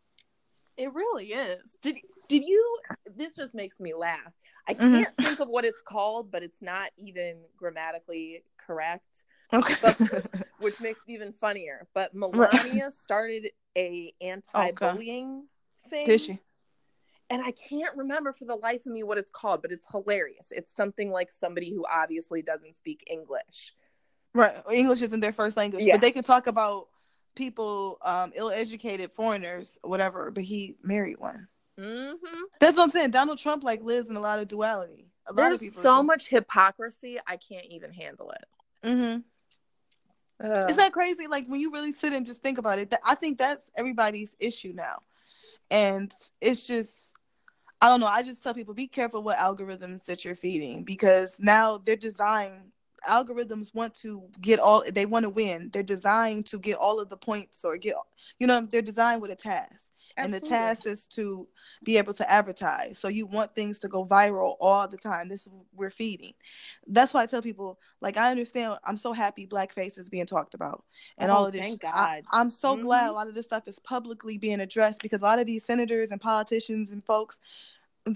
It 0.77 0.93
really 0.93 1.27
is. 1.33 1.77
Did 1.81 1.95
did 2.29 2.43
you? 2.43 2.79
This 3.15 3.35
just 3.35 3.53
makes 3.53 3.79
me 3.79 3.93
laugh. 3.93 4.33
I 4.67 4.73
Mhm. 4.73 4.91
can't 4.91 5.17
think 5.21 5.39
of 5.39 5.47
what 5.47 5.65
it's 5.65 5.81
called, 5.81 6.31
but 6.31 6.43
it's 6.43 6.61
not 6.61 6.91
even 6.97 7.37
grammatically 7.57 8.43
correct. 8.57 9.23
Okay, 9.53 9.75
which 10.59 10.79
makes 10.79 10.99
it 11.07 11.11
even 11.13 11.33
funnier. 11.33 11.87
But 11.93 12.13
Melania 12.13 12.91
started 12.91 13.51
a 13.77 14.13
anti-bullying 14.21 15.47
thing, 15.89 16.05
did 16.05 16.21
she? 16.21 16.39
And 17.29 17.41
I 17.41 17.51
can't 17.51 17.95
remember 17.95 18.33
for 18.33 18.45
the 18.45 18.55
life 18.55 18.85
of 18.85 18.91
me 18.91 19.03
what 19.03 19.17
it's 19.17 19.31
called, 19.31 19.61
but 19.61 19.71
it's 19.71 19.85
hilarious. 19.91 20.47
It's 20.51 20.73
something 20.75 21.11
like 21.11 21.29
somebody 21.29 21.71
who 21.71 21.85
obviously 21.91 22.41
doesn't 22.41 22.75
speak 22.75 23.03
English. 23.09 23.73
Right, 24.33 24.55
English 24.71 25.01
isn't 25.01 25.19
their 25.19 25.33
first 25.33 25.57
language, 25.57 25.83
Yeah. 25.83 25.95
but 25.95 26.01
they 26.01 26.11
can 26.11 26.23
talk 26.23 26.47
about 26.47 26.87
people, 27.35 27.97
um, 28.01 28.31
ill-educated 28.35 29.11
foreigners, 29.11 29.77
whatever. 29.81 30.31
But 30.31 30.43
he 30.43 30.77
married 30.83 31.19
one. 31.19 31.47
Mm-hmm. 31.79 32.41
That's 32.59 32.77
what 32.77 32.83
I'm 32.83 32.89
saying. 32.89 33.11
Donald 33.11 33.37
Trump 33.39 33.63
like 33.63 33.83
lives 33.83 34.09
in 34.09 34.15
a 34.15 34.19
lot 34.19 34.39
of 34.39 34.47
duality. 34.47 35.11
A 35.27 35.33
lot 35.33 35.37
There's 35.37 35.55
of 35.57 35.61
people. 35.61 35.83
so 35.83 36.01
much 36.01 36.29
hypocrisy, 36.29 37.19
I 37.27 37.37
can't 37.37 37.65
even 37.69 37.91
handle 37.91 38.31
it. 38.31 38.87
Mm-hmm. 38.87 39.19
Ugh. 40.45 40.69
Isn't 40.69 40.77
that 40.77 40.93
crazy? 40.93 41.27
Like 41.27 41.47
when 41.47 41.59
you 41.59 41.71
really 41.71 41.93
sit 41.93 42.13
and 42.13 42.25
just 42.25 42.41
think 42.41 42.57
about 42.57 42.79
it, 42.79 42.91
that 42.91 43.01
I 43.03 43.15
think 43.15 43.37
that's 43.37 43.61
everybody's 43.75 44.35
issue 44.39 44.73
now. 44.75 45.01
And 45.69 46.13
it's 46.39 46.65
just 46.65 46.95
I 47.81 47.87
don't 47.87 47.99
know, 47.99 48.07
I 48.07 48.23
just 48.23 48.41
tell 48.41 48.53
people 48.53 48.73
be 48.73 48.87
careful 48.87 49.21
what 49.23 49.37
algorithms 49.37 50.05
that 50.05 50.25
you're 50.25 50.35
feeding 50.35 50.83
because 50.83 51.35
now 51.39 51.77
they're 51.77 51.95
designed 51.95 52.71
algorithms 53.07 53.73
want 53.73 53.93
to 53.95 54.23
get 54.41 54.59
all 54.59 54.83
they 54.91 55.05
want 55.05 55.23
to 55.23 55.29
win. 55.29 55.69
They're 55.71 55.83
designed 55.83 56.47
to 56.47 56.59
get 56.59 56.77
all 56.77 56.99
of 56.99 57.09
the 57.09 57.17
points 57.17 57.63
or 57.63 57.77
get 57.77 57.95
you 58.39 58.47
know, 58.47 58.61
they're 58.61 58.81
designed 58.81 59.21
with 59.21 59.31
a 59.31 59.35
task. 59.35 59.85
And 60.17 60.33
the 60.33 60.39
task 60.39 60.87
is 60.87 61.05
to 61.07 61.47
be 61.83 61.97
able 61.97 62.13
to 62.15 62.29
advertise. 62.29 62.97
So 62.99 63.07
you 63.07 63.25
want 63.25 63.55
things 63.55 63.79
to 63.79 63.87
go 63.87 64.05
viral 64.05 64.55
all 64.59 64.87
the 64.87 64.97
time. 64.97 65.29
This 65.29 65.47
is 65.47 65.53
we're 65.73 65.91
feeding. 65.91 66.33
That's 66.87 67.13
why 67.13 67.23
I 67.23 67.25
tell 67.25 67.41
people, 67.41 67.79
like, 68.01 68.17
I 68.17 68.31
understand. 68.31 68.77
I'm 68.83 68.97
so 68.97 69.13
happy 69.13 69.47
blackface 69.47 69.97
is 69.97 70.09
being 70.09 70.25
talked 70.25 70.53
about 70.53 70.83
and 71.17 71.31
Oh, 71.31 71.35
all 71.35 71.45
of 71.45 71.53
this. 71.53 71.61
thank 71.61 71.81
sh- 71.81 71.85
I, 71.85 72.21
God. 72.21 72.23
I'm 72.31 72.49
so 72.49 72.75
glad 72.77 73.01
mm-hmm. 73.01 73.09
a 73.09 73.13
lot 73.13 73.27
of 73.27 73.35
this 73.35 73.45
stuff 73.45 73.67
is 73.67 73.79
publicly 73.79 74.37
being 74.37 74.59
addressed 74.59 75.01
because 75.01 75.21
a 75.21 75.25
lot 75.25 75.39
of 75.39 75.45
these 75.45 75.65
senators 75.65 76.11
and 76.11 76.19
politicians 76.19 76.91
and 76.91 77.03
folks 77.05 77.39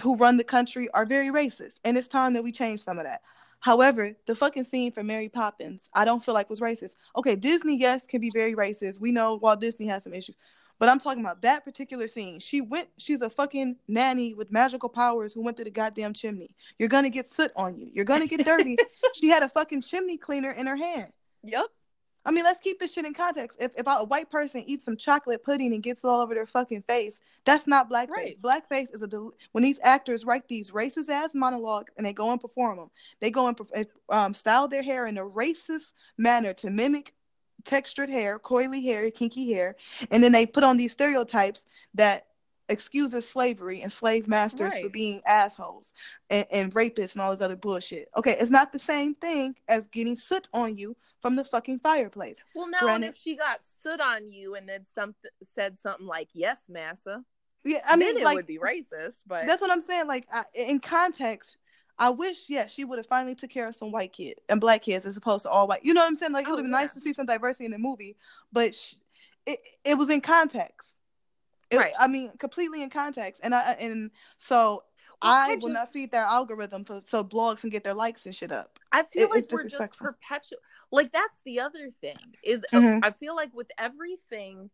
who 0.02 0.16
run 0.16 0.38
the 0.38 0.44
country 0.44 0.88
are 0.94 1.06
very 1.06 1.30
racist, 1.30 1.76
and 1.84 1.98
it's 1.98 2.08
time 2.08 2.34
that 2.34 2.44
we 2.44 2.52
change 2.52 2.84
some 2.84 2.98
of 2.98 3.04
that. 3.06 3.22
However, 3.60 4.16
the 4.26 4.34
fucking 4.34 4.64
scene 4.64 4.92
for 4.92 5.04
Mary 5.04 5.30
Poppins, 5.30 5.88
I 5.94 6.04
don't 6.04 6.24
feel 6.24 6.34
like 6.34 6.50
was 6.50 6.62
racist. 6.62 6.94
Okay, 7.16 7.36
Disney, 7.36 7.78
yes, 7.78 8.08
can 8.08 8.20
be 8.20 8.32
very 8.34 8.56
racist. 8.56 9.00
We 9.00 9.12
know 9.12 9.36
Walt 9.36 9.62
Disney 9.62 9.86
has 9.88 10.04
some 10.04 10.14
issues. 10.14 10.36
But 10.82 10.90
I'm 10.90 10.98
talking 10.98 11.24
about 11.24 11.44
that 11.44 11.64
particular 11.64 12.08
scene. 12.08 12.40
She 12.40 12.60
went, 12.60 12.90
she's 12.98 13.22
a 13.22 13.30
fucking 13.30 13.76
nanny 13.88 14.34
with 14.34 14.52
magical 14.52 14.90
powers 14.90 15.32
who 15.32 15.44
went 15.44 15.56
through 15.56 15.66
the 15.66 15.72
goddamn 15.72 16.12
chimney. 16.12 16.56
You're 16.80 16.90
gonna 16.90 17.12
get 17.12 17.32
soot 17.32 17.52
on 17.56 17.78
you. 17.78 17.92
You're 17.94 18.04
gonna 18.04 18.26
get 18.26 18.44
dirty. 18.44 18.76
she 19.14 19.28
had 19.30 19.44
a 19.44 19.50
fucking 19.50 19.84
chimney 19.84 20.18
cleaner 20.18 20.50
in 20.50 20.66
her 20.66 20.76
hand. 20.76 21.14
Yep. 21.44 21.66
I 22.26 22.32
mean, 22.32 22.44
let's 22.44 22.60
keep 22.60 22.80
this 22.80 22.94
shit 22.94 23.06
in 23.06 23.14
context. 23.14 23.58
If 23.60 23.74
if 23.78 23.86
a 23.86 24.04
white 24.04 24.32
person 24.32 24.64
eats 24.66 24.84
some 24.84 24.98
chocolate 24.98 25.44
pudding 25.44 25.72
and 25.72 25.84
gets 25.84 26.04
it 26.04 26.08
all 26.08 26.20
over 26.20 26.34
their 26.34 26.48
fucking 26.48 26.82
face, 26.82 27.20
that's 27.46 27.68
not 27.68 27.88
blackface. 27.88 28.10
Right. 28.10 28.42
Blackface 28.42 28.92
is 28.92 29.04
a 29.04 29.08
del- 29.08 29.34
when 29.52 29.64
these 29.64 29.80
actors 29.84 30.26
write 30.26 30.48
these 30.48 30.72
racist 30.72 31.10
ass 31.10 31.36
monologues 31.36 31.92
and 31.96 32.08
they 32.08 32.14
go 32.14 32.32
and 32.32 32.42
perform 32.42 32.78
them. 32.78 32.90
They 33.20 33.30
go 33.30 33.46
and 33.46 33.56
perf- 33.56 33.86
um, 34.10 34.34
style 34.34 34.68
their 34.68 34.82
hair 34.82 35.06
in 35.06 35.20
a 35.20 35.26
racist 35.26 35.94
manner 36.18 36.54
to 36.56 36.72
mimic 36.72 37.14
textured 37.66 38.10
hair, 38.10 38.40
coily 38.40 38.84
hair, 38.84 39.10
kinky 39.12 39.52
hair, 39.52 39.76
and 40.10 40.24
then 40.24 40.32
they 40.32 40.46
put 40.46 40.64
on 40.64 40.78
these 40.78 40.92
stereotypes 40.92 41.66
that 41.94 42.28
excuses 42.70 43.28
slavery 43.30 43.82
and 43.82 43.92
slave 43.92 44.28
masters 44.28 44.78
for 44.78 44.90
being 44.90 45.22
assholes 45.26 45.94
and, 46.30 46.46
and 46.52 46.74
rapists 46.74 47.14
and 47.14 47.22
all 47.22 47.32
this 47.32 47.42
other 47.42 47.56
bullshit. 47.56 48.10
Okay, 48.16 48.38
it's 48.40 48.50
not 48.52 48.72
the 48.72 48.80
same 48.80 49.14
thing 49.16 49.56
as 49.68 49.86
getting 49.88 50.16
soot 50.16 50.48
on 50.54 50.78
you 50.78 50.96
from 51.22 51.36
the 51.36 51.44
fucking 51.44 51.80
fireplace. 51.80 52.38
Well, 52.56 52.70
now 52.70 52.80
Granted- 52.80 53.06
and 53.08 53.14
if 53.14 53.18
she 53.20 53.36
got 53.36 53.60
soot 53.84 54.00
on 54.00 54.28
you 54.30 54.56
and 54.56 54.68
then 54.68 54.86
something 54.96 55.30
said 55.54 55.78
something 55.78 56.08
like 56.08 56.30
"Yes, 56.34 56.64
massa," 56.70 57.24
Yeah, 57.64 57.82
I 57.86 57.96
mean, 57.96 58.18
it 58.18 58.24
like 58.24 58.38
would 58.38 58.48
be 58.48 58.58
racist. 58.58 59.24
But 59.28 59.46
that's 59.46 59.62
what 59.62 59.70
I'm 59.70 59.82
saying. 59.82 60.08
Like 60.08 60.28
I, 60.32 60.44
in 60.56 60.80
context, 60.80 61.58
I 62.02 62.10
wish, 62.10 62.50
yeah, 62.50 62.66
she 62.66 62.84
would 62.84 62.98
have 62.98 63.06
finally 63.06 63.36
took 63.36 63.52
care 63.52 63.68
of 63.68 63.76
some 63.76 63.92
white 63.92 64.12
kid 64.12 64.42
and 64.50 64.60
black 64.60 64.82
kids 64.82 65.06
as 65.06 65.16
opposed 65.18 65.44
to 65.44 65.50
all 65.52 65.68
white. 65.68 65.86
You 65.86 65.94
know 65.94 66.02
what 66.02 66.08
I'm 66.08 66.16
saying? 66.16 66.32
Like 66.34 66.46
it 66.46 66.50
Oh, 66.50 66.52
would 66.56 66.60
have 66.60 66.66
been 66.66 66.72
yeah. 66.72 66.80
nice 66.82 66.94
to 66.96 67.00
see 67.00 67.14
some 67.14 67.28
diversity 67.28 67.66
in 67.66 67.72
the 67.72 67.78
movie, 67.78 68.18
but 68.52 68.76
sh 68.76 68.96
it 69.46 69.60
it 69.86 69.96
was 69.98 70.10
in 70.10 70.20
context. 70.22 70.96
It- 71.70 71.78
Right. 71.78 71.94
I 72.00 72.08
mean, 72.08 72.32
completely 72.38 72.82
in 72.84 72.90
context, 72.90 73.40
and 73.44 73.54
I 73.56 73.74
and 73.74 74.12
so. 74.38 74.84
Well, 75.24 75.32
I, 75.32 75.52
I 75.52 75.56
will 75.62 75.70
not 75.70 75.92
feed 75.92 76.10
their 76.10 76.24
algorithm 76.24 76.84
for, 76.84 77.00
so 77.06 77.24
blogs 77.24 77.62
can 77.62 77.70
get 77.70 77.84
their 77.84 77.94
likes 77.94 78.26
and 78.26 78.36
shit 78.36 78.52
up. 78.52 78.80
I 78.92 79.04
feel 79.04 79.26
It- 79.26 79.30
like 79.30 79.52
we're 79.52 79.68
just 79.68 80.00
perpetual. 80.00 80.58
Like 80.92 81.12
that's 81.12 81.42
the 81.46 81.60
other 81.60 81.92
thing 82.02 82.18
is 82.44 82.66
uh, 82.74 82.78
Mhm. 82.80 83.00
I 83.04 83.12
feel 83.12 83.36
like 83.36 83.54
with 83.54 83.70
everything, 83.78 84.72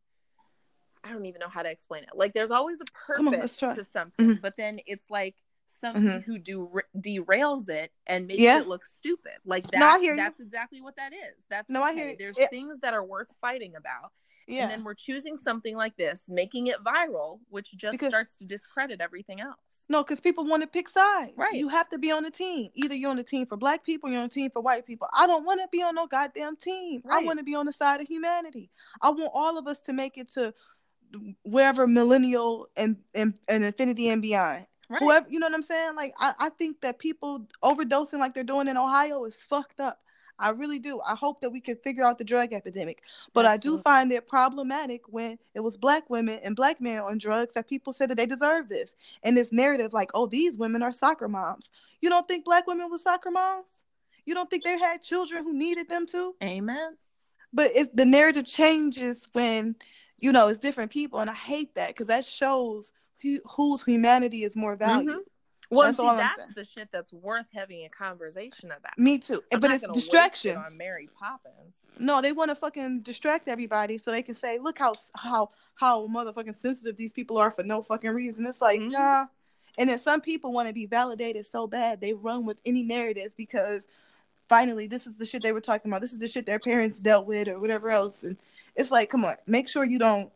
I 1.03 1.11
don't 1.11 1.25
even 1.25 1.39
know 1.39 1.49
how 1.49 1.63
to 1.63 1.69
explain 1.69 2.03
it. 2.03 2.11
Like 2.15 2.33
there's 2.33 2.51
always 2.51 2.79
a 2.79 2.85
Come 3.17 3.27
on, 3.27 3.33
purpose 3.33 3.57
to 3.59 3.83
something, 3.83 4.37
Mhm. 4.37 4.41
but 4.41 4.55
then 4.55 4.79
it's 4.85 5.09
like 5.09 5.35
somebody 5.67 6.05
Mhm. 6.07 6.23
who 6.23 6.37
do 6.39 6.71
derails 6.95 7.69
it 7.69 7.91
and 8.05 8.27
makes 8.27 8.41
Yeah. 8.41 8.59
it 8.61 8.67
look 8.67 8.83
stupid. 8.85 9.33
Like 9.45 9.67
that. 9.67 9.79
No, 9.79 9.87
I 9.87 9.99
hear 9.99 10.11
you. 10.13 10.17
That's 10.17 10.39
exactly 10.39 10.81
what 10.81 10.95
that 10.95 11.13
is. 11.13 11.45
That's 11.49 11.69
No, 11.69 11.83
I 11.83 11.93
hear 11.93 12.09
you. 12.09 12.17
There's 12.17 12.37
It- 12.37 12.49
things 12.49 12.79
that 12.81 12.93
are 12.93 13.03
worth 13.03 13.31
fighting 13.41 13.75
about, 13.75 14.11
Yeah. 14.47 14.63
and 14.63 14.71
then 14.71 14.83
we're 14.83 14.95
choosing 14.95 15.37
something 15.37 15.75
like 15.75 15.95
this, 15.97 16.27
making 16.29 16.67
it 16.67 16.83
viral, 16.83 17.41
which 17.49 17.71
just 17.77 17.93
Because- 17.93 18.09
starts 18.09 18.37
to 18.37 18.45
discredit 18.45 19.01
everything 19.01 19.39
else. 19.41 19.57
No, 19.89 20.03
because 20.03 20.19
people 20.19 20.45
want 20.45 20.61
to 20.61 20.67
pick 20.67 20.89
sides. 20.89 21.31
Right. 21.37 21.53
You 21.53 21.69
have 21.69 21.87
to 21.89 21.97
be 21.97 22.11
on 22.11 22.25
a 22.25 22.31
team. 22.31 22.71
Either 22.73 22.93
you're 22.93 23.09
on 23.09 23.19
a 23.19 23.23
team 23.23 23.45
for 23.45 23.55
black 23.55 23.85
people, 23.85 24.09
you're 24.09 24.19
on 24.19 24.25
a 24.25 24.29
team 24.29 24.51
for 24.51 24.61
white 24.61 24.85
people. 24.85 25.07
I 25.13 25.27
don't 25.27 25.45
want 25.45 25.61
to 25.61 25.67
be 25.71 25.81
on 25.81 25.95
no 25.95 26.07
goddamn 26.07 26.57
team. 26.57 27.01
Right. 27.05 27.23
I 27.23 27.25
want 27.25 27.39
to 27.39 27.43
be 27.43 27.55
on 27.55 27.65
the 27.65 27.71
side 27.71 28.01
of 28.01 28.07
humanity. 28.07 28.69
I 29.01 29.09
want 29.11 29.31
all 29.33 29.57
of 29.57 29.65
us 29.67 29.79
to 29.81 29.93
make 29.93 30.17
it 30.17 30.29
to 30.31 30.53
wherever 31.43 31.87
millennial 31.87 32.67
and 32.75 33.01
and, 33.15 33.35
and 33.47 33.63
infinity 33.63 34.09
and 34.09 34.21
beyond. 34.21 34.67
Right. 34.89 34.99
Whoever 34.99 35.27
you 35.29 35.39
know 35.39 35.47
what 35.47 35.55
I'm 35.55 35.61
saying? 35.61 35.95
Like 35.95 36.13
I, 36.19 36.33
I 36.39 36.49
think 36.49 36.81
that 36.81 36.99
people 36.99 37.47
overdosing 37.63 38.19
like 38.19 38.33
they're 38.33 38.43
doing 38.43 38.67
in 38.67 38.77
Ohio 38.77 39.25
is 39.25 39.35
fucked 39.35 39.79
up. 39.79 39.99
I 40.39 40.49
really 40.49 40.79
do. 40.79 41.01
I 41.05 41.15
hope 41.15 41.41
that 41.41 41.49
we 41.49 41.59
can 41.59 41.75
figure 41.77 42.05
out 42.05 42.17
the 42.17 42.23
drug 42.23 42.53
epidemic. 42.53 43.01
But 43.33 43.45
I 43.45 43.57
do 43.57 43.79
find 43.79 44.11
it 44.11 44.27
problematic 44.27 45.01
when 45.07 45.39
it 45.55 45.61
was 45.61 45.77
black 45.77 46.09
women 46.09 46.39
and 46.43 46.55
black 46.55 46.79
men 46.79 46.99
on 46.99 47.17
drugs 47.17 47.53
that 47.53 47.67
people 47.67 47.91
said 47.91 48.09
that 48.09 48.15
they 48.15 48.27
deserve 48.27 48.69
this. 48.69 48.95
And 49.23 49.35
this 49.35 49.51
narrative 49.51 49.93
like, 49.93 50.11
oh, 50.13 50.27
these 50.27 50.57
women 50.57 50.83
are 50.83 50.91
soccer 50.91 51.27
moms. 51.27 51.69
You 52.01 52.09
don't 52.09 52.27
think 52.27 52.45
black 52.45 52.67
women 52.67 52.91
were 52.91 52.97
soccer 52.97 53.31
moms? 53.31 53.71
You 54.25 54.35
don't 54.35 54.49
think 54.49 54.63
they 54.63 54.77
had 54.77 55.01
children 55.01 55.43
who 55.43 55.53
needed 55.53 55.89
them 55.89 56.05
to? 56.07 56.35
Amen. 56.43 56.97
But 57.53 57.71
it, 57.75 57.95
the 57.95 58.05
narrative 58.05 58.45
changes 58.45 59.27
when, 59.33 59.75
you 60.19 60.31
know, 60.31 60.49
it's 60.49 60.59
different 60.59 60.91
people. 60.91 61.19
And 61.19 61.29
I 61.29 61.33
hate 61.33 61.73
that 61.75 61.89
because 61.89 62.07
that 62.07 62.25
shows 62.25 62.91
who, 63.21 63.39
whose 63.45 63.83
humanity 63.83 64.43
is 64.43 64.55
more 64.55 64.75
valued. 64.75 65.15
Mhm. 65.15 65.19
Well, 65.69 65.87
That's 65.87 65.97
see, 65.97 66.03
all 66.03 66.11
I'm 66.11 66.17
that's 66.17 66.53
the 66.55 66.63
shit 66.63 66.89
that's 66.93 67.11
worth 67.11 67.47
having 67.53 67.83
a 67.83 67.89
conversation 67.89 68.71
about. 68.71 68.97
Me 68.97 69.17
too. 69.17 69.43
I'm 69.51 69.59
but 69.59 69.71
it's 69.71 69.81
gonna 69.81 70.31
it 70.45 70.57
on 70.57 70.77
Mary 70.77 71.09
Poppins. 71.19 71.87
No, 71.99 72.21
they 72.21 72.31
want 72.31 72.51
to 72.51 72.55
fucking 72.55 73.01
distract 73.01 73.49
everybody 73.49 73.97
so 73.97 74.11
they 74.11 74.21
can 74.21 74.33
say, 74.33 74.59
"Look 74.59 74.79
how 74.79 74.95
how 75.15 75.49
how 75.75 76.07
motherfucking 76.07 76.55
sensitive 76.55 76.95
these 76.95 77.11
people 77.11 77.37
are 77.37 77.51
for 77.51 77.63
no 77.63 77.81
fucking 77.81 78.11
reason." 78.11 78.45
It's 78.45 78.61
like, 78.61 78.79
Mhm. 78.79 78.91
nah. 78.91 79.25
And 79.77 79.89
then 79.89 79.99
some 79.99 80.21
people 80.21 80.53
want 80.53 80.69
to 80.69 80.73
be 80.73 80.85
validated 80.85 81.45
so 81.45 81.67
bad 81.67 81.99
they 81.99 82.13
run 82.13 82.45
with 82.45 82.61
any 82.65 82.83
narrative 82.83 83.33
because 83.35 83.85
finally 84.47 84.87
this 84.87 85.05
is 85.05 85.17
the 85.17 85.25
shit 85.25 85.41
they 85.41 85.51
were 85.51 85.61
talking 85.61 85.91
about. 85.91 86.01
This 86.01 86.13
is 86.13 86.19
the 86.19 86.27
shit 86.27 86.45
their 86.45 86.59
parents 86.59 87.01
dealt 87.01 87.25
with 87.27 87.47
or 87.49 87.59
whatever 87.59 87.91
else. 87.91 88.23
And 88.23 88.37
it's 88.75 88.89
like, 88.89 89.09
come 89.09 89.25
on, 89.25 89.35
make 89.45 89.67
sure 89.67 89.83
you 89.83 89.99
don't 89.99 90.31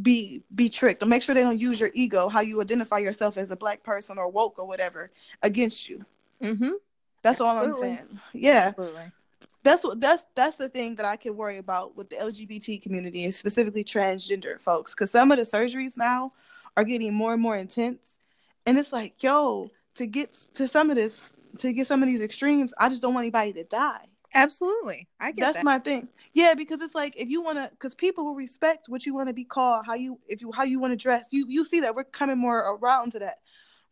be 0.00 0.42
be 0.54 0.68
tricked. 0.68 1.02
Or 1.02 1.06
make 1.06 1.22
sure 1.22 1.34
they 1.34 1.42
don't 1.42 1.60
use 1.60 1.80
your 1.80 1.90
ego, 1.94 2.28
how 2.28 2.40
you 2.40 2.60
identify 2.60 2.98
yourself 2.98 3.36
as 3.36 3.50
a 3.50 3.56
black 3.56 3.82
person 3.82 4.18
or 4.18 4.28
woke 4.30 4.58
or 4.58 4.66
whatever, 4.66 5.10
against 5.42 5.88
you. 5.88 6.04
Mm-hmm. 6.42 6.72
That's 7.22 7.40
all 7.40 7.58
I'm 7.58 7.78
saying. 7.80 8.20
Yeah 8.32 8.68
Absolutely. 8.68 9.12
that's 9.62 9.84
what 9.84 10.00
that's 10.00 10.24
that's 10.34 10.56
the 10.56 10.68
thing 10.68 10.94
that 10.96 11.06
I 11.06 11.16
can 11.16 11.36
worry 11.36 11.58
about 11.58 11.96
with 11.96 12.10
the 12.10 12.16
LGBT 12.16 12.80
community 12.80 13.24
and 13.24 13.34
specifically 13.34 13.84
transgender 13.84 14.60
folks 14.60 14.94
because 14.94 15.10
some 15.10 15.30
of 15.32 15.38
the 15.38 15.44
surgeries 15.44 15.96
now 15.96 16.32
are 16.76 16.84
getting 16.84 17.12
more 17.12 17.32
and 17.32 17.42
more 17.42 17.56
intense, 17.56 18.14
and 18.64 18.78
it's 18.78 18.92
like, 18.92 19.20
yo, 19.22 19.70
to 19.96 20.06
get 20.06 20.32
to 20.54 20.68
some 20.68 20.90
of 20.90 20.96
this, 20.96 21.20
to 21.58 21.72
get 21.72 21.88
some 21.88 22.02
of 22.02 22.06
these 22.06 22.20
extremes, 22.20 22.72
I 22.78 22.88
just 22.88 23.02
don't 23.02 23.14
want 23.14 23.24
anybody 23.24 23.52
to 23.54 23.64
die. 23.64 24.06
Absolutely. 24.34 25.08
I 25.20 25.32
get 25.32 25.42
That's 25.42 25.56
that. 25.56 25.64
my 25.64 25.78
thing. 25.78 26.08
Yeah, 26.34 26.54
because 26.54 26.80
it's 26.80 26.94
like 26.94 27.14
if 27.16 27.28
you 27.28 27.42
want 27.42 27.58
to, 27.58 27.70
because 27.70 27.94
people 27.94 28.24
will 28.24 28.34
respect 28.34 28.88
what 28.88 29.06
you 29.06 29.14
want 29.14 29.28
to 29.28 29.34
be 29.34 29.44
called, 29.44 29.84
how 29.86 29.94
you 29.94 30.18
if 30.28 30.40
you 30.40 30.52
how 30.52 30.64
you 30.64 30.80
want 30.80 30.92
to 30.92 30.96
dress. 30.96 31.26
You 31.30 31.46
you 31.48 31.64
see 31.64 31.80
that 31.80 31.94
we're 31.94 32.04
coming 32.04 32.38
more 32.38 32.58
around 32.58 33.12
to 33.12 33.18
that, 33.20 33.38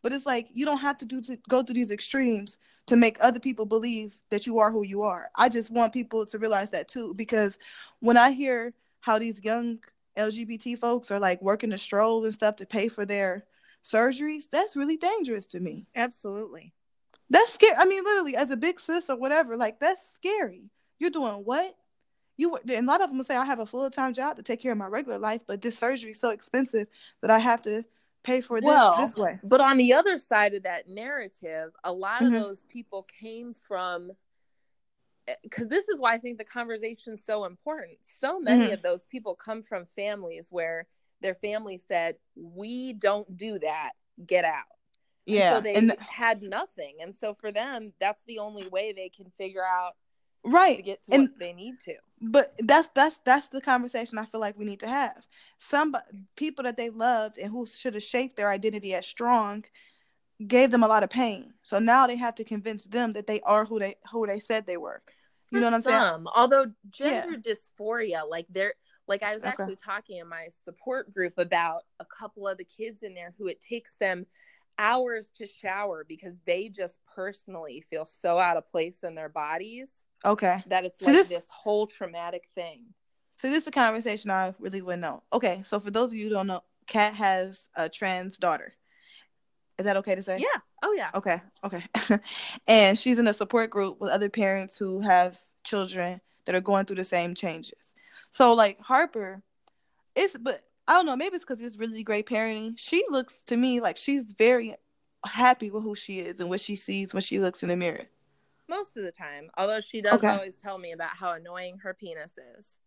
but 0.01 0.13
it's 0.13 0.25
like 0.25 0.47
you 0.53 0.65
don't 0.65 0.77
have 0.77 0.97
to 0.99 1.05
do 1.05 1.21
to 1.21 1.37
go 1.49 1.63
through 1.63 1.75
these 1.75 1.91
extremes 1.91 2.57
to 2.87 2.95
make 2.95 3.17
other 3.19 3.39
people 3.39 3.65
believe 3.65 4.15
that 4.29 4.47
you 4.47 4.59
are 4.59 4.71
who 4.71 4.83
you 4.83 5.01
are. 5.01 5.29
I 5.35 5.49
just 5.49 5.71
want 5.71 5.91
people 5.91 6.25
to 6.25 6.37
realize 6.37 6.69
that 6.69 6.87
too, 6.87 7.13
because 7.15 7.57
when 7.99 8.15
I 8.15 8.31
hear 8.31 8.73
how 9.01 9.19
these 9.19 9.43
young 9.43 9.79
LGBT 10.17 10.79
folks 10.79 11.11
are 11.11 11.19
like 11.19 11.41
working 11.41 11.69
the 11.69 11.77
stroll 11.77 12.23
and 12.23 12.33
stuff 12.33 12.55
to 12.57 12.65
pay 12.65 12.87
for 12.87 13.05
their 13.05 13.45
surgeries, 13.83 14.45
that's 14.51 14.75
really 14.75 14.97
dangerous 14.97 15.45
to 15.47 15.59
me. 15.59 15.85
Absolutely. 15.95 16.73
That's 17.29 17.53
scary. 17.53 17.75
I 17.77 17.85
mean, 17.85 18.03
literally, 18.03 18.35
as 18.35 18.51
a 18.51 18.57
big 18.57 18.79
sis 18.79 19.09
or 19.09 19.17
whatever, 19.17 19.57
like 19.57 19.79
that's 19.79 20.11
scary. 20.15 20.69
You're 20.99 21.09
doing 21.09 21.43
what? 21.43 21.75
You 22.37 22.55
and 22.55 22.71
a 22.71 22.81
lot 22.81 23.01
of 23.01 23.09
them 23.09 23.17
will 23.17 23.25
say 23.25 23.35
I 23.35 23.45
have 23.45 23.59
a 23.59 23.65
full 23.65 23.89
time 23.89 24.13
job 24.13 24.37
to 24.37 24.43
take 24.43 24.61
care 24.61 24.71
of 24.71 24.77
my 24.77 24.87
regular 24.87 25.17
life, 25.17 25.41
but 25.47 25.61
this 25.61 25.77
surgery 25.77 26.11
is 26.11 26.19
so 26.19 26.29
expensive 26.29 26.87
that 27.21 27.31
I 27.31 27.39
have 27.39 27.61
to 27.63 27.83
pay 28.23 28.41
for 28.41 28.61
this 28.61 28.67
Well, 28.67 28.95
this 28.97 29.15
way. 29.15 29.39
But 29.43 29.61
on 29.61 29.77
the 29.77 29.93
other 29.93 30.17
side 30.17 30.53
of 30.53 30.63
that 30.63 30.87
narrative, 30.87 31.71
a 31.83 31.91
lot 31.91 32.21
Mhm. 32.21 32.27
of 32.27 32.33
those 32.43 32.63
people 32.63 33.03
came 33.19 33.53
from 33.53 34.11
because 35.43 35.67
this 35.67 35.89
is 35.89 35.99
why 35.99 36.13
I 36.13 36.19
think 36.19 36.37
the 36.37 36.45
conversation's 36.45 37.25
so 37.25 37.43
important. 37.43 37.97
So 38.03 38.39
many 38.39 38.69
Mhm. 38.69 38.73
of 38.75 38.81
those 38.81 39.03
people 39.05 39.35
come 39.35 39.61
from 39.61 39.85
families 39.95 40.47
where 40.51 40.87
their 41.19 41.35
family 41.35 41.77
said, 41.77 42.17
"We 42.35 42.93
don't 42.93 43.35
do 43.35 43.59
that. 43.59 43.93
Get 44.25 44.45
out." 44.45 44.65
And 45.27 45.35
Yeah, 45.35 45.55
so 45.55 45.61
they 45.61 45.75
and 45.75 45.89
th- 45.91 45.99
had 45.99 46.41
nothing, 46.41 46.95
and 47.01 47.13
so 47.15 47.33
for 47.33 47.51
them, 47.51 47.93
that's 47.99 48.23
the 48.27 48.39
only 48.39 48.67
way 48.69 48.93
they 48.93 49.09
can 49.09 49.31
figure 49.37 49.63
out 49.65 49.93
right 50.43 50.77
to 50.77 50.81
get 50.83 51.03
to 51.03 51.11
And 51.11 51.29
what 51.29 51.39
they 51.39 51.53
need 51.53 51.79
to. 51.81 51.95
but 52.21 52.53
that's 52.59 52.89
that's 52.95 53.19
that's 53.25 53.47
the 53.49 53.61
conversation 53.61 54.17
I 54.17 54.25
feel 54.25 54.41
like 54.41 54.57
we 54.57 54.65
need 54.65 54.79
to 54.81 54.87
have. 54.87 55.25
Some 55.59 55.95
people 56.35 56.63
that 56.63 56.77
they 56.77 56.89
loved 56.89 57.37
and 57.37 57.51
who 57.51 57.65
should 57.65 57.93
have 57.93 58.03
shaped 58.03 58.37
their 58.37 58.49
identity 58.49 58.93
as 58.93 59.05
strong 59.05 59.65
gave 60.45 60.71
them 60.71 60.83
a 60.83 60.87
lot 60.87 61.03
of 61.03 61.09
pain. 61.09 61.53
So 61.63 61.79
now 61.79 62.07
they 62.07 62.15
have 62.15 62.35
to 62.35 62.43
convince 62.43 62.85
them 62.85 63.13
that 63.13 63.27
they 63.27 63.41
are 63.41 63.65
who 63.65 63.79
they 63.79 63.95
who 64.11 64.25
they 64.27 64.39
said 64.39 64.65
they 64.65 64.77
were. 64.77 65.01
You 65.51 65.59
know 65.61 65.67
what 65.67 65.73
I'm 65.75 65.81
saying? 65.81 66.03
Although 66.35 66.67
gender 66.89 67.37
dysphoria, 67.37 68.29
like 68.29 68.47
there, 68.49 68.73
like 69.07 69.23
I 69.23 69.33
was 69.33 69.43
Okay. 69.43 69.51
actually 69.53 69.77
talking 69.77 70.17
in 70.17 70.27
my 70.27 70.49
support 70.65 71.13
group 71.13 71.33
about 71.37 71.83
a 71.99 72.05
couple 72.05 72.47
of 72.47 72.57
the 72.57 72.65
kids 72.65 73.03
in 73.03 73.13
there 73.13 73.33
who 73.37 73.47
it 73.47 73.61
takes 73.61 73.95
them 73.95 74.25
hours 74.79 75.29
to 75.35 75.47
shower 75.47 76.05
because 76.07 76.35
they 76.45 76.69
just 76.69 76.99
personally 77.13 77.81
feel 77.89 78.05
so 78.05 78.37
out 78.37 78.57
of 78.57 78.69
place 78.71 79.03
in 79.03 79.15
their 79.15 79.29
bodies 79.29 79.91
Okay. 80.25 80.63
that 80.67 80.85
it's 80.85 80.99
So 80.99 81.05
like 81.11 81.13
this- 81.15 81.29
this 81.29 81.49
whole 81.49 81.87
traumatic 81.87 82.47
thing. 82.53 82.93
So 83.37 83.49
this 83.49 83.63
is 83.63 83.67
a 83.67 83.71
conversation 83.71 84.31
I 84.31 84.53
really 84.59 84.81
wouldn't 84.81 85.01
know. 85.01 85.23
Okay, 85.31 85.61
so 85.63 85.79
for 85.79 85.91
those 85.91 86.11
of 86.11 86.15
you 86.17 86.25
who 86.25 86.29
don't 86.31 86.47
know, 86.47 86.63
Kat 86.87 87.13
has 87.15 87.65
a 87.75 87.87
trans 87.89 88.37
daughter. 88.37 88.73
Is 89.77 89.85
that 89.85 89.97
okay 89.97 90.15
to 90.15 90.23
say? 90.23 90.39
Yeah. 90.39 90.59
Oh 90.81 90.91
yeah. 90.93 91.11
Okay. 91.13 91.41
Okay. 91.63 91.83
and 92.67 92.97
she's 92.97 93.19
in 93.19 93.27
a 93.27 93.33
support 93.33 93.69
group 93.69 93.99
with 93.99 94.09
other 94.09 94.29
parents 94.29 94.77
who 94.77 95.01
have 95.01 95.39
children 95.63 96.19
that 96.45 96.55
are 96.55 96.61
going 96.61 96.85
through 96.85 96.95
the 96.95 97.03
same 97.03 97.35
changes. 97.35 97.77
So 98.31 98.53
like 98.53 98.79
Harper, 98.79 99.43
it's 100.15 100.35
but 100.35 100.63
I 100.87 100.93
don't 100.93 101.05
know, 101.05 101.15
maybe 101.15 101.35
it's 101.35 101.45
because 101.45 101.61
it's 101.61 101.77
really 101.77 102.03
great 102.03 102.27
parenting. 102.27 102.73
She 102.77 103.03
looks 103.09 103.39
to 103.47 103.57
me 103.57 103.81
like 103.81 103.97
she's 103.97 104.23
very 104.37 104.75
happy 105.25 105.69
with 105.69 105.83
who 105.83 105.95
she 105.95 106.19
is 106.19 106.39
and 106.39 106.49
what 106.49 106.61
she 106.61 106.75
sees 106.75 107.13
when 107.13 107.21
she 107.21 107.39
looks 107.39 107.61
in 107.63 107.69
the 107.69 107.75
mirror. 107.75 108.05
Most 108.69 108.95
of 108.97 109.03
the 109.03 109.11
time, 109.11 109.49
although 109.57 109.79
she 109.81 110.01
does 110.01 110.19
Okay. 110.19 110.27
always 110.27 110.55
tell 110.55 110.77
me 110.77 110.91
about 110.93 111.09
how 111.11 111.31
annoying 111.33 111.77
her 111.79 111.93
penis 111.93 112.37
is. 112.57 112.79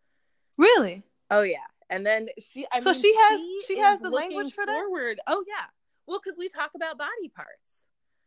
Really? 0.56 1.02
Oh 1.30 1.42
yeah, 1.42 1.66
and 1.88 2.04
then 2.06 2.28
she. 2.38 2.66
I 2.72 2.80
So 2.80 2.90
mean, 2.90 3.00
she 3.00 3.14
has- 3.14 3.40
she 3.66 3.74
is 3.78 3.86
has 3.86 4.00
the 4.00 4.10
language 4.10 4.52
for 4.52 4.66
that? 4.66 4.72
Forward. 4.72 5.20
Oh 5.26 5.44
yeah. 5.46 5.66
Well, 6.06 6.20
because 6.22 6.36
we 6.38 6.48
talk 6.48 6.72
about 6.74 6.98
body 6.98 7.28
parts. 7.34 7.84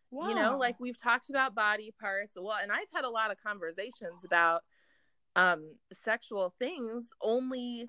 Wow. 0.10 0.30
You 0.30 0.36
know, 0.36 0.58
like 0.58 0.80
we've 0.80 0.98
talked 0.98 1.30
about 1.30 1.54
body 1.54 1.94
parts. 2.00 2.34
Well, 2.36 2.58
and 2.62 2.72
I've 2.72 2.90
had 2.94 3.04
a 3.04 3.10
lot 3.10 3.30
of 3.32 3.38
conversations 3.44 4.24
about 4.24 4.62
um 5.36 5.76
sexual 5.92 6.54
things 6.60 7.10
only 7.22 7.88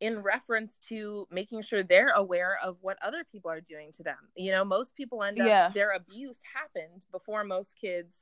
in 0.00 0.22
reference 0.22 0.78
to 0.78 1.28
making 1.30 1.60
sure 1.62 1.82
they're 1.82 2.08
aware 2.16 2.58
of 2.62 2.78
what 2.80 2.96
other 3.02 3.22
people 3.30 3.50
are 3.50 3.60
doing 3.60 3.92
to 3.92 4.02
them. 4.02 4.16
You 4.34 4.50
know, 4.52 4.64
most 4.64 4.94
people 4.96 5.22
end 5.22 5.40
up 5.40 5.46
Yeah. 5.46 5.68
their 5.68 5.90
abuse 5.92 6.38
happened 6.54 7.04
before 7.12 7.44
most 7.44 7.76
kids 7.76 8.14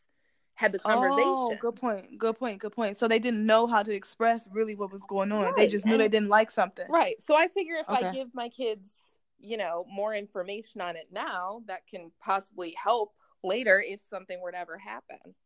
had 0.55 0.73
the 0.73 0.81
conversation. 0.81 1.23
Oh, 1.25 1.55
good 1.61 1.77
point. 1.77 2.19
Good 2.19 2.37
point. 2.37 2.61
Good 2.61 2.73
point. 2.73 2.97
So 2.97 3.07
they 3.07 3.21
didn't 3.21 3.47
know 3.47 3.69
how 3.69 3.85
to 3.85 3.93
express 3.95 4.49
really 4.53 4.75
what 4.75 4.91
was 4.93 5.03
going 5.03 5.31
on. 5.31 5.55
They 5.57 5.69
just 5.69 5.87
knew 5.87 5.93
and- 5.93 6.01
they 6.03 6.09
didn't 6.09 6.29
like 6.29 6.51
something. 6.51 6.87
Right. 6.91 7.21
So 7.21 7.37
I 7.37 7.47
figure 7.47 7.77
if 7.77 7.89
I 7.89 8.13
give 8.13 8.35
my 8.35 8.49
kids, 8.49 8.93
you 9.39 9.57
know, 9.57 9.87
more 9.89 10.15
information 10.17 10.81
on 10.81 10.97
it 10.97 11.13
now, 11.13 11.63
that 11.67 11.87
can 11.87 12.11
possibly 12.21 12.73
help 12.73 13.15
later 13.45 13.81
if 13.81 14.03
something 14.03 14.41
were 14.41 14.51
to 14.51 14.59
ever 14.59 14.77
happen. 14.79 15.37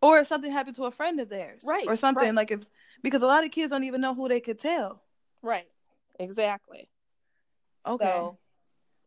Or 0.00 0.18
if 0.20 0.26
something 0.26 0.50
happened 0.50 0.76
to 0.76 0.84
a 0.84 0.90
friend 0.90 1.20
of 1.20 1.28
theirs. 1.28 1.62
Right, 1.62 1.86
Or 1.86 1.96
something 1.96 2.24
right. 2.24 2.34
like 2.34 2.50
if 2.50 2.66
because 3.02 3.20
a 3.20 3.26
lot 3.26 3.44
of 3.44 3.50
kids 3.50 3.72
don't 3.72 3.84
even 3.84 4.00
know 4.00 4.14
who 4.14 4.26
they 4.26 4.40
could 4.40 4.58
tell. 4.58 5.02
Right. 5.42 5.68
Exactly. 6.18 6.88
Okay. 7.86 8.04
So, 8.04 8.38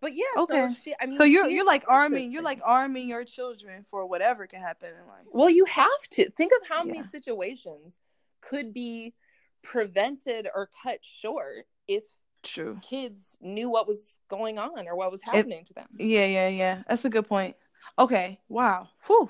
but 0.02 0.14
yeah. 0.16 0.24
Okay. 0.38 0.70
So 0.70 0.76
she. 0.82 0.96
I 1.00 1.06
mean. 1.06 1.18
So 1.18 1.24
you're 1.26 1.48
you're 1.48 1.66
like 1.66 1.82
expresses 1.82 2.02
arming 2.02 2.32
you're 2.32 2.44
like 2.44 2.62
arming 2.64 3.10
your 3.10 3.26
children 3.26 3.86
for 3.90 4.06
whatever 4.08 4.48
can 4.48 4.62
happen 4.62 4.90
in 5.00 5.08
life. 5.08 5.26
Well, 5.32 5.50
you 5.50 5.66
have 5.66 5.88
to 6.12 6.30
think 6.32 6.52
of 6.62 6.68
how 6.68 6.84
many 6.84 7.04
situations 7.04 7.98
could 8.42 8.74
be 8.74 9.14
prevented 9.62 10.48
or 10.54 10.70
cut 10.84 11.00
short 11.02 11.68
if 11.88 12.04
True. 12.42 12.80
kids 12.88 13.38
knew 13.42 13.70
what 13.70 13.88
was 13.88 14.18
going 14.30 14.58
on 14.58 14.88
or 14.88 14.96
what 14.96 15.12
was 15.12 15.20
happening 15.22 15.66
to 15.66 15.74
them. 15.74 15.88
Yeah, 15.98 16.26
yeah, 16.26 16.48
yeah. 16.48 16.84
That's 16.88 17.04
a 17.04 17.10
good 17.10 17.28
point. 17.28 17.56
Okay. 17.98 18.40
Wow. 18.48 18.88
Whew. 19.08 19.30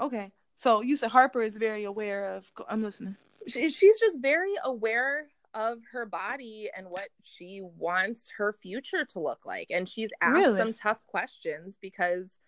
Okay. 0.00 0.30
So 0.56 0.82
you 0.82 0.96
said 0.96 1.10
Harper 1.10 1.42
is 1.42 1.56
very 1.56 1.84
aware 1.84 2.26
of. 2.26 2.50
I'm 2.68 2.82
listening. 2.82 3.16
she, 3.48 3.68
she's 3.70 3.98
just 3.98 4.20
very 4.20 4.52
aware 4.62 5.28
of 5.54 5.78
her 5.92 6.06
body 6.06 6.70
and 6.76 6.86
what 6.88 7.08
she 7.22 7.60
wants 7.62 8.28
her 8.38 8.52
future 8.52 9.04
to 9.04 9.20
look 9.20 9.44
like. 9.44 9.68
And 9.70 9.88
she's 9.88 10.10
asked 10.20 10.34
Really? 10.36 10.56
some 10.58 10.74
tough 10.74 11.04
questions 11.06 11.76
because 11.80 12.38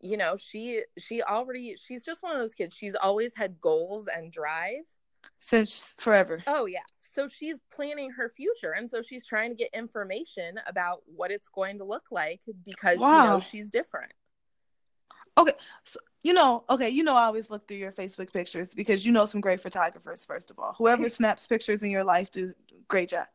you 0.00 0.16
know 0.16 0.36
she 0.36 0.82
she 0.98 1.22
already 1.22 1.74
she's 1.76 2.04
just 2.04 2.22
one 2.22 2.32
of 2.32 2.38
those 2.38 2.54
kids. 2.54 2.74
She's 2.76 2.94
always 2.94 3.32
had 3.34 3.60
goals 3.60 4.06
and 4.06 4.30
drive. 4.32 4.84
Since 5.40 5.94
forever. 5.98 6.42
oh 6.46 6.66
yeah. 6.66 6.80
So 7.14 7.26
she's 7.26 7.58
planning 7.72 8.10
her 8.12 8.32
future. 8.36 8.72
And 8.72 8.88
so 8.88 9.02
she's 9.02 9.26
trying 9.26 9.50
to 9.50 9.56
get 9.56 9.70
information 9.74 10.60
about 10.66 11.02
what 11.06 11.30
it's 11.32 11.48
going 11.48 11.78
to 11.78 11.84
look 11.84 12.06
like 12.12 12.40
because 12.64 12.98
you 13.00 13.06
know 13.06 13.40
she's 13.40 13.70
different 13.70 14.12
You 16.24 16.32
know, 16.32 16.64
okay, 16.68 16.88
you 16.88 17.04
know 17.04 17.14
I 17.14 17.24
always 17.24 17.48
look 17.48 17.68
through 17.68 17.76
your 17.76 17.92
Facebook 17.92 18.32
pictures 18.32 18.70
because 18.74 19.06
you 19.06 19.12
know 19.12 19.24
some 19.24 19.40
great 19.40 19.60
photographers, 19.60 20.24
first 20.24 20.50
of 20.50 20.58
all. 20.58 20.74
Whoever 20.76 21.08
snaps 21.08 21.46
pictures 21.46 21.82
in 21.82 21.90
your 21.90 22.04
life 22.04 22.30
do 22.32 22.54
great 22.88 23.10
job. 23.10 23.26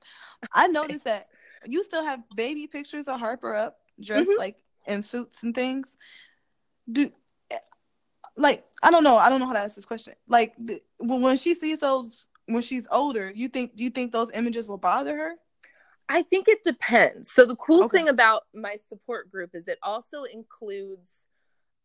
I 0.53 0.67
noticed 0.67 1.05
that 1.05 1.27
you 1.65 1.83
still 1.83 2.03
have 2.03 2.19
baby 2.35 2.67
pictures 2.67 3.07
of 3.07 3.19
Harper 3.19 3.55
up, 3.55 3.77
dressed 4.01 4.31
Mhm. 4.31 4.37
like 4.37 4.57
in 4.85 5.01
suits 5.01 5.43
and 5.43 5.55
things. 5.55 5.97
Do 6.91 7.09
like 8.35 8.65
I 8.81 8.91
don't 8.91 9.03
know, 9.03 9.15
I 9.17 9.29
don't 9.29 9.39
know 9.39 9.47
how 9.47 9.53
to 9.53 9.59
ask 9.59 9.75
this 9.75 9.85
question. 9.85 10.13
Like 10.27 10.53
the, 10.57 10.81
when 10.97 11.21
when 11.21 11.37
she 11.37 11.55
sees 11.55 11.79
those 11.79 12.27
when 12.47 12.61
she's 12.61 12.85
older, 12.91 13.31
you 13.33 13.47
think 13.47 13.75
do 13.77 13.83
you 13.83 13.89
think 13.89 14.11
those 14.11 14.29
images 14.33 14.67
will 14.67 14.77
bother 14.77 15.15
her? 15.15 15.31
I 16.09 16.23
think 16.23 16.49
it 16.49 16.63
depends. 16.63 17.31
So 17.31 17.45
the 17.45 17.55
cool 17.55 17.83
Okay. 17.83 17.99
thing 17.99 18.09
about 18.09 18.43
my 18.53 18.75
support 18.75 19.31
group 19.31 19.51
is 19.53 19.67
it 19.69 19.79
also 19.81 20.23
includes 20.23 21.22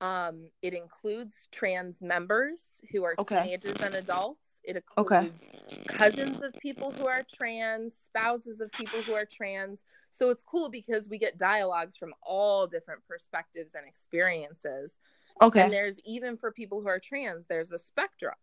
um 0.01 0.49
it 0.62 0.74
includes 0.74 1.49
trans 1.51 2.01
members 2.01 2.80
who 2.92 3.05
are 3.05 3.14
Okay. 3.18 3.42
teenagers 3.42 3.80
and 3.82 3.94
adults. 3.96 4.61
It 4.64 4.82
Okay. 4.96 5.18
includes 5.18 5.49
cousins 5.88 6.42
of 6.42 6.53
people 6.61 6.90
who 6.92 7.07
are 7.09 7.22
trans, 7.22 7.94
spouses 7.94 8.61
of 8.61 8.70
people 8.72 9.01
who 9.03 9.14
are 9.14 9.24
trans. 9.24 9.84
So 10.11 10.30
it's 10.30 10.42
cool 10.42 10.68
because 10.68 11.09
we 11.09 11.18
get 11.18 11.38
dialogues 11.38 11.96
from 11.96 12.14
all 12.22 12.66
different 12.66 13.03
perspectives 13.09 13.74
and 13.74 13.86
experiences. 13.86 14.94
Okay. 15.42 15.62
And 15.62 15.72
there's 15.72 15.99
even 16.05 16.36
for 16.36 16.53
people 16.53 16.80
who 16.80 16.88
are 16.88 17.01
trans, 17.01 17.46
there's 17.46 17.72
a 17.72 17.78
spectrum. 17.78 18.34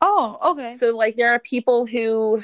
oh, 0.00 0.38
okay. 0.52 0.76
So 0.76 0.96
like 0.96 1.16
there 1.16 1.32
are 1.32 1.38
people 1.38 1.86
who 1.86 2.42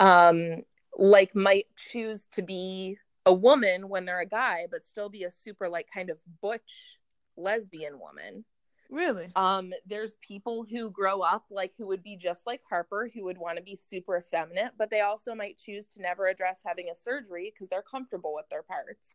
um 0.00 0.62
like 0.98 1.34
might 1.34 1.66
choose 1.76 2.26
to 2.32 2.42
be 2.42 2.98
a 3.26 3.32
woman 3.32 3.88
when 3.88 4.04
they're 4.04 4.20
a 4.20 4.26
guy 4.26 4.66
but 4.70 4.84
still 4.84 5.08
be 5.08 5.24
a 5.24 5.30
super 5.30 5.68
like 5.68 5.88
kind 5.92 6.10
of 6.10 6.16
butch 6.40 6.98
lesbian 7.36 7.98
woman. 7.98 8.44
really? 8.88 9.28
Um 9.36 9.72
there's 9.86 10.16
people 10.22 10.64
who 10.70 10.90
grow 10.90 11.20
up 11.20 11.44
like 11.50 11.72
who 11.76 11.86
would 11.88 12.02
be 12.02 12.16
just 12.16 12.46
like 12.46 12.62
Harper 12.70 13.10
who 13.12 13.24
would 13.24 13.36
want 13.36 13.58
to 13.58 13.62
be 13.62 13.76
super 13.76 14.16
effeminate 14.16 14.72
but 14.78 14.90
they 14.90 15.00
also 15.00 15.34
might 15.34 15.58
choose 15.58 15.86
to 15.88 16.00
never 16.00 16.28
address 16.28 16.60
having 16.64 16.88
a 16.88 16.94
surgery 16.94 17.52
because 17.52 17.68
they're 17.68 17.82
comfortable 17.82 18.32
with 18.34 18.48
their 18.48 18.62
parts. 18.62 19.12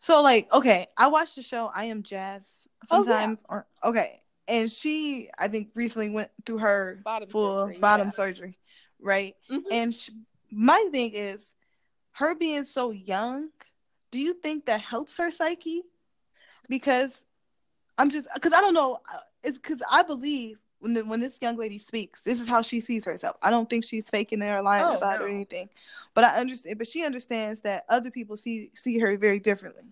So 0.00 0.22
like, 0.22 0.52
okay, 0.52 0.86
I 0.96 1.08
watched 1.08 1.34
the 1.34 1.42
show 1.42 1.70
I 1.74 1.86
Am 1.86 2.02
Jazz 2.04 2.44
Oh, 2.90 3.02
yeah. 3.04 3.34
sometimes. 3.34 3.40
okay. 3.82 4.22
And 4.46 4.70
she 4.70 5.28
I 5.36 5.48
think 5.48 5.70
recently 5.74 6.10
went 6.10 6.30
through 6.46 6.58
her 6.58 7.00
Bottom 7.04 7.28
full 7.30 7.66
surgery, 7.66 7.80
bottom 7.80 8.06
yeah. 8.06 8.10
surgery, 8.12 8.58
right? 9.00 9.34
Mhm. 9.50 9.62
And 9.72 9.94
sh 9.94 10.10
my 10.50 10.88
thing 10.92 11.10
is 11.14 11.50
her 12.18 12.34
being 12.34 12.64
so 12.64 12.90
young, 12.90 13.50
do 14.10 14.18
you 14.18 14.34
think 14.34 14.66
that 14.66 14.80
helps 14.80 15.16
her 15.16 15.30
psyche? 15.30 15.82
Because 16.68 17.22
I'm 17.96 18.10
just 18.10 18.28
because 18.34 18.52
I 18.52 18.60
don't 18.60 18.74
know. 18.74 18.98
uh, 19.12 19.18
It's 19.42 19.58
because 19.58 19.82
I 19.90 20.02
believe 20.02 20.58
when 20.80 20.94
the, 20.94 21.02
when 21.04 21.20
this 21.20 21.38
young 21.42 21.56
lady 21.56 21.78
speaks, 21.78 22.20
this 22.20 22.40
is 22.40 22.48
how 22.48 22.62
she 22.62 22.80
sees 22.80 23.04
herself. 23.04 23.36
I 23.42 23.50
don't 23.50 23.68
think 23.68 23.84
she's 23.84 24.08
faking 24.08 24.42
it 24.42 24.46
or 24.46 24.62
lying 24.62 24.84
Oh, 24.84 24.96
about 24.96 25.20
it 25.20 25.24
or 25.24 25.28
anything. 25.28 25.68
But 26.14 26.24
I 26.24 26.38
understand. 26.38 26.78
But 26.78 26.86
she 26.86 27.04
understands 27.04 27.60
that 27.62 27.84
other 27.88 28.10
people 28.10 28.36
see 28.36 28.70
see 28.74 28.98
her 28.98 29.16
very 29.16 29.40
differently. 29.40 29.84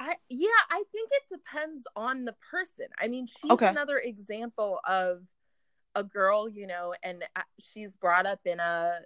I 0.00 0.16
yeah, 0.28 0.48
I 0.70 0.82
think 0.92 1.10
it 1.12 1.22
depends 1.28 1.84
on 1.96 2.24
the 2.24 2.34
person. 2.50 2.86
I 3.00 3.08
mean, 3.08 3.26
she's 3.26 3.50
Okay. 3.52 3.68
another 3.68 3.98
example 3.98 4.80
of 4.86 5.22
a 5.94 6.02
girl, 6.02 6.48
you 6.48 6.66
know, 6.66 6.94
and 7.02 7.24
uh, 7.36 7.42
she's 7.60 7.94
brought 7.94 8.26
up 8.26 8.40
in 8.44 8.58
a 8.58 8.98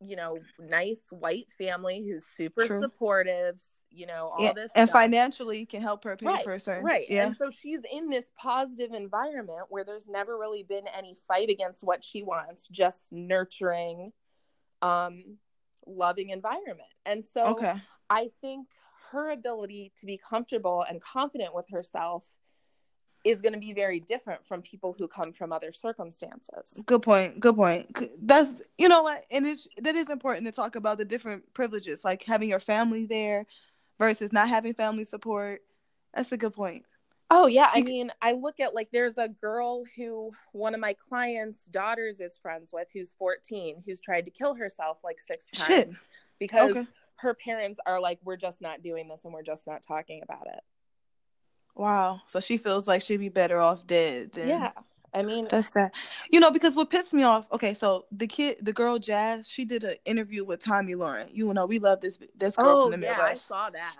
you 0.00 0.16
know, 0.16 0.38
nice 0.58 1.06
white 1.10 1.46
family 1.58 2.06
who's 2.08 2.24
super 2.24 2.66
True. 2.66 2.80
supportive, 2.80 3.60
you 3.90 4.06
know, 4.06 4.28
all 4.28 4.44
Yeah, 4.44 4.52
this 4.52 4.70
and 4.74 4.88
stuff. 4.88 5.02
financially 5.02 5.66
can 5.66 5.82
help 5.82 6.04
her 6.04 6.16
pay 6.16 6.26
Right, 6.26 6.44
for 6.44 6.54
a 6.54 6.60
certain 6.60 6.84
Right. 6.84 7.06
Yeah. 7.08 7.26
And 7.26 7.36
so 7.36 7.50
she's 7.50 7.80
in 7.92 8.08
this 8.08 8.30
positive 8.36 8.92
environment 8.92 9.66
where 9.70 9.84
there's 9.84 10.08
never 10.08 10.38
really 10.38 10.62
been 10.62 10.86
any 10.96 11.16
fight 11.26 11.50
against 11.50 11.82
what 11.82 12.04
she 12.04 12.22
wants, 12.22 12.68
just 12.68 13.12
nurturing 13.12 14.12
um 14.82 15.38
loving 15.86 16.30
environment. 16.30 16.88
And 17.04 17.24
so 17.24 17.44
okay. 17.46 17.74
I 18.10 18.30
think 18.40 18.68
her 19.10 19.30
ability 19.30 19.92
to 19.98 20.06
be 20.06 20.18
comfortable 20.18 20.84
and 20.88 21.00
confident 21.00 21.54
with 21.54 21.66
herself 21.70 22.24
is 23.24 23.42
going 23.42 23.52
to 23.52 23.58
be 23.58 23.72
very 23.72 24.00
different 24.00 24.46
from 24.46 24.62
people 24.62 24.94
who 24.96 25.08
come 25.08 25.32
from 25.32 25.52
other 25.52 25.72
circumstances. 25.72 26.82
Good 26.86 27.02
point. 27.02 27.40
Good 27.40 27.56
point. 27.56 27.96
That's 28.22 28.50
you 28.76 28.88
know 28.88 29.02
what, 29.02 29.24
and 29.30 29.46
it's 29.46 29.68
that 29.78 29.94
is 29.94 30.08
important 30.08 30.46
to 30.46 30.52
talk 30.52 30.76
about 30.76 30.98
the 30.98 31.04
different 31.04 31.52
privileges, 31.54 32.04
like 32.04 32.22
having 32.22 32.48
your 32.50 32.60
family 32.60 33.06
there 33.06 33.46
versus 33.98 34.32
not 34.32 34.48
having 34.48 34.74
family 34.74 35.04
support. 35.04 35.62
That's 36.14 36.32
a 36.32 36.36
good 36.36 36.54
point. 36.54 36.84
Oh 37.30 37.46
yeah, 37.46 37.68
I 37.74 37.82
mean, 37.82 38.10
I 38.22 38.32
look 38.32 38.58
at 38.58 38.74
like 38.74 38.88
there's 38.90 39.18
a 39.18 39.28
girl 39.28 39.84
who 39.96 40.32
one 40.52 40.72
of 40.74 40.80
my 40.80 40.94
clients' 40.94 41.66
daughters 41.66 42.20
is 42.20 42.38
friends 42.38 42.70
with 42.72 42.88
who's 42.92 43.12
14 43.18 43.82
who's 43.84 44.00
tried 44.00 44.24
to 44.24 44.30
kill 44.30 44.54
herself 44.54 44.98
like 45.04 45.20
six 45.20 45.46
times 45.50 45.66
Shit. 45.66 45.96
because 46.38 46.70
Okay. 46.70 46.86
her 47.16 47.34
parents 47.34 47.80
are 47.84 48.00
like 48.00 48.18
we're 48.24 48.38
just 48.38 48.62
not 48.62 48.82
doing 48.82 49.08
this 49.08 49.26
and 49.26 49.34
we're 49.34 49.42
just 49.42 49.66
not 49.66 49.82
talking 49.82 50.22
about 50.22 50.46
it. 50.46 50.60
Wow. 51.74 52.22
So 52.26 52.40
she 52.40 52.56
feels 52.56 52.86
like 52.86 53.02
she'd 53.02 53.18
be 53.18 53.28
better 53.28 53.58
off 53.58 53.86
dead 53.86 54.32
than 54.32 54.48
Yeah. 54.48 54.70
I 55.14 55.22
mean, 55.22 55.48
That's 55.50 55.70
that. 55.70 55.92
You 56.30 56.38
know, 56.38 56.50
because 56.50 56.76
what 56.76 56.90
pissed 56.90 57.14
me 57.14 57.22
off. 57.22 57.46
Okay, 57.50 57.72
so 57.72 58.06
the 58.12 58.26
kid, 58.26 58.58
the 58.60 58.72
girl 58.72 58.98
Jazz, 58.98 59.48
she 59.48 59.64
did 59.64 59.82
an 59.82 59.96
interview 60.04 60.44
with 60.44 60.60
Tomi 60.60 60.94
Lahren. 60.94 61.28
You 61.32 61.52
know, 61.54 61.66
we 61.66 61.78
love 61.78 62.00
this 62.00 62.18
this 62.36 62.56
girl 62.56 62.76
oh 62.78 62.90
from 62.90 63.00
the 63.00 63.06
yeah, 63.06 63.22
I 63.22 63.34
saw 63.34 63.70
that. 63.70 63.96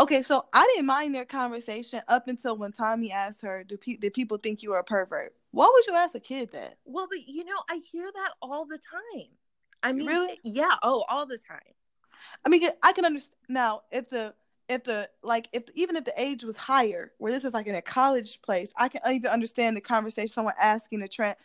Okay, 0.00 0.22
so 0.22 0.46
I 0.52 0.64
didn't 0.66 0.86
mind 0.86 1.14
their 1.14 1.24
conversation 1.24 2.02
up 2.08 2.28
until 2.28 2.56
when 2.56 2.72
Tommy 2.72 3.12
asked 3.12 3.42
her, 3.42 3.64
"Do 3.64 3.76
pe- 3.76 3.96
did 3.96 4.14
people 4.14 4.36
think 4.36 4.62
you 4.62 4.70
were 4.70 4.78
a 4.78 4.84
pervert?" 4.84 5.34
Why 5.52 5.70
would 5.72 5.86
you 5.86 5.94
ask 5.94 6.14
a 6.14 6.20
kid 6.20 6.50
that? 6.52 6.76
Well, 6.84 7.06
but 7.08 7.26
you 7.26 7.44
know, 7.44 7.58
I 7.70 7.76
hear 7.76 8.10
that 8.12 8.30
all 8.42 8.66
the 8.66 8.78
time. 8.78 9.28
I 9.82 9.92
mean, 9.92 10.06
Really? 10.06 10.40
Yeah. 10.42 10.74
Oh, 10.82 11.04
all 11.08 11.26
the 11.26 11.38
time. 11.38 11.74
I 12.44 12.48
mean, 12.48 12.68
I 12.82 12.92
can 12.92 13.04
understand 13.04 13.36
now 13.48 13.82
if 13.92 14.10
the 14.10 14.34
if 14.68 14.84
the 14.84 15.08
like 15.22 15.48
if 15.52 15.64
even 15.74 15.96
if 15.96 16.04
the 16.04 16.14
age 16.20 16.44
was 16.44 16.56
higher, 16.56 17.12
where 17.18 17.32
this 17.32 17.44
is 17.44 17.54
like 17.54 17.66
in 17.66 17.74
a 17.74 17.82
college 17.82 18.40
place, 18.42 18.72
I 18.76 18.88
can 18.88 19.00
even 19.12 19.30
understand 19.30 19.76
the 19.76 19.80
conversation. 19.80 20.28
Someone 20.32 20.54
asking 20.60 21.02
a 21.02 21.08
trend, 21.08 21.36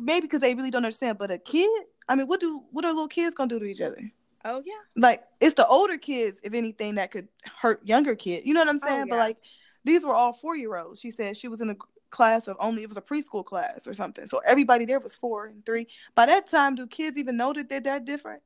maybe 0.00 0.22
because 0.22 0.40
they 0.40 0.54
really 0.54 0.70
don't 0.70 0.84
understand. 0.84 1.18
But 1.18 1.30
a 1.30 1.38
kid, 1.38 1.70
I 2.08 2.14
mean, 2.14 2.26
what 2.28 2.40
do 2.40 2.62
what 2.70 2.84
are 2.84 2.92
little 2.92 3.08
kids 3.08 3.34
gonna 3.34 3.48
do 3.48 3.58
to 3.58 3.66
each 3.66 3.80
other? 3.80 4.12
Oh 4.44 4.62
yeah. 4.64 4.82
like 4.96 5.22
it's 5.40 5.54
the 5.54 5.66
older 5.66 5.98
kids, 5.98 6.38
if 6.42 6.54
anything, 6.54 6.96
that 6.96 7.10
could 7.10 7.28
hurt 7.60 7.86
younger 7.86 8.14
kids. 8.14 8.46
You 8.46 8.54
know 8.54 8.60
what 8.60 8.68
I'm 8.68 8.80
Oh, 8.82 8.86
saying? 8.86 9.06
But 9.08 9.18
like 9.18 9.38
these 9.84 10.04
were 10.04 10.14
all 10.14 10.32
four 10.32 10.56
year 10.56 10.76
olds. 10.76 11.00
She 11.00 11.10
said 11.10 11.36
she 11.36 11.48
was 11.48 11.60
in 11.60 11.70
a 11.70 11.76
class 12.10 12.46
of 12.48 12.56
only 12.60 12.82
it 12.82 12.88
was 12.88 12.96
a 12.98 13.02
preschool 13.02 13.44
class 13.44 13.86
or 13.86 13.94
something. 13.94 14.26
So 14.26 14.40
everybody 14.46 14.84
there 14.84 15.00
was 15.00 15.14
four 15.14 15.46
and 15.46 15.64
three. 15.64 15.88
By 16.14 16.26
that 16.26 16.48
time, 16.48 16.74
do 16.74 16.86
kids 16.86 17.16
even 17.18 17.36
know 17.36 17.52
that 17.52 17.68
they're 17.68 17.80
that 17.80 18.04
different? 18.04 18.42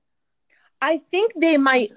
I 0.80 0.98
think 0.98 1.32
they 1.40 1.56
might. 1.56 1.92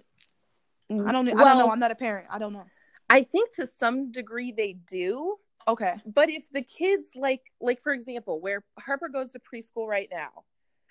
I 0.91 1.11
don't. 1.11 1.29
I 1.29 1.43
don't 1.43 1.57
know. 1.57 1.69
I'm 1.69 1.79
not 1.79 1.91
a 1.91 1.95
parent. 1.95 2.27
I 2.31 2.39
don't 2.39 2.53
know. 2.53 2.65
I 3.09 3.23
think 3.23 3.53
to 3.55 3.67
some 3.67 4.11
degree 4.11 4.51
they 4.51 4.73
do. 4.73 5.37
Okay. 5.67 5.95
But 6.05 6.29
if 6.29 6.49
the 6.51 6.61
kids 6.63 7.11
like 7.15 7.41
like 7.59 7.79
for 7.81 7.93
example, 7.93 8.39
where 8.39 8.63
Harper 8.79 9.09
goes 9.09 9.31
to 9.31 9.39
preschool 9.39 9.87
right 9.87 10.09
now, 10.11 10.43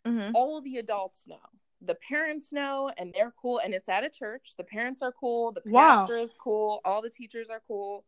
hmm 0.05 0.30
all 0.34 0.61
the 0.61 0.76
adults 0.76 1.24
know. 1.26 1.36
The 1.80 1.94
parents 1.94 2.53
know 2.53 2.90
and 2.99 3.12
they're 3.14 3.32
cool 3.40 3.59
and 3.59 3.72
it's 3.72 3.88
at 3.88 4.05
a 4.05 4.11
church. 4.11 4.55
The 4.57 4.64
parents 4.64 5.01
are 5.01 5.12
cool, 5.12 5.53
the 5.53 5.62
Wow. 5.64 6.01
pastor 6.07 6.18
is 6.18 6.34
cool, 6.42 6.80
all 6.84 7.03
the 7.03 7.11
teachers 7.11 7.51
are 7.51 7.62
cool. 7.68 8.05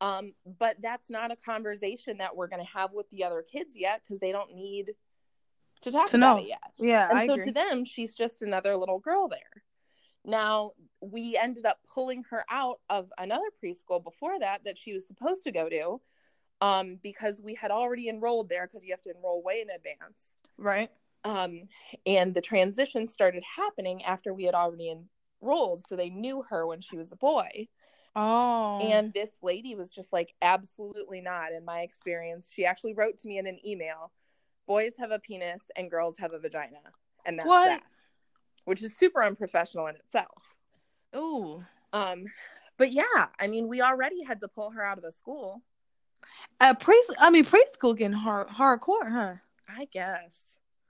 Um, 0.00 0.32
but 0.58 0.76
that's 0.80 1.10
not 1.10 1.30
a 1.30 1.36
conversation 1.36 2.18
that 2.18 2.34
we're 2.36 2.46
gonna 2.46 2.64
have 2.64 2.92
with 2.92 3.10
the 3.10 3.24
other 3.24 3.42
kids 3.42 3.76
yet 3.76 4.02
because 4.02 4.18
they 4.20 4.32
don't 4.32 4.54
need 4.54 4.92
to 5.82 5.92
talk 5.92 6.06
To 6.08 6.16
about 6.16 6.36
know. 6.38 6.42
it 6.44 6.48
yet. 6.48 6.72
Yeah, 6.78 7.08
And 7.10 7.18
I 7.18 7.24
so 7.24 7.34
agree. 7.34 7.46
to 7.46 7.52
them, 7.52 7.84
she's 7.84 8.14
just 8.14 8.42
another 8.42 8.76
little 8.76 8.98
girl 8.98 9.28
there. 9.28 9.62
Now, 10.24 10.72
we 11.00 11.36
ended 11.36 11.64
up 11.64 11.78
pulling 11.92 12.24
her 12.30 12.44
out 12.50 12.80
of 12.90 13.10
another 13.18 13.46
preschool 13.62 14.02
before 14.02 14.38
that 14.38 14.64
that 14.64 14.76
she 14.76 14.92
was 14.92 15.06
supposed 15.06 15.42
to 15.44 15.52
go 15.52 15.68
to 15.68 16.00
um, 16.60 16.98
because 17.02 17.40
we 17.42 17.54
had 17.54 17.70
already 17.70 18.08
enrolled 18.08 18.48
there 18.48 18.66
because 18.66 18.84
you 18.84 18.92
have 18.92 19.02
to 19.02 19.12
enroll 19.16 19.42
way 19.42 19.62
in 19.62 19.70
advance. 19.70 20.34
right. 20.58 20.90
Um, 21.22 21.68
and 22.06 22.32
the 22.32 22.40
transition 22.40 23.06
started 23.06 23.42
happening 23.56 24.04
after 24.04 24.32
we 24.32 24.44
had 24.44 24.54
already 24.54 24.94
enrolled. 25.42 25.86
So 25.86 25.96
they 25.96 26.08
knew 26.08 26.42
her 26.48 26.66
when 26.66 26.80
she 26.80 26.96
was 26.96 27.12
a 27.12 27.16
boy. 27.16 27.68
Oh. 28.16 28.80
And 28.80 29.12
this 29.12 29.32
lady 29.42 29.74
was 29.74 29.90
just 29.90 30.12
like, 30.12 30.34
absolutely 30.40 31.20
not, 31.20 31.52
in 31.52 31.64
my 31.64 31.80
experience. 31.80 32.50
She 32.50 32.64
actually 32.64 32.94
wrote 32.94 33.18
to 33.18 33.28
me 33.28 33.38
in 33.38 33.46
an 33.46 33.58
email 33.66 34.12
boys 34.70 34.92
have 34.96 35.10
a 35.10 35.18
penis 35.18 35.62
and 35.74 35.90
girls 35.90 36.16
have 36.16 36.32
a 36.32 36.38
vagina. 36.38 36.78
And 37.26 37.36
that's 37.36 37.48
What? 37.48 37.66
that, 37.66 37.82
which 38.64 38.82
is 38.82 38.96
super 38.96 39.22
unprofessional 39.22 39.86
in 39.86 39.96
itself. 39.96 40.54
ooh. 41.16 41.64
Um, 41.92 42.24
but 42.76 42.92
yeah, 42.92 43.26
I 43.38 43.46
mean, 43.46 43.68
we 43.68 43.82
already 43.82 44.22
had 44.22 44.40
to 44.40 44.48
pull 44.48 44.70
her 44.70 44.82
out 44.82 44.98
of 44.98 45.04
a 45.04 45.12
school, 45.12 45.62
At 46.60 46.80
pre, 46.80 47.02
I 47.18 47.30
mean 47.30 47.44
preschool 47.44 47.96
getting 47.96 48.12
hard 48.12 48.48
hardcore, 48.48 49.10
huh? 49.10 49.34
I 49.68 49.86
guess. 49.86 50.36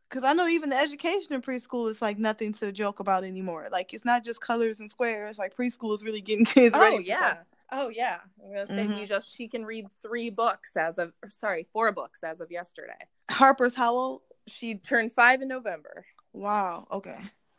Because 0.08 0.24
I 0.24 0.32
know 0.32 0.48
even 0.48 0.70
the 0.70 0.76
education 0.76 1.32
in 1.34 1.40
preschool 1.42 1.88
is 1.90 2.02
like 2.02 2.18
nothing 2.18 2.52
to 2.54 2.72
joke 2.72 2.98
about 3.00 3.22
anymore. 3.24 3.68
Like 3.70 3.94
it's 3.94 4.04
not 4.04 4.24
just 4.24 4.40
colors 4.40 4.80
and 4.80 4.90
squares. 4.90 5.38
Like 5.38 5.56
preschool 5.56 5.94
is 5.94 6.02
really 6.02 6.20
getting 6.20 6.44
kids 6.56 6.76
ready. 6.76 6.96
oh, 6.96 6.98
yeah. 6.98 7.36
Oh, 7.72 7.88
yeah. 7.88 8.18
I'm 8.44 8.52
to 8.54 8.66
say 8.66 8.88
we 8.88 8.94
Mhm. 8.94 9.06
just, 9.06 9.32
she 9.32 9.46
can 9.46 9.64
read 9.64 9.86
three 10.02 10.28
books 10.30 10.76
as 10.76 10.98
of, 10.98 11.12
or 11.22 11.30
sorry, 11.30 11.68
four 11.72 11.92
books 11.92 12.24
as 12.24 12.40
of 12.40 12.50
yesterday. 12.50 12.98
Harper's 13.30 13.76
how 13.76 13.94
old? 13.94 14.22
She 14.48 14.74
turned 14.74 15.12
five 15.12 15.42
in 15.42 15.48
November. 15.48 16.04
Wow. 16.32 16.88
Okay. 16.90 17.18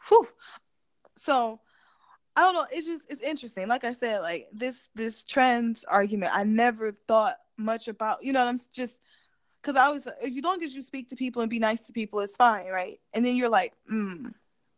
Whew. 0.10 0.28
So 1.18 1.60
I 2.36 2.41
don't 2.41 2.54
know. 2.54 2.66
It's 2.72 2.88
just 2.88 3.04
it's 3.10 3.22
interesting. 3.22 3.68
Like 3.68 3.84
I 3.84 3.93
said, 3.93 4.22
like 4.22 4.47
this 4.54 4.80
this 4.95 5.24
trends 5.24 5.84
argument, 5.84 6.32
I 6.36 6.43
never 6.43 6.93
thought 7.08 7.36
much 7.58 7.88
about. 7.88 8.24
You 8.24 8.34
know, 8.34 8.43
I'm 8.43 8.60
just 8.74 8.97
because 9.62 9.76
I 9.76 9.89
was 9.89 10.08
if 10.22 10.34
you 10.34 10.41
long 10.41 10.64
as 10.64 10.74
you 10.74 10.82
speak 10.82 11.10
to 11.10 11.16
people 11.16 11.41
and 11.41 11.49
be 11.49 11.60
nice 11.60 11.86
to 11.88 11.93
people, 11.93 12.20
it's 12.22 12.36
fine, 12.36 12.68
right? 12.68 12.99
And 13.14 13.24
then 13.26 13.36
you're 13.36 13.49
like, 13.49 13.74
mm, 13.91 14.34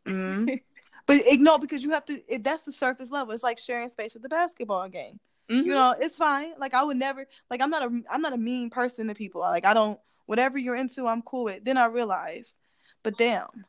mm. 0.05 0.61
but 1.05 1.21
ignore 1.27 1.59
because 1.59 1.83
you 1.83 1.91
have 1.91 2.05
to. 2.05 2.21
It, 2.27 2.43
that's 2.43 2.63
the 2.63 2.73
surface 2.73 3.11
level. 3.11 3.33
It's 3.33 3.43
like 3.43 3.59
sharing 3.59 3.89
space 3.89 4.15
at 4.15 4.21
the 4.21 4.29
basketball 4.29 4.89
game. 4.89 5.19
Mhm. 5.49 5.65
You 5.65 5.73
know, 5.73 5.93
it's 5.99 6.15
fine. 6.15 6.53
Like 6.57 6.73
I 6.73 6.83
would 6.83 6.97
never. 6.97 7.27
Like 7.51 7.61
I'm 7.61 7.69
not 7.69 7.83
a 7.83 8.01
I'm 8.11 8.21
not 8.21 8.33
a 8.33 8.37
mean 8.37 8.69
person 8.69 9.07
to 9.07 9.13
people. 9.13 9.41
Like 9.41 9.65
I 9.65 9.73
don't 9.73 9.99
whatever 10.25 10.57
you're 10.57 10.75
into, 10.75 11.07
I'm 11.07 11.21
cool 11.21 11.43
with. 11.43 11.63
Then 11.65 11.77
I 11.77 11.85
realized, 11.85 12.55
but 13.03 13.17
damn, 13.17 13.65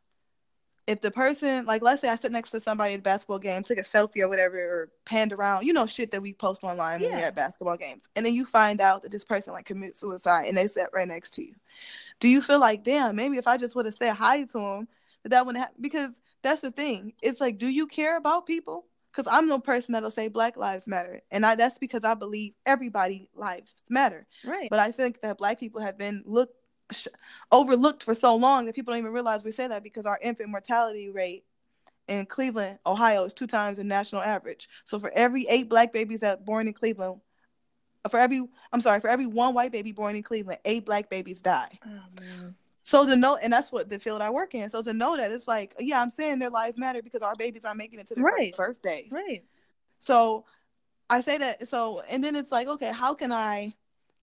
if 0.86 1.00
the 1.00 1.10
person 1.10 1.64
like 1.64 1.82
let's 1.82 2.00
say 2.00 2.08
I 2.08 2.16
sit 2.16 2.32
next 2.32 2.50
to 2.50 2.60
somebody 2.60 2.94
at 2.94 3.00
a 3.00 3.02
basketball 3.02 3.38
game, 3.38 3.62
took 3.62 3.78
a 3.78 3.82
selfie 3.82 4.20
or 4.20 4.28
whatever, 4.28 4.58
or 4.58 4.88
panned 5.04 5.32
around, 5.32 5.66
you 5.66 5.72
know, 5.72 5.86
shit 5.86 6.10
that 6.10 6.22
we 6.22 6.32
post 6.32 6.64
online 6.64 7.00
when 7.00 7.12
we're 7.12 7.18
at 7.18 7.34
basketball 7.34 7.76
games, 7.76 8.08
and 8.16 8.24
then 8.24 8.34
you 8.34 8.44
find 8.44 8.80
out 8.80 9.02
that 9.02 9.10
this 9.10 9.24
person 9.24 9.52
like 9.52 9.66
commits 9.66 10.00
suicide 10.00 10.46
and 10.46 10.56
they 10.56 10.66
sat 10.66 10.90
right 10.92 11.08
next 11.08 11.34
to 11.34 11.42
you. 11.42 11.54
Do 12.20 12.28
you 12.28 12.42
feel 12.42 12.58
like, 12.58 12.84
damn, 12.84 13.16
maybe 13.16 13.38
if 13.38 13.46
I 13.46 13.56
just 13.56 13.74
would 13.74 13.86
have 13.86 13.94
said 13.94 14.14
hi 14.14 14.44
to 14.44 14.58
him, 14.58 14.88
that 15.22 15.30
that 15.30 15.46
wouldn't 15.46 15.62
happen? 15.62 15.80
Because 15.80 16.10
that's 16.42 16.60
the 16.60 16.70
thing. 16.70 17.14
It's 17.22 17.40
like, 17.40 17.58
do 17.58 17.66
you 17.66 17.86
care 17.86 18.16
about 18.16 18.46
people? 18.46 18.86
Because 19.10 19.30
I'm 19.32 19.48
no 19.48 19.60
person 19.60 19.92
that'll 19.92 20.10
say 20.10 20.28
Black 20.28 20.56
Lives 20.56 20.88
Matter, 20.88 21.20
and 21.30 21.46
I, 21.46 21.54
that's 21.54 21.78
because 21.78 22.04
I 22.04 22.14
believe 22.14 22.52
everybody 22.66 23.30
lives 23.34 23.72
matter. 23.88 24.26
Right. 24.44 24.68
But 24.68 24.80
I 24.80 24.90
think 24.90 25.22
that 25.22 25.38
Black 25.38 25.60
people 25.60 25.80
have 25.80 25.96
been 25.96 26.24
looked 26.26 26.56
sh- 26.92 27.08
overlooked 27.52 28.02
for 28.02 28.14
so 28.14 28.34
long 28.36 28.66
that 28.66 28.74
people 28.74 28.92
don't 28.92 29.00
even 29.00 29.12
realize 29.12 29.42
we 29.44 29.50
say 29.50 29.66
that 29.66 29.82
because 29.82 30.06
our 30.06 30.18
infant 30.22 30.50
mortality 30.50 31.10
rate 31.10 31.44
in 32.08 32.26
Cleveland, 32.26 32.78
Ohio, 32.84 33.24
is 33.24 33.32
two 33.32 33.46
times 33.46 33.78
the 33.78 33.84
national 33.84 34.22
average. 34.22 34.68
So 34.84 34.98
for 34.98 35.10
every 35.12 35.46
eight 35.48 35.68
Black 35.68 35.92
babies 35.92 36.20
that 36.20 36.44
born 36.44 36.68
in 36.68 36.74
Cleveland, 36.74 37.20
for 38.10 38.18
every 38.18 38.46
I'm 38.72 38.80
sorry, 38.80 39.00
for 39.00 39.08
every 39.08 39.26
one 39.26 39.54
white 39.54 39.72
baby 39.72 39.92
born 39.92 40.14
in 40.16 40.22
Cleveland, 40.22 40.58
eight 40.64 40.84
Black 40.84 41.08
babies 41.08 41.40
die. 41.40 41.78
oh. 41.86 42.52
So 42.86 43.06
to 43.06 43.16
know, 43.16 43.36
and 43.36 43.50
that's 43.50 43.72
what 43.72 43.88
the 43.88 43.98
field 43.98 44.20
I 44.20 44.28
work 44.28 44.54
in. 44.54 44.68
So 44.68 44.82
to 44.82 44.92
know 44.92 45.16
that 45.16 45.32
it's 45.32 45.48
like, 45.48 45.74
yeah, 45.78 46.02
I'm 46.02 46.10
saying 46.10 46.38
their 46.38 46.50
lives 46.50 46.76
matter 46.76 47.00
because 47.02 47.22
our 47.22 47.34
babies 47.34 47.64
aren't 47.64 47.78
making 47.78 47.98
it 47.98 48.06
to 48.08 48.14
their 48.14 48.24
Right. 48.24 48.54
first 48.54 48.82
birthdays. 48.82 49.10
Right. 49.10 49.42
So 50.00 50.44
I 51.08 51.22
say 51.22 51.38
that. 51.38 51.66
So 51.66 52.02
and 52.06 52.22
then 52.22 52.36
it's 52.36 52.52
like, 52.52 52.68
okay, 52.68 52.92
how 52.92 53.14
can 53.14 53.32
I 53.32 53.72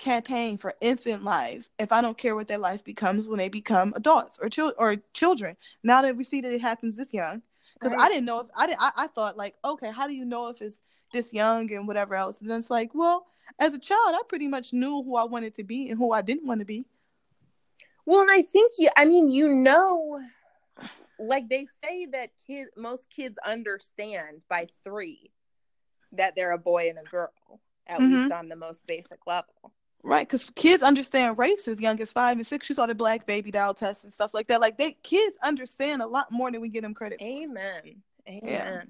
campaign 0.01 0.57
for 0.57 0.75
infant 0.81 1.23
lives 1.23 1.71
if 1.79 1.93
I 1.93 2.01
don't 2.01 2.17
care 2.17 2.35
what 2.35 2.47
their 2.49 2.57
life 2.57 2.83
becomes 2.83 3.27
when 3.27 3.37
they 3.37 3.49
become 3.49 3.93
adults 3.95 4.39
or 4.41 4.49
chil- 4.49 4.73
or 4.77 4.97
children? 5.13 5.55
Now 5.83 6.01
that 6.01 6.17
we 6.17 6.23
see 6.25 6.41
that 6.41 6.53
it 6.53 6.61
happens 6.61 6.97
this 6.97 7.13
young, 7.13 7.43
because 7.79 7.95
I 7.97 8.09
didn't 8.09 8.25
know 8.25 8.41
if 8.41 8.47
I 8.57 8.67
didn't. 8.67 8.81
I, 8.81 8.91
I 8.97 9.07
thought 9.07 9.37
like, 9.37 9.55
okay, 9.63 9.91
how 9.91 10.07
do 10.07 10.13
you 10.13 10.25
know 10.25 10.47
if 10.49 10.61
it's 10.61 10.77
this 11.13 11.33
young 11.33 11.71
and 11.73 11.87
whatever 11.87 12.15
else? 12.15 12.39
And 12.41 12.49
then 12.49 12.59
it's 12.59 12.69
like, 12.69 12.93
well, 12.93 13.27
as 13.59 13.73
a 13.73 13.79
child, 13.79 14.15
I 14.15 14.21
pretty 14.27 14.47
much 14.47 14.73
knew 14.73 15.03
who 15.03 15.15
I 15.15 15.23
wanted 15.23 15.55
to 15.55 15.63
be 15.63 15.89
and 15.89 15.97
who 15.97 16.11
I 16.11 16.21
didn't 16.21 16.47
want 16.47 16.59
to 16.59 16.65
be. 16.65 16.85
Well, 18.05 18.21
and 18.21 18.31
I 18.31 18.41
think 18.41 18.73
you, 18.77 18.89
I 18.97 19.05
mean, 19.05 19.31
you 19.31 19.53
know, 19.55 20.19
like 21.19 21.49
they 21.49 21.65
say 21.83 22.05
that 22.07 22.31
kid, 22.47 22.67
most 22.75 23.09
kids 23.09 23.37
understand 23.45 24.41
by 24.49 24.67
three 24.83 25.31
that 26.13 26.35
they're 26.35 26.51
a 26.51 26.57
boy 26.57 26.89
and 26.89 26.99
a 26.99 27.03
girl, 27.03 27.61
at 27.87 27.99
Mhm. 28.01 28.11
least 28.11 28.31
on 28.31 28.49
the 28.49 28.55
most 28.55 28.85
basic 28.87 29.25
level. 29.27 29.73
Right, 30.03 30.27
because 30.27 30.45
kids 30.55 30.81
understand 30.81 31.37
race 31.37 31.67
as 31.67 31.79
young 31.79 31.99
as 32.01 32.11
five 32.11 32.37
and 32.37 32.47
six. 32.47 32.67
You 32.69 32.75
saw 32.75 32.87
the 32.87 32.95
black 32.95 33.27
baby 33.27 33.51
doll 33.51 33.73
test 33.75 34.03
and 34.03 34.11
stuff 34.11 34.33
like 34.33 34.47
that. 34.47 34.59
Like 34.59 34.77
they 34.77 34.93
kids 35.03 35.37
understand 35.43 36.01
a 36.01 36.07
lot 36.07 36.31
more 36.31 36.51
than 36.51 36.59
we 36.61 36.69
give 36.69 36.81
them 36.81 36.93
credit. 36.95 37.19
for. 37.19 37.25
Amen. 37.25 38.01
Amen. 38.27 38.41
Yeah. 38.43 38.81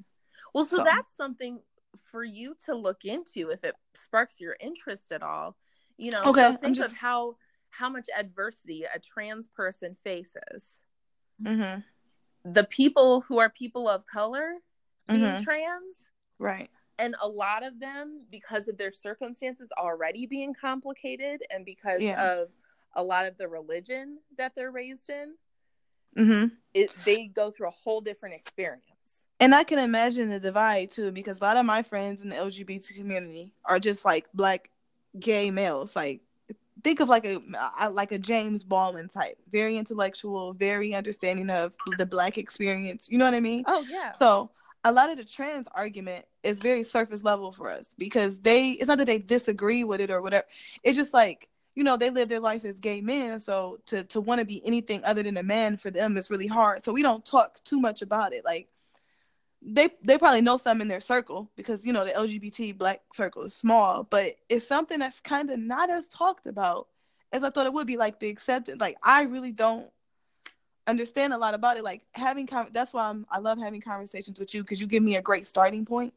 Well, 0.53 0.63
so, 0.63 0.77
So- 0.77 0.83
that's 0.85 1.11
something 1.17 1.59
for 2.05 2.23
you 2.23 2.55
to 2.65 2.75
look 2.75 3.03
into 3.05 3.49
if 3.49 3.63
it 3.65 3.75
sparks 3.93 4.39
your 4.39 4.55
interest 4.59 5.11
at 5.11 5.21
all. 5.21 5.57
You 5.97 6.11
know, 6.11 6.23
Okay, 6.23 6.41
so 6.51 6.57
think 6.57 6.77
just- 6.77 6.93
of 6.93 6.97
how 6.97 7.35
how 7.69 7.89
much 7.89 8.07
adversity 8.17 8.83
a 8.83 8.99
trans 8.99 9.47
person 9.47 9.95
faces. 10.03 10.79
Mm-hmm. 11.41 11.81
The 12.51 12.63
people 12.65 13.21
who 13.21 13.39
are 13.39 13.49
people 13.49 13.87
of 13.87 14.05
color 14.05 14.55
being 15.07 15.23
Mhm. 15.25 15.43
trans 15.43 16.09
Right. 16.37 16.69
And 17.01 17.15
a 17.21 17.27
lot 17.27 17.63
of 17.63 17.79
them 17.79 18.21
because 18.31 18.67
of 18.67 18.77
their 18.77 18.91
circumstances 18.91 19.69
already 19.77 20.25
being 20.25 20.53
complicated 20.53 21.41
and 21.51 21.65
because 21.65 22.01
Yeah. 22.01 22.33
of 22.41 22.49
a 22.95 23.03
lot 23.03 23.25
of 23.25 23.37
the 23.37 23.47
religion 23.47 24.19
that 24.37 24.53
they're 24.55 24.71
raised 24.71 25.09
in 25.09 25.33
hmm 26.15 26.45
it 26.73 26.93
they 27.05 27.25
go 27.27 27.51
through 27.51 27.67
a 27.67 27.71
whole 27.71 28.01
different 28.01 28.35
experience 28.35 29.25
And 29.39 29.55
I 29.55 29.63
can 29.63 29.79
imagine 29.79 30.29
the 30.29 30.39
divide 30.39 30.91
too, 30.91 31.11
because 31.11 31.39
a 31.39 31.43
lot 31.43 31.57
of 31.57 31.65
my 31.65 31.81
friends 31.83 32.21
in 32.21 32.29
the 32.29 32.35
LGBT 32.35 32.95
community 32.95 33.53
are 33.65 33.79
just 33.79 34.05
like 34.05 34.25
black 34.33 34.69
gay 35.19 35.49
males. 35.51 35.95
Like, 35.95 36.21
think 36.83 36.99
of 36.99 37.09
like 37.09 37.25
a 37.25 37.41
like 37.91 38.11
a 38.11 38.19
James 38.19 38.63
Baldwin 38.63 39.09
type, 39.09 39.37
very 39.51 39.77
intellectual, 39.77 40.53
very 40.53 40.93
understanding 40.93 41.49
of 41.49 41.73
the 41.97 42.05
black 42.05 42.37
experience. 42.37 43.07
You 43.09 43.17
know 43.17 43.25
what 43.25 43.33
I 43.33 43.39
mean? 43.39 43.63
oh 43.67 43.83
yeah 43.89 44.13
So 44.21 44.51
a 44.83 44.91
lot 44.91 45.09
of 45.09 45.17
the 45.17 45.25
trans 45.25 45.67
argument 45.73 46.25
is 46.43 46.59
very 46.59 46.83
surface 46.83 47.23
level 47.23 47.51
for 47.51 47.69
us 47.69 47.89
because 47.97 48.39
they 48.39 48.71
it's 48.71 48.87
not 48.87 48.97
that 48.97 49.05
they 49.05 49.19
disagree 49.19 49.83
with 49.83 50.01
it 50.01 50.11
or 50.11 50.21
whatever. 50.21 50.45
It's 50.83 50.97
just 50.97 51.13
like 51.13 51.49
you 51.75 51.83
know 51.83 51.97
they 51.97 52.09
live 52.09 52.29
their 52.29 52.39
life 52.39 52.65
as 52.65 52.79
gay 52.79 53.01
men, 53.01 53.39
so 53.39 53.79
to 53.87 54.03
to 54.05 54.21
want 54.21 54.39
to 54.39 54.45
be 54.45 54.65
anything 54.65 55.03
other 55.03 55.23
than 55.23 55.37
a 55.37 55.43
man 55.43 55.77
for 55.77 55.91
them 55.91 56.17
is 56.17 56.29
really 56.29 56.47
hard. 56.47 56.83
So 56.83 56.93
we 56.93 57.03
don't 57.03 57.25
talk 57.25 57.63
too 57.63 57.79
much 57.79 58.01
about 58.01 58.33
it. 58.33 58.43
Like 58.43 58.67
they 59.61 59.89
they 60.03 60.17
probably 60.17 60.41
know 60.41 60.57
some 60.57 60.81
in 60.81 60.87
their 60.87 60.99
circle 60.99 61.51
because 61.55 61.85
you 61.85 61.93
know 61.93 62.05
the 62.05 62.11
LGBT 62.11 62.77
black 62.77 63.01
circle 63.13 63.43
is 63.43 63.53
small, 63.53 64.03
but 64.03 64.35
it's 64.49 64.67
something 64.67 64.99
that's 64.99 65.21
kind 65.21 65.51
of 65.51 65.59
not 65.59 65.89
as 65.89 66.07
talked 66.07 66.47
about 66.47 66.87
as 67.31 67.43
I 67.43 67.51
thought 67.51 67.67
it 67.67 67.73
would 67.73 67.87
be. 67.87 67.97
Like 67.97 68.19
the 68.19 68.29
acceptance. 68.29 68.81
Like 68.81 68.97
I 69.03 69.23
really 69.23 69.51
don't 69.51 69.89
understand 70.91 71.33
a 71.33 71.37
lot 71.39 71.55
about 71.55 71.77
it. 71.77 71.83
Like 71.83 72.03
having 72.11 72.45
con- 72.45 72.69
that's 72.71 72.93
why 72.93 73.09
I'm 73.09 73.25
I 73.31 73.39
love 73.39 73.57
having 73.57 73.81
conversations 73.81 74.39
with 74.39 74.53
you 74.53 74.61
because 74.61 74.79
you 74.79 74.85
give 74.85 75.01
me 75.01 75.15
a 75.15 75.21
great 75.21 75.47
starting 75.47 75.85
point. 75.85 76.13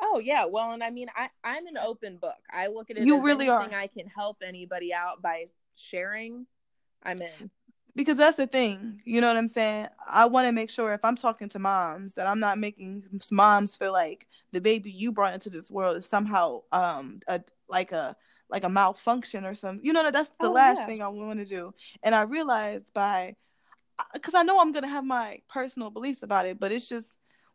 oh 0.00 0.18
yeah 0.18 0.44
well 0.44 0.72
and 0.72 0.82
i 0.82 0.90
mean 0.90 1.08
i 1.16 1.28
i'm 1.44 1.66
an 1.66 1.78
open 1.78 2.16
book 2.16 2.40
i 2.50 2.66
look 2.66 2.90
at 2.90 2.96
it 2.96 3.04
You 3.06 3.18
as 3.18 3.24
really 3.24 3.48
are. 3.48 3.62
i 3.72 3.86
can 3.86 4.06
help 4.08 4.38
anybody 4.44 4.92
out 4.92 5.22
by 5.22 5.46
sharing 5.76 6.46
i'm 7.04 7.22
in 7.22 7.50
Because 7.94 8.16
that's 8.16 8.38
the 8.38 8.46
thing, 8.46 9.02
you 9.04 9.20
know 9.20 9.28
what 9.28 9.36
I'm 9.36 9.48
saying? 9.48 9.86
I 10.08 10.24
want 10.24 10.46
to 10.48 10.52
make 10.52 10.70
sure 10.70 10.94
if 10.94 11.04
I'm 11.04 11.14
talking 11.14 11.50
to 11.50 11.58
moms 11.58 12.14
that 12.14 12.26
I'm 12.26 12.40
not 12.40 12.56
making 12.56 13.04
moms 13.30 13.76
feel 13.76 13.92
like 13.92 14.26
the 14.50 14.62
baby 14.62 14.90
you 14.90 15.12
brought 15.12 15.34
into 15.34 15.50
this 15.50 15.70
world 15.70 15.98
is 15.98 16.06
somehow 16.06 16.62
um 16.72 17.20
a 17.28 17.42
like 17.68 17.92
a 17.92 18.16
like 18.48 18.64
a 18.64 18.68
malfunction 18.70 19.44
or 19.44 19.52
something. 19.54 19.84
You 19.84 19.92
know 19.92 20.10
that's 20.10 20.30
the 20.40 20.48
Oh, 20.48 20.52
last 20.52 20.78
yeah. 20.78 20.86
thing 20.86 21.02
I 21.02 21.08
want 21.08 21.38
to 21.40 21.44
do. 21.44 21.74
And 22.02 22.14
I 22.14 22.22
realized 22.22 22.86
by 22.94 23.36
because 24.14 24.34
I 24.34 24.42
know 24.42 24.60
I'm 24.60 24.72
gonna 24.72 24.88
have 24.88 25.04
my 25.04 25.40
personal 25.48 25.90
beliefs 25.90 26.22
about 26.22 26.46
it, 26.46 26.58
but 26.60 26.72
it's 26.72 26.88
just 26.88 27.08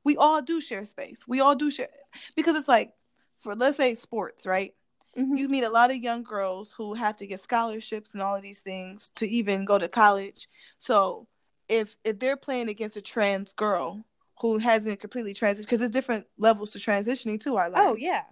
we 0.04 0.18
all 0.18 0.42
do 0.42 0.62
share 0.62 0.86
space. 0.86 1.26
We 1.28 1.40
all 1.42 1.56
do 1.56 1.70
share 1.72 1.90
because 2.36 2.56
it's 2.56 2.68
like 2.68 2.94
for 3.40 3.56
let's 3.56 3.78
say 3.78 3.96
sports, 3.96 4.46
right? 4.46 4.74
Mm-hmm. 5.18 5.36
you 5.36 5.50
meet 5.50 5.64
a 5.64 5.70
lot 5.70 5.90
of 5.90 5.98
young 5.98 6.22
girls 6.24 6.72
who 6.78 6.94
have 6.94 7.16
to 7.18 7.26
get 7.28 7.40
scholarships 7.42 8.14
and 8.14 8.22
all 8.22 8.36
of 8.36 8.44
these 8.44 8.62
things 8.62 9.10
to 9.16 9.28
even 9.28 9.66
go 9.66 9.78
to 9.80 9.88
college. 9.90 10.48
So 10.80 11.28
if 11.68 11.96
if 12.04 12.20
they're 12.20 12.38
playing 12.38 12.70
against 12.70 12.98
a 12.98 13.02
trans 13.02 13.52
girl 13.54 14.06
who 14.42 14.60
hasn't 14.60 15.00
completely 15.00 15.34
transitioned, 15.34 15.62
because 15.62 15.80
there's 15.80 15.92
different 15.92 16.28
levels 16.38 16.72
to 16.72 16.80
transitioning 16.80 17.40
too. 17.42 17.58
I 17.58 17.68
learned. 17.68 17.76
oh 17.92 17.96
yeah 17.98 18.24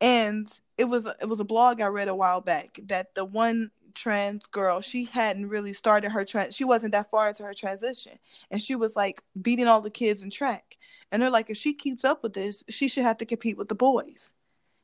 And 0.00 0.48
it 0.76 0.84
was 0.84 1.06
it 1.20 1.28
was 1.28 1.40
a 1.40 1.44
blog 1.44 1.80
I 1.80 1.86
read 1.86 2.08
a 2.08 2.14
while 2.14 2.40
back 2.40 2.78
that 2.86 3.14
the 3.14 3.24
one 3.24 3.70
trans 3.94 4.44
girl 4.46 4.80
she 4.80 5.04
hadn't 5.04 5.48
really 5.48 5.72
started 5.72 6.10
her 6.10 6.24
trans 6.24 6.54
she 6.54 6.64
wasn't 6.64 6.92
that 6.92 7.10
far 7.10 7.28
into 7.28 7.44
her 7.44 7.54
transition. 7.54 8.18
And 8.50 8.62
she 8.62 8.74
was 8.74 8.96
like 8.96 9.22
beating 9.40 9.66
all 9.68 9.80
the 9.80 9.90
kids 9.90 10.22
in 10.22 10.30
track. 10.30 10.76
And 11.12 11.22
they're 11.22 11.30
like 11.30 11.50
if 11.50 11.56
she 11.56 11.72
keeps 11.74 12.04
up 12.04 12.22
with 12.22 12.34
this 12.34 12.64
she 12.68 12.88
should 12.88 13.04
have 13.04 13.18
to 13.18 13.26
compete 13.26 13.56
with 13.56 13.68
the 13.68 13.74
boys. 13.74 14.30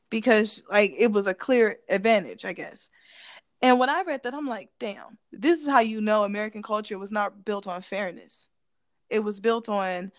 Because 0.09 0.63
like 0.69 0.93
it 0.97 1.11
was 1.11 1.27
a 1.27 1.33
clear 1.33 1.77
advantage 1.89 2.45
I 2.45 2.53
guess. 2.53 2.89
And 3.61 3.79
when 3.79 3.89
I 3.89 4.03
read 4.03 4.23
that 4.23 4.33
I'm 4.33 4.47
like 4.47 4.69
damn 4.79 5.17
this 5.31 5.61
is 5.61 5.67
how 5.67 5.79
you 5.79 6.01
know 6.01 6.23
American 6.23 6.63
culture 6.63 6.97
was 6.97 7.11
not 7.11 7.45
built 7.45 7.67
on 7.67 7.81
fairness. 7.81 8.47
It 9.09 9.19
was 9.19 9.39
built 9.39 9.67
on 9.67 10.11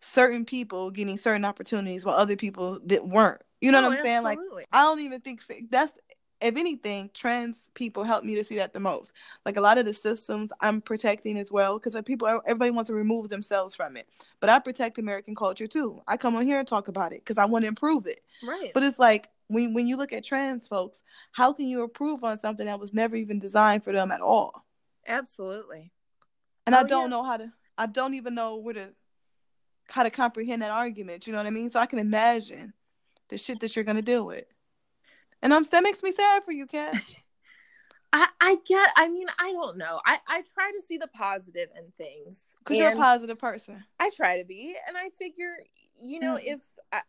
certain 0.00 0.44
people 0.44 0.90
getting 0.90 1.18
certain 1.18 1.44
opportunities 1.44 2.04
while 2.04 2.16
other 2.16 2.36
people 2.36 2.80
that 2.86 3.06
weren't. 3.06 3.42
You 3.60 3.72
know 3.72 3.78
Oh, 3.80 3.88
what 3.88 3.98
I'm 3.98 4.04
saying? 4.04 4.22
Like. 4.22 4.38
I 4.72 4.82
don't 4.82 5.00
even 5.00 5.20
think 5.20 5.42
that's 5.70 5.92
if 6.40 6.56
anything, 6.56 7.10
trans 7.14 7.56
people 7.74 8.04
help 8.04 8.24
me 8.24 8.34
to 8.34 8.44
see 8.44 8.56
that 8.56 8.72
the 8.72 8.80
most. 8.80 9.12
Like 9.44 9.56
a 9.56 9.60
lot 9.60 9.78
of 9.78 9.86
the 9.86 9.94
systems 9.94 10.50
I'm 10.60 10.80
protecting 10.80 11.38
as 11.38 11.50
well 11.50 11.78
because 11.78 11.94
uh, 11.94 12.02
people 12.02 12.28
everybody 12.46 12.70
wants 12.70 12.88
to 12.88 12.94
remove 12.94 13.28
themselves 13.28 13.74
from 13.74 13.96
it. 13.96 14.08
But 14.40 14.50
I 14.50 14.58
protect 14.58 14.98
American 14.98 15.34
culture 15.34 15.66
too. 15.66 16.02
I 16.06 16.16
come 16.16 16.36
on 16.36 16.46
here 16.46 16.58
and 16.58 16.68
talk 16.68 16.88
about 16.88 17.12
it 17.12 17.20
because 17.20 17.38
I 17.38 17.46
want 17.46 17.64
to 17.64 17.68
improve 17.68 18.06
it. 18.06 18.22
right 18.42 18.70
But 18.74 18.82
it's 18.82 18.98
like 18.98 19.28
when 19.48 19.72
when 19.74 19.86
you 19.86 19.96
look 19.96 20.12
at 20.12 20.24
trans 20.24 20.68
folks, 20.68 21.02
how 21.32 21.52
can 21.52 21.66
you 21.66 21.82
improve 21.82 22.22
on 22.24 22.36
something 22.38 22.66
that 22.66 22.80
was 22.80 22.92
never 22.92 23.16
even 23.16 23.38
designed 23.38 23.84
for 23.84 23.92
them 23.92 24.10
at 24.12 24.20
all? 24.20 24.64
absolutely 25.06 25.92
And 26.66 26.74
Oh, 26.74 26.80
I 26.80 26.82
don't 26.82 27.02
yeah. 27.04 27.06
know 27.08 27.22
how 27.22 27.36
to 27.38 27.52
I 27.78 27.86
don't 27.86 28.14
even 28.14 28.34
know 28.34 28.56
where 28.56 28.74
to 28.74 28.94
how 29.88 30.02
to 30.02 30.10
comprehend 30.10 30.62
that 30.62 30.70
argument, 30.70 31.26
you 31.26 31.32
know 31.32 31.38
what 31.38 31.46
I 31.46 31.50
mean? 31.50 31.70
So 31.70 31.78
I 31.80 31.86
can 31.86 31.98
imagine 32.00 32.72
the 33.28 33.38
shit 33.38 33.60
that 33.60 33.74
you're 33.76 33.84
gonna 33.84 34.02
deal 34.02 34.26
with. 34.26 34.44
And 35.42 35.52
I'm 35.54 35.64
that 35.64 35.82
makes 35.82 36.02
me 36.02 36.12
sad 36.12 36.44
for 36.44 36.52
you, 36.52 36.66
Kat. 36.66 36.96
I, 38.12 38.28
I 38.40 38.56
get 38.64 38.90
I 38.96 39.08
mean 39.08 39.26
I 39.38 39.52
don't 39.52 39.76
know 39.76 40.00
I, 40.06 40.18
I 40.28 40.42
try 40.54 40.70
to 40.70 40.80
see 40.86 40.96
the 40.96 41.08
positive 41.08 41.68
in 41.76 41.90
things 41.98 42.40
Because 42.60 42.78
you're 42.78 42.92
a 42.92 42.96
positive 42.96 43.38
person. 43.38 43.84
I 43.98 44.10
try 44.16 44.38
to 44.38 44.44
be 44.44 44.74
and 44.86 44.96
I 44.96 45.10
figure 45.18 45.54
you 46.00 46.20
know 46.20 46.36
Mm. 46.36 46.42
if 46.54 46.60
I, 46.92 47.00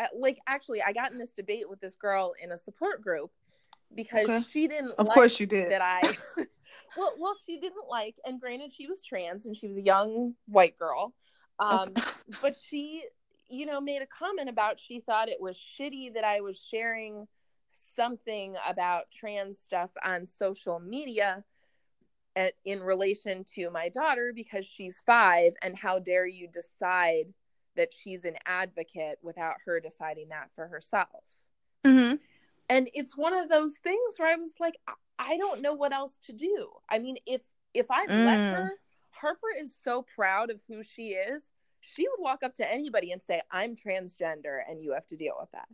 I- 0.00 0.08
like 0.16 0.38
actually 0.48 0.82
I 0.82 0.92
got 0.92 1.12
in 1.12 1.18
this 1.18 1.30
debate 1.30 1.68
with 1.68 1.80
this 1.80 1.94
girl 1.94 2.32
in 2.42 2.50
a 2.50 2.56
support 2.56 3.02
group 3.02 3.30
because 3.94 4.28
Okay. 4.30 4.42
she 4.50 4.66
didn't 4.66 4.92
Of 4.98 5.06
like 5.06 5.14
course 5.14 5.38
you 5.38 5.46
did. 5.46 5.70
that 5.70 5.82
I 5.82 6.16
well 6.96 7.14
well 7.18 7.36
she 7.46 7.60
didn't 7.60 7.86
like 7.88 8.16
and 8.24 8.40
granted 8.40 8.72
she 8.72 8.86
was 8.88 9.04
trans 9.04 9.46
and 9.46 9.54
she 9.54 9.66
was 9.68 9.78
a 9.78 9.82
young 9.82 10.34
white 10.48 10.76
girl 10.78 11.14
um 11.60 11.92
Okay. 11.92 12.02
but 12.42 12.56
she 12.56 13.04
you 13.48 13.66
know 13.66 13.80
made 13.80 14.02
a 14.02 14.06
comment 14.06 14.48
about 14.48 14.80
she 14.80 15.00
thought 15.00 15.28
it 15.28 15.40
was 15.40 15.56
shitty 15.56 16.14
that 16.14 16.24
I 16.24 16.40
was 16.40 16.58
sharing 16.58 17.28
something 17.94 18.56
about 18.66 19.10
trans 19.12 19.58
stuff 19.58 19.90
on 20.04 20.26
social 20.26 20.78
media 20.80 21.44
at, 22.36 22.54
in 22.64 22.80
relation 22.82 23.44
to 23.54 23.70
my 23.70 23.88
daughter 23.88 24.32
because 24.34 24.64
she's 24.64 25.02
5 25.06 25.52
and 25.62 25.76
how 25.76 25.98
dare 25.98 26.26
you 26.26 26.48
decide 26.48 27.32
that 27.76 27.92
she's 27.92 28.24
an 28.24 28.36
advocate 28.46 29.18
without 29.22 29.56
her 29.66 29.80
deciding 29.80 30.28
that 30.28 30.50
for 30.54 30.68
herself 30.68 31.24
hmm 31.84 32.14
and 32.68 32.88
it's 32.94 33.16
one 33.16 33.34
of 33.34 33.48
those 33.48 33.74
things 33.74 34.14
where 34.16 34.32
I 34.32 34.36
was 34.36 34.52
like, 34.60 34.76
I- 35.18 35.36
don't 35.36 35.60
know 35.62 35.74
what 35.74 35.92
else 35.92 36.16
to 36.24 36.32
do. 36.32 36.70
I 36.88 36.98
mean, 36.98 37.16
if 37.26 37.42
if 37.74 37.86
I 37.90 38.06
let 38.06 38.38
Mm. 38.40 38.50
her, 38.50 38.70
Harper 39.10 39.48
is 39.58 39.74
so 39.74 40.02
proud 40.02 40.50
of 40.50 40.60
who 40.68 40.82
she 40.82 41.10
is. 41.14 41.52
She 41.80 42.08
would 42.08 42.20
walk 42.20 42.42
up 42.42 42.54
to 42.56 42.70
anybody 42.70 43.12
and 43.12 43.22
say, 43.22 43.42
"I'm 43.50 43.76
transgender, 43.76 44.62
and 44.68 44.82
you 44.82 44.92
have 44.92 45.06
to 45.08 45.16
deal 45.16 45.36
with 45.40 45.50
that." 45.52 45.68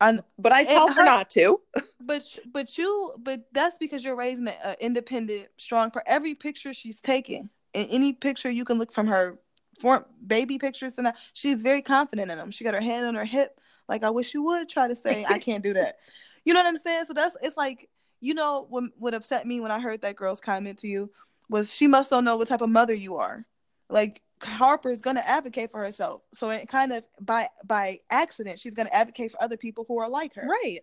And 0.00 0.22
But 0.38 0.52
I 0.52 0.64
tell 0.64 0.88
her 0.88 0.94
her- 0.94 1.04
not 1.04 1.30
to. 1.30 1.60
but 2.00 2.22
but 2.52 2.78
you 2.78 3.12
but 3.18 3.42
that's 3.52 3.78
because 3.78 4.04
you're 4.04 4.16
raising 4.16 4.48
an 4.48 4.76
independent, 4.80 5.48
strong. 5.56 5.90
For 5.90 6.02
every 6.06 6.34
picture 6.34 6.72
she's 6.72 7.00
taking, 7.00 7.50
in 7.74 7.86
any 7.88 8.12
picture 8.12 8.50
you 8.50 8.64
can 8.64 8.78
look 8.78 8.92
from 8.92 9.06
her 9.08 9.38
form 9.78 10.04
baby 10.26 10.58
pictures 10.58 10.94
and 10.96 11.06
that, 11.06 11.16
she's 11.32 11.62
very 11.62 11.82
confident 11.82 12.30
in 12.30 12.38
them. 12.38 12.50
She 12.50 12.64
got 12.64 12.74
her 12.74 12.80
hand 12.80 13.06
on 13.06 13.14
her 13.14 13.24
hip, 13.24 13.60
like 13.88 14.02
I 14.04 14.10
wish 14.10 14.34
you 14.34 14.42
would 14.44 14.68
try 14.68 14.88
to 14.88 14.96
say 14.96 15.24
I 15.28 15.38
can't 15.38 15.62
do 15.62 15.74
that. 15.74 15.96
You 16.46 16.54
know 16.54 16.60
what 16.60 16.68
I'm 16.68 16.78
saying? 16.78 17.04
So 17.04 17.12
that's 17.12 17.36
it's 17.42 17.58
like 17.58 17.90
you 18.20 18.32
know 18.32 18.66
what 18.70 18.84
would 18.98 19.12
upset 19.12 19.46
me 19.46 19.60
when 19.60 19.70
I 19.70 19.78
heard 19.78 20.00
that 20.00 20.16
girl's 20.16 20.40
comment 20.40 20.78
to 20.78 20.88
you 20.88 21.10
was 21.50 21.74
she 21.74 21.86
must 21.86 22.08
don't 22.10 22.24
know 22.24 22.38
what 22.38 22.48
type 22.48 22.62
of 22.62 22.70
mother 22.70 22.94
you 22.94 23.16
are. 23.16 23.44
Like 23.90 24.22
Harper's 24.42 25.00
gonna 25.00 25.20
advocate 25.20 25.70
for 25.70 25.82
herself, 25.84 26.22
so 26.32 26.48
it 26.50 26.68
kind 26.68 26.92
of 26.92 27.04
by 27.20 27.48
by 27.64 28.00
accident 28.10 28.58
she's 28.60 28.74
gonna 28.74 28.90
advocate 28.92 29.32
for 29.32 29.42
other 29.42 29.56
people 29.56 29.84
who 29.86 29.98
are 29.98 30.08
like 30.08 30.34
her. 30.34 30.46
Right. 30.46 30.80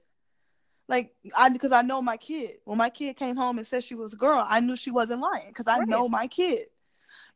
Like 0.88 1.14
I 1.36 1.50
because 1.50 1.72
I 1.72 1.82
know 1.82 2.02
my 2.02 2.18
kid. 2.18 2.58
When 2.66 2.78
my 2.78 2.90
kid 2.90 3.16
came 3.18 3.36
home 3.36 3.58
and 3.58 3.66
said 3.68 3.84
she 3.84 3.96
was 3.96 4.14
a 4.14 4.18
girl, 4.18 4.46
I 4.48 4.60
knew 4.60 4.76
she 4.76 4.92
wasn't 4.92 5.22
lying 5.22 5.48
because 5.50 5.68
I 5.68 5.80
Right. 5.80 5.88
know 5.88 6.08
my 6.08 6.28
kid. 6.28 6.68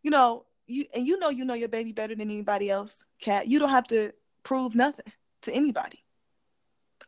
You 0.03 0.11
know, 0.11 0.45
you 0.67 0.85
and 0.93 1.05
you 1.05 1.17
know 1.19 1.29
you 1.29 1.43
know 1.43 1.53
your 1.53 1.67
baby 1.69 1.91
better 1.91 2.15
than 2.15 2.29
anybody 2.29 2.69
else, 2.69 3.05
Kat, 3.19 3.47
You 3.47 3.59
don't 3.59 3.69
have 3.69 3.87
to 3.87 4.13
prove 4.43 4.73
nothing 4.75 5.11
to 5.41 5.51
anybody. 5.51 6.03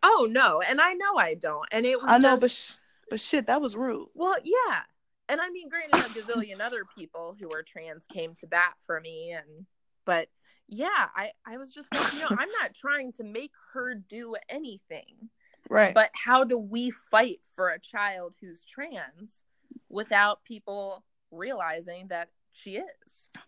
Oh 0.02 0.28
no, 0.30 0.60
and 0.62 0.82
I 0.82 0.94
know 0.94 1.16
I 1.18 1.36
don't. 1.36 1.68
And 1.72 1.86
it 1.86 2.02
was 2.02 2.10
I 2.12 2.18
know, 2.18 2.38
just- 2.38 2.42
but 2.42 2.52
sh- 2.52 2.74
but 3.10 3.20
shit, 3.20 3.46
that 3.48 3.62
was 3.62 3.76
rude. 3.76 4.10
Well, 4.14 4.36
yeah. 4.44 4.82
And 5.30 5.40
I 5.40 5.50
mean, 5.50 5.70
granted, 5.70 5.96
a 5.96 6.10
gazillion 6.20 6.60
other 6.60 6.84
people 6.98 7.36
who 7.40 7.48
were 7.48 7.64
trans 7.64 8.04
came 8.12 8.36
to 8.36 8.48
bat 8.48 8.74
for 8.86 9.00
me, 9.00 9.32
and 9.32 9.66
but 10.06 10.28
yeah, 10.68 11.08
I 11.16 11.32
I 11.46 11.58
was 11.58 11.74
just 11.74 11.88
like, 11.94 12.14
you 12.14 12.20
know, 12.20 12.28
I'm 12.30 12.50
not 12.62 12.74
trying 12.74 13.14
to 13.14 13.24
make 13.24 13.52
her 13.74 13.96
do 13.96 14.36
anything, 14.50 15.30
Right. 15.70 15.94
but 15.94 16.12
how 16.14 16.44
do 16.44 16.58
we 16.58 16.92
fight 16.92 17.40
for 17.56 17.70
a 17.70 17.80
child 17.80 18.36
who's 18.42 18.64
trans 18.64 19.44
without 19.90 20.44
people 20.44 21.04
realizing 21.32 22.08
that 22.10 22.30
she 22.52 22.78
is. 22.78 22.86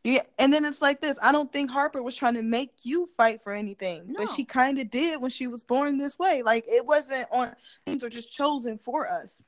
Yeah, 0.04 0.24
and 0.40 0.52
then 0.52 0.66
it's 0.66 0.82
like 0.82 1.00
this. 1.00 1.18
I 1.22 1.32
don't 1.32 1.52
think 1.52 1.70
Harper 1.70 2.02
was 2.02 2.16
trying 2.16 2.34
to 2.36 2.42
make 2.42 2.72
you 2.84 3.08
fight 3.18 3.44
for 3.44 3.54
anything, 3.54 4.04
No. 4.08 4.26
but 4.26 4.30
she 4.30 4.44
kind 4.44 4.80
of 4.80 4.90
did 4.90 5.22
when 5.22 5.30
she 5.30 5.46
was 5.48 5.64
born 5.64 5.98
this 5.98 6.18
way. 6.18 6.42
Like 6.42 6.66
it 6.68 6.86
wasn't 6.86 7.28
on 7.32 7.56
things 7.86 8.02
were 8.02 8.10
just 8.10 8.32
chosen 8.32 8.80
for 8.80 9.08
us. 9.08 9.44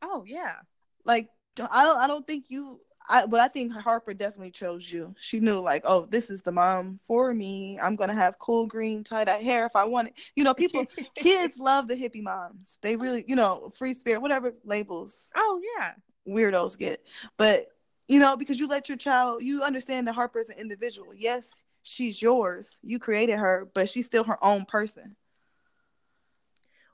Oh 0.00 0.24
yeah. 0.26 0.56
Like 1.04 1.28
I 1.58 1.84
don't 1.84 1.98
I 1.98 2.06
don't 2.06 2.26
think 2.26 2.46
you 2.48 2.80
I 3.08 3.26
but 3.26 3.40
I 3.40 3.48
think 3.48 3.72
Harper 3.72 4.14
definitely 4.14 4.52
chose 4.52 4.90
you. 4.90 5.14
She 5.18 5.40
knew 5.40 5.60
like, 5.60 5.82
oh, 5.84 6.06
this 6.06 6.30
is 6.30 6.42
the 6.42 6.52
mom 6.52 7.00
for 7.02 7.34
me. 7.34 7.78
I'm 7.82 7.96
gonna 7.96 8.14
have 8.14 8.38
cool 8.38 8.66
green 8.66 9.04
tie 9.04 9.24
dye 9.24 9.42
hair 9.42 9.66
if 9.66 9.74
I 9.76 9.84
want 9.84 10.08
it. 10.08 10.14
You 10.36 10.44
know, 10.44 10.54
people 10.54 10.86
kids 11.16 11.58
love 11.58 11.88
the 11.88 11.94
hippie 11.94 12.22
moms. 12.22 12.78
They 12.82 12.96
really, 12.96 13.24
you 13.26 13.36
know, 13.36 13.70
free 13.76 13.94
spirit, 13.94 14.22
whatever 14.22 14.54
labels 14.64 15.28
Oh 15.34 15.60
yeah. 15.78 15.92
weirdos 16.28 16.78
get. 16.78 17.04
But 17.36 17.66
you 18.08 18.18
know, 18.18 18.36
because 18.36 18.58
you 18.58 18.68
let 18.68 18.88
your 18.88 18.98
child, 18.98 19.42
you 19.42 19.62
understand 19.62 20.06
that 20.06 20.14
Harper 20.14 20.40
is 20.40 20.48
an 20.50 20.58
individual. 20.58 21.14
Yes, 21.14 21.48
she's 21.82 22.20
yours. 22.20 22.68
You 22.82 22.98
created 22.98 23.38
her, 23.38 23.68
but 23.74 23.88
she's 23.88 24.06
still 24.06 24.24
her 24.24 24.42
own 24.44 24.64
person. 24.64 25.16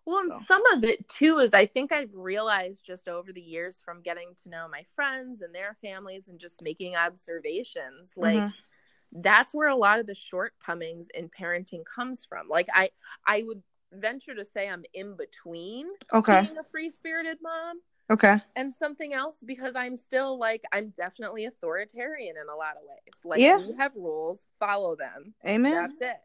Well, 0.09 0.21
and 0.21 0.33
So. 0.33 0.41
some 0.47 0.63
of 0.73 0.85
it 0.85 1.07
too 1.07 1.39
is 1.39 1.53
I 1.53 1.67
think 1.67 1.93
I've 1.93 2.15
realized 2.15 2.83
just 2.83 3.09
over 3.09 3.31
the 3.31 3.43
years 3.43 3.83
from 3.85 4.01
getting 4.01 4.35
to 4.43 4.49
know 4.49 4.67
my 4.67 4.83
friends 4.97 5.43
and 5.43 5.55
their 5.55 5.77
families 5.83 6.29
and 6.29 6.39
just 6.41 6.63
making 6.63 6.97
observations, 6.97 8.15
like 8.17 8.39
Mhm. 8.43 8.55
that's 9.13 9.55
where 9.55 9.69
a 9.69 9.77
lot 9.77 9.99
of 10.01 10.07
the 10.07 10.15
shortcomings 10.15 11.09
in 11.15 11.29
parenting 11.29 11.85
comes 11.85 12.25
from. 12.25 12.49
Like 12.49 12.69
I 12.73 12.91
I 13.27 13.43
would 13.43 13.63
venture 13.93 14.35
to 14.35 14.47
say 14.47 14.67
I'm 14.67 14.85
in 14.95 15.15
between 15.15 15.89
Okay. 16.15 16.41
being 16.41 16.57
a 16.57 16.65
free-spirited 16.65 17.39
mom 17.43 17.83
Okay. 18.11 18.41
and 18.57 18.73
something 18.73 19.13
else 19.13 19.43
because 19.45 19.77
I'm 19.77 19.99
still 19.99 20.39
like 20.39 20.63
I'm 20.73 20.89
definitely 20.89 21.45
authoritarian 21.45 22.37
in 22.39 22.49
a 22.49 22.57
lot 22.57 22.77
of 22.77 22.83
ways. 22.89 23.15
Like 23.27 23.41
Yeah. 23.41 23.59
we 23.59 23.75
have 23.77 23.95
rules, 23.95 24.47
follow 24.59 24.97
them. 24.97 25.35
Amen. 25.47 25.73
That's 25.75 26.01
it. 26.01 26.23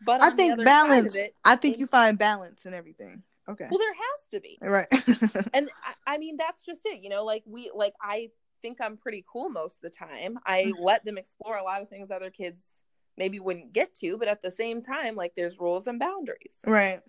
But 0.00 0.22
I 0.22 0.30
think 0.30 0.54
other 0.54 0.64
side 0.64 0.72
of 0.72 0.88
balance. 0.88 1.14
it, 1.14 1.34
I 1.44 1.56
think 1.56 1.78
you 1.78 1.86
find 1.86 2.18
balance 2.18 2.66
in 2.66 2.74
everything. 2.74 3.22
Okay. 3.48 3.66
well, 3.70 3.78
there 3.78 3.92
has 3.92 4.30
to 4.30 4.40
be. 4.40 4.58
Right. 4.60 4.86
and 5.52 5.68
I, 6.06 6.14
I 6.14 6.18
mean 6.18 6.36
that's 6.38 6.64
just 6.64 6.80
it 6.86 7.02
you 7.02 7.10
know 7.10 7.24
like 7.24 7.42
we 7.46 7.70
like 7.74 7.92
i 8.00 8.30
think 8.62 8.80
i'm 8.80 8.96
pretty 8.96 9.22
cool 9.30 9.50
most 9.50 9.76
of 9.76 9.82
the 9.82 9.90
time 9.90 10.38
i 10.46 10.62
Mm-hmm. 10.64 10.82
let 10.82 11.04
them 11.04 11.18
explore 11.18 11.56
a 11.58 11.62
lot 11.62 11.82
of 11.82 11.90
things 11.90 12.10
other 12.10 12.30
kids 12.30 12.80
maybe 13.18 13.38
wouldn't 13.40 13.74
get 13.74 13.94
to 13.96 14.16
but 14.16 14.28
at 14.28 14.40
the 14.40 14.50
same 14.50 14.80
time 14.80 15.14
like 15.16 15.32
there's 15.36 15.60
rules 15.60 15.86
and 15.86 15.98
boundaries 15.98 16.56
right. 16.66 17.00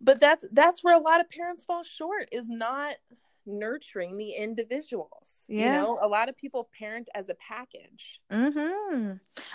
but 0.00 0.18
that's 0.18 0.44
that's 0.52 0.82
where 0.82 0.96
a 0.96 1.00
lot 1.00 1.20
of 1.20 1.30
parents 1.30 1.62
fall 1.64 1.84
short 1.84 2.28
is 2.32 2.48
not 2.48 2.96
nurturing 3.46 4.16
the 4.18 4.32
individuals 4.32 5.46
you 5.48 5.56
Yeah. 5.56 5.72
know 5.72 5.98
a 6.02 6.08
lot 6.08 6.28
of 6.28 6.36
people 6.36 6.68
parent 6.76 7.08
as 7.14 7.28
a 7.28 7.34
package 7.34 8.20
hmm 8.30 9.12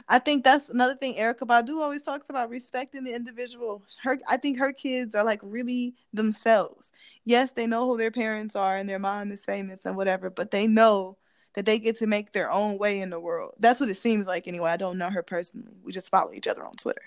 I 0.07 0.19
think 0.19 0.43
that's 0.43 0.69
another 0.69 0.95
thing 0.95 1.15
Erykah 1.15 1.39
Badu 1.47 1.81
always 1.81 2.03
talks 2.03 2.29
about 2.29 2.49
respecting 2.49 3.03
the 3.03 3.13
individual. 3.13 3.83
Her, 4.01 4.19
I 4.27 4.37
think 4.37 4.59
her 4.59 4.71
kids 4.71 5.13
are 5.15 5.23
like 5.25 5.39
really 5.43 5.95
themselves. 6.13 6.89
Yes, 7.25 7.51
they 7.51 7.67
know 7.67 7.85
who 7.85 7.97
their 7.97 8.11
parents 8.11 8.55
are 8.55 8.77
and 8.77 8.87
their 8.87 8.99
mom 8.99 9.31
is 9.31 9.43
famous 9.43 9.85
and 9.85 9.97
whatever, 9.97 10.29
but 10.29 10.51
they 10.51 10.67
know 10.67 11.17
that 11.53 11.65
they 11.65 11.79
get 11.79 11.97
to 11.97 12.07
make 12.07 12.31
their 12.31 12.49
own 12.49 12.77
way 12.77 13.01
in 13.01 13.09
the 13.09 13.19
world. 13.19 13.55
That's 13.59 13.79
what 13.79 13.89
it 13.89 13.97
seems 13.97 14.25
like 14.25 14.47
anyway. 14.47 14.71
I 14.71 14.77
don't 14.77 14.97
know 14.97 15.09
her 15.09 15.23
personally. 15.23 15.73
We 15.83 15.91
just 15.91 16.09
follow 16.09 16.31
each 16.31 16.47
other 16.47 16.63
on 16.63 16.75
Twitter. 16.75 17.01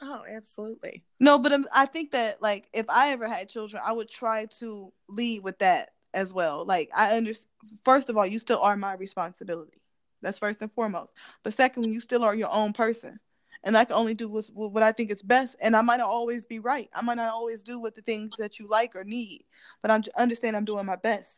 oh 0.00 0.24
absolutely 0.28 1.02
No, 1.20 1.38
but 1.38 1.52
um, 1.52 1.66
I 1.72 1.86
think 1.86 2.12
that 2.12 2.40
like 2.40 2.68
if 2.72 2.86
I 2.88 3.10
ever 3.12 3.28
had 3.28 3.48
children, 3.48 3.82
I 3.84 3.92
would 3.92 4.08
try 4.10 4.46
to 4.60 4.92
lead 5.08 5.42
with 5.42 5.58
that 5.58 5.90
as 6.14 6.32
well. 6.32 6.64
Like 6.64 6.90
I 6.94 7.16
understand. 7.16 7.48
First 7.84 8.08
of 8.08 8.16
all, 8.16 8.26
you 8.26 8.38
still 8.38 8.60
are 8.60 8.76
my 8.76 8.94
responsibility. 8.94 9.80
That's 10.22 10.38
first 10.38 10.60
and 10.62 10.72
foremost. 10.72 11.12
But 11.44 11.54
secondly, 11.54 11.90
you 11.90 12.00
still 12.00 12.24
are 12.24 12.34
your 12.34 12.52
own 12.52 12.72
person, 12.72 13.20
and 13.64 13.76
I 13.76 13.84
can 13.84 13.94
only 13.96 14.14
do 14.14 14.28
what, 14.28 14.46
what 14.52 14.82
I 14.82 14.92
think 14.92 15.10
is 15.10 15.22
best. 15.22 15.56
And 15.60 15.76
I 15.76 15.82
might 15.82 15.98
not 15.98 16.08
always 16.08 16.44
be 16.44 16.58
right. 16.58 16.88
I 16.92 17.02
might 17.02 17.16
not 17.16 17.32
always 17.32 17.62
do 17.62 17.78
what 17.78 17.94
the 17.94 18.02
things 18.02 18.32
that 18.38 18.58
you 18.58 18.68
like 18.68 18.96
or 18.96 19.04
need. 19.04 19.44
But 19.82 19.90
I'm 19.90 20.02
understand 20.16 20.56
I'm 20.56 20.64
doing 20.64 20.86
my 20.86 20.96
best. 20.96 21.36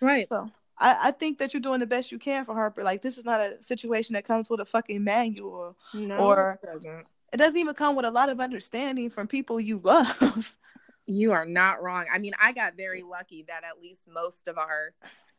right 0.00 0.28
So 0.28 0.50
I, 0.78 1.08
I 1.08 1.10
think 1.10 1.38
that 1.38 1.52
you're 1.52 1.60
doing 1.60 1.80
the 1.80 1.86
best 1.86 2.10
you 2.10 2.18
can 2.18 2.44
for 2.44 2.54
Harper. 2.54 2.82
Like 2.82 3.02
this 3.02 3.18
is 3.18 3.24
not 3.24 3.40
a 3.40 3.62
situation 3.62 4.14
that 4.14 4.24
comes 4.24 4.48
with 4.48 4.60
a 4.60 4.64
fucking 4.64 5.04
manual. 5.04 5.76
no 5.92 6.16
Or- 6.16 6.58
it 6.62 6.66
doesn't. 6.66 7.06
It 7.32 7.36
doesn't 7.36 7.58
even 7.58 7.74
come 7.74 7.94
with 7.94 8.04
a 8.04 8.10
lot 8.10 8.28
of 8.28 8.40
understanding 8.40 9.08
from 9.08 9.28
people 9.28 9.60
you 9.60 9.78
love. 9.84 10.56
You 11.06 11.32
are 11.32 11.44
not 11.46 11.82
wrong. 11.82 12.06
I 12.12 12.18
mean, 12.18 12.32
I 12.40 12.52
got 12.52 12.76
very 12.76 13.02
lucky 13.02 13.44
that 13.48 13.64
at 13.64 13.80
least 13.80 14.00
most 14.06 14.46
of 14.48 14.58
our 14.58 14.92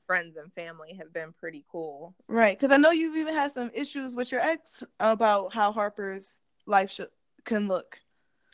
friends 0.05 0.35
and 0.35 0.51
family 0.53 0.93
have 0.95 1.13
been 1.13 1.31
pretty 1.33 1.63
cool. 1.71 2.13
Right, 2.27 2.59
because 2.59 2.73
I 2.73 2.77
know 2.77 2.91
you've 2.91 3.15
even 3.15 3.33
had 3.33 3.53
some 3.53 3.71
issues 3.73 4.15
with 4.15 4.31
your 4.31 4.41
ex 4.41 4.83
about 4.99 5.53
how 5.53 5.71
Harper's 5.71 6.33
life 6.65 6.91
should 6.91 7.09
can 7.45 7.67
look. 7.67 7.99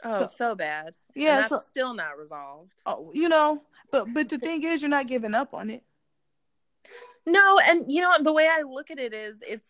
Oh, 0.04 0.22
So- 0.22 0.26
so, 0.28 0.56
bad. 0.56 0.96
Yeah, 1.16 1.48
so 1.48 1.62
still 1.68 1.94
not 1.96 2.18
resolved. 2.20 2.74
oh, 2.86 3.12
you 3.14 3.28
know, 3.30 3.64
but 3.92 4.14
but 4.14 4.30
the 4.30 4.38
thing 4.38 4.64
is, 4.64 4.82
you're 4.82 4.90
not 4.90 5.08
giving 5.08 5.34
up 5.34 5.54
on 5.56 5.72
it. 5.72 5.84
No, 7.26 7.58
and 7.60 7.92
you 7.92 8.02
know? 8.02 8.14
The 8.22 8.32
way 8.32 8.48
I 8.48 8.62
look 8.62 8.92
at 8.92 9.00
it 9.00 9.14
is, 9.14 9.38
it's 9.42 9.68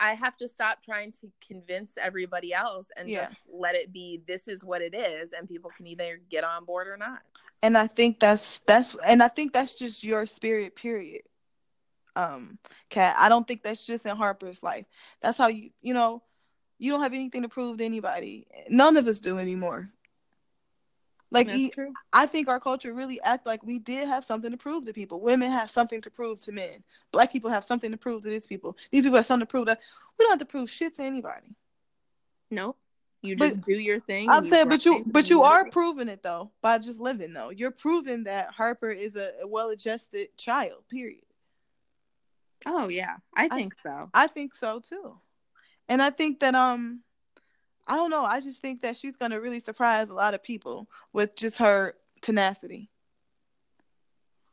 I 0.00 0.14
have 0.14 0.36
to 0.38 0.48
stop 0.48 0.82
trying 0.82 1.12
to 1.20 1.30
convince 1.46 1.92
everybody 1.98 2.54
else 2.54 2.86
and 2.96 3.08
Yeah. 3.08 3.26
just 3.26 3.40
let 3.52 3.74
it 3.74 3.92
be. 3.92 4.22
This 4.26 4.48
is 4.48 4.64
what 4.64 4.80
it 4.80 4.94
is, 4.94 5.32
and 5.32 5.46
people 5.46 5.70
can 5.76 5.86
either 5.86 6.20
get 6.30 6.42
on 6.42 6.64
board 6.64 6.88
or 6.88 6.96
not. 6.96 7.20
And 7.62 7.76
I 7.76 7.86
think 7.86 8.18
that's 8.18 8.60
that's 8.60 8.96
and 9.04 9.22
I 9.22 9.28
think 9.28 9.52
that's 9.52 9.74
just 9.74 10.02
your 10.02 10.24
spirit, 10.24 10.74
period. 10.74 11.22
Um, 12.16 12.58
Kat, 12.88 13.14
I 13.18 13.28
don't 13.28 13.46
think 13.46 13.62
that's 13.62 13.84
just 13.84 14.06
in 14.06 14.16
Harper's 14.16 14.62
life. 14.62 14.86
That's 15.20 15.36
how 15.38 15.48
you 15.48 15.70
you 15.82 15.92
know, 15.92 16.22
you 16.78 16.90
don't 16.90 17.02
have 17.02 17.12
anything 17.12 17.42
to 17.42 17.48
prove 17.48 17.78
to 17.78 17.84
anybody. 17.84 18.46
None 18.70 18.96
of 18.96 19.06
us 19.06 19.18
do 19.18 19.38
anymore. 19.38 19.90
Like 21.32 21.48
e- 21.48 21.72
I 22.12 22.26
think 22.26 22.48
our 22.48 22.58
culture 22.58 22.92
really 22.92 23.20
act 23.20 23.46
like 23.46 23.62
we 23.62 23.78
did 23.78 24.08
have 24.08 24.24
something 24.24 24.50
to 24.50 24.56
prove 24.56 24.84
to 24.86 24.92
people. 24.92 25.20
Women 25.20 25.50
have 25.52 25.70
something 25.70 26.00
to 26.00 26.10
prove 26.10 26.40
to 26.42 26.52
men. 26.52 26.82
Black 27.12 27.30
people 27.30 27.50
have 27.50 27.64
something 27.64 27.90
to 27.92 27.96
prove 27.96 28.22
to 28.22 28.28
these 28.28 28.46
people. 28.48 28.76
These 28.90 29.04
people 29.04 29.16
have 29.16 29.26
something 29.26 29.46
to 29.46 29.50
prove 29.50 29.66
to. 29.66 29.78
We 30.18 30.24
don't 30.24 30.32
have 30.32 30.40
to 30.40 30.44
prove 30.44 30.68
shit 30.70 30.94
to 30.96 31.02
anybody. 31.02 31.54
No, 32.50 32.74
you 33.22 33.36
But- 33.36 33.50
just 33.54 33.64
do 33.64 33.74
your 33.74 34.00
thing. 34.00 34.28
I'm 34.28 34.38
and 34.38 34.48
saying, 34.48 34.68
but 34.68 34.84
you, 34.84 35.04
but 35.06 35.30
you 35.30 35.42
are 35.42 35.70
proving 35.70 36.08
it 36.08 36.22
though 36.22 36.50
by 36.62 36.78
just 36.78 36.98
living 36.98 37.32
though. 37.32 37.50
You're 37.50 37.70
proving 37.70 38.24
that 38.24 38.50
Harper 38.50 38.90
is 38.90 39.14
a, 39.14 39.30
a 39.42 39.46
well-adjusted 39.46 40.36
child. 40.36 40.82
Period. 40.90 41.22
Oh 42.66 42.88
yeah, 42.88 43.16
I 43.36 43.48
think 43.48 43.78
so. 43.78 44.10
I 44.12 44.26
think 44.26 44.54
so 44.54 44.80
too, 44.80 45.16
and 45.88 46.02
I 46.02 46.10
think 46.10 46.40
that 46.40 46.54
um, 46.54 47.00
I 47.90 47.96
don't 47.96 48.10
know. 48.10 48.24
I 48.24 48.38
just 48.38 48.62
think 48.62 48.82
that 48.82 48.96
she's 48.96 49.16
gonna 49.16 49.40
really 49.40 49.58
surprise 49.58 50.10
a 50.10 50.14
lot 50.14 50.32
of 50.32 50.44
people 50.44 50.88
with 51.12 51.34
just 51.34 51.56
her 51.56 51.96
tenacity. 52.22 52.88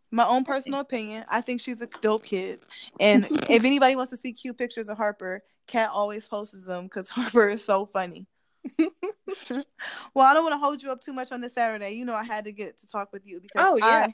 My 0.09 0.25
own 0.25 0.43
personal 0.43 0.79
opinion, 0.79 1.23
I 1.29 1.41
think 1.41 1.61
she's 1.61 1.79
a 1.83 1.87
dope 2.01 2.23
kid, 2.23 2.61
and 2.99 3.27
if 3.47 3.63
anybody 3.63 3.95
wants 3.95 4.09
to 4.09 4.17
see 4.17 4.33
cute 4.33 4.57
pictures 4.57 4.89
of 4.89 4.97
Harper, 4.97 5.43
Kat 5.67 5.91
always 5.93 6.27
posts 6.27 6.59
them 6.65 6.85
because 6.85 7.09
Harper 7.11 7.47
is 7.47 7.63
so 7.63 7.85
funny. 7.85 8.25
well, 8.79 10.25
I 10.25 10.33
don't 10.33 10.43
want 10.43 10.53
to 10.53 10.57
hold 10.57 10.81
you 10.81 10.89
up 10.89 11.01
too 11.01 11.13
much 11.13 11.31
on 11.31 11.39
this 11.39 11.53
Saturday. 11.53 11.91
You 11.91 12.05
know, 12.05 12.15
I 12.15 12.23
had 12.23 12.45
to 12.45 12.51
get 12.51 12.79
to 12.79 12.87
talk 12.87 13.13
with 13.13 13.23
you 13.23 13.39
because 13.39 13.61
Oh, 13.63 13.77
yeah. 13.77 14.07
I, 14.07 14.13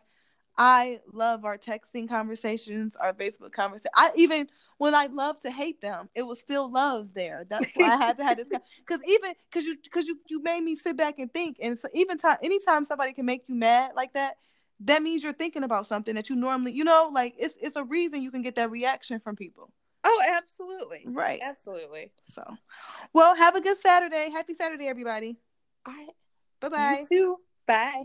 I 0.57 0.99
love 1.11 1.45
our 1.45 1.57
texting 1.57 2.07
conversations, 2.07 2.95
our 2.95 3.13
Facebook 3.13 3.51
conversation. 3.53 3.91
I 3.95 4.11
even 4.15 4.47
when 4.77 4.93
I 4.93 5.07
love 5.07 5.39
to 5.41 5.51
hate 5.51 5.81
them, 5.81 6.09
it 6.13 6.23
was 6.23 6.39
still 6.39 6.71
love 6.71 7.13
there. 7.13 7.45
That's 7.49 7.75
why 7.75 7.93
I 7.93 7.97
had 7.97 8.17
to 8.17 8.23
have 8.23 8.37
this 8.37 8.47
because 8.47 8.99
even 9.07 9.33
because 9.49 9.65
you 9.65 9.77
because 9.83 10.07
you 10.07 10.19
you 10.29 10.41
made 10.43 10.61
me 10.61 10.75
sit 10.75 10.95
back 10.95 11.17
and 11.19 11.31
think, 11.33 11.57
and 11.61 11.79
so 11.79 11.87
even 11.93 12.17
time 12.17 12.37
anytime 12.43 12.85
somebody 12.85 13.13
can 13.13 13.25
make 13.25 13.43
you 13.47 13.55
mad 13.55 13.91
like 13.95 14.13
that, 14.13 14.37
that 14.81 15.01
means 15.01 15.23
you're 15.23 15.33
thinking 15.33 15.63
about 15.63 15.87
something 15.87 16.13
that 16.15 16.29
you 16.29 16.35
normally 16.35 16.71
you 16.73 16.83
know 16.83 17.09
like 17.11 17.33
it's 17.37 17.55
it's 17.59 17.75
a 17.75 17.83
reason 17.83 18.21
you 18.21 18.31
can 18.31 18.43
get 18.43 18.55
that 18.55 18.69
reaction 18.69 19.19
from 19.19 19.35
people. 19.35 19.71
Oh, 20.03 20.21
absolutely, 20.27 21.03
Right. 21.07 21.39
absolutely. 21.41 22.11
So, 22.25 22.43
well, 23.13 23.35
have 23.35 23.55
a 23.55 23.61
good 23.61 23.77
Saturday. 23.81 24.29
Happy 24.31 24.53
Saturday, 24.53 24.87
everybody. 24.87 25.37
I 25.85 26.09
Bye 26.61 26.69
bye. 26.69 26.97
you 26.99 27.07
too. 27.07 27.37
Bye. 27.65 28.03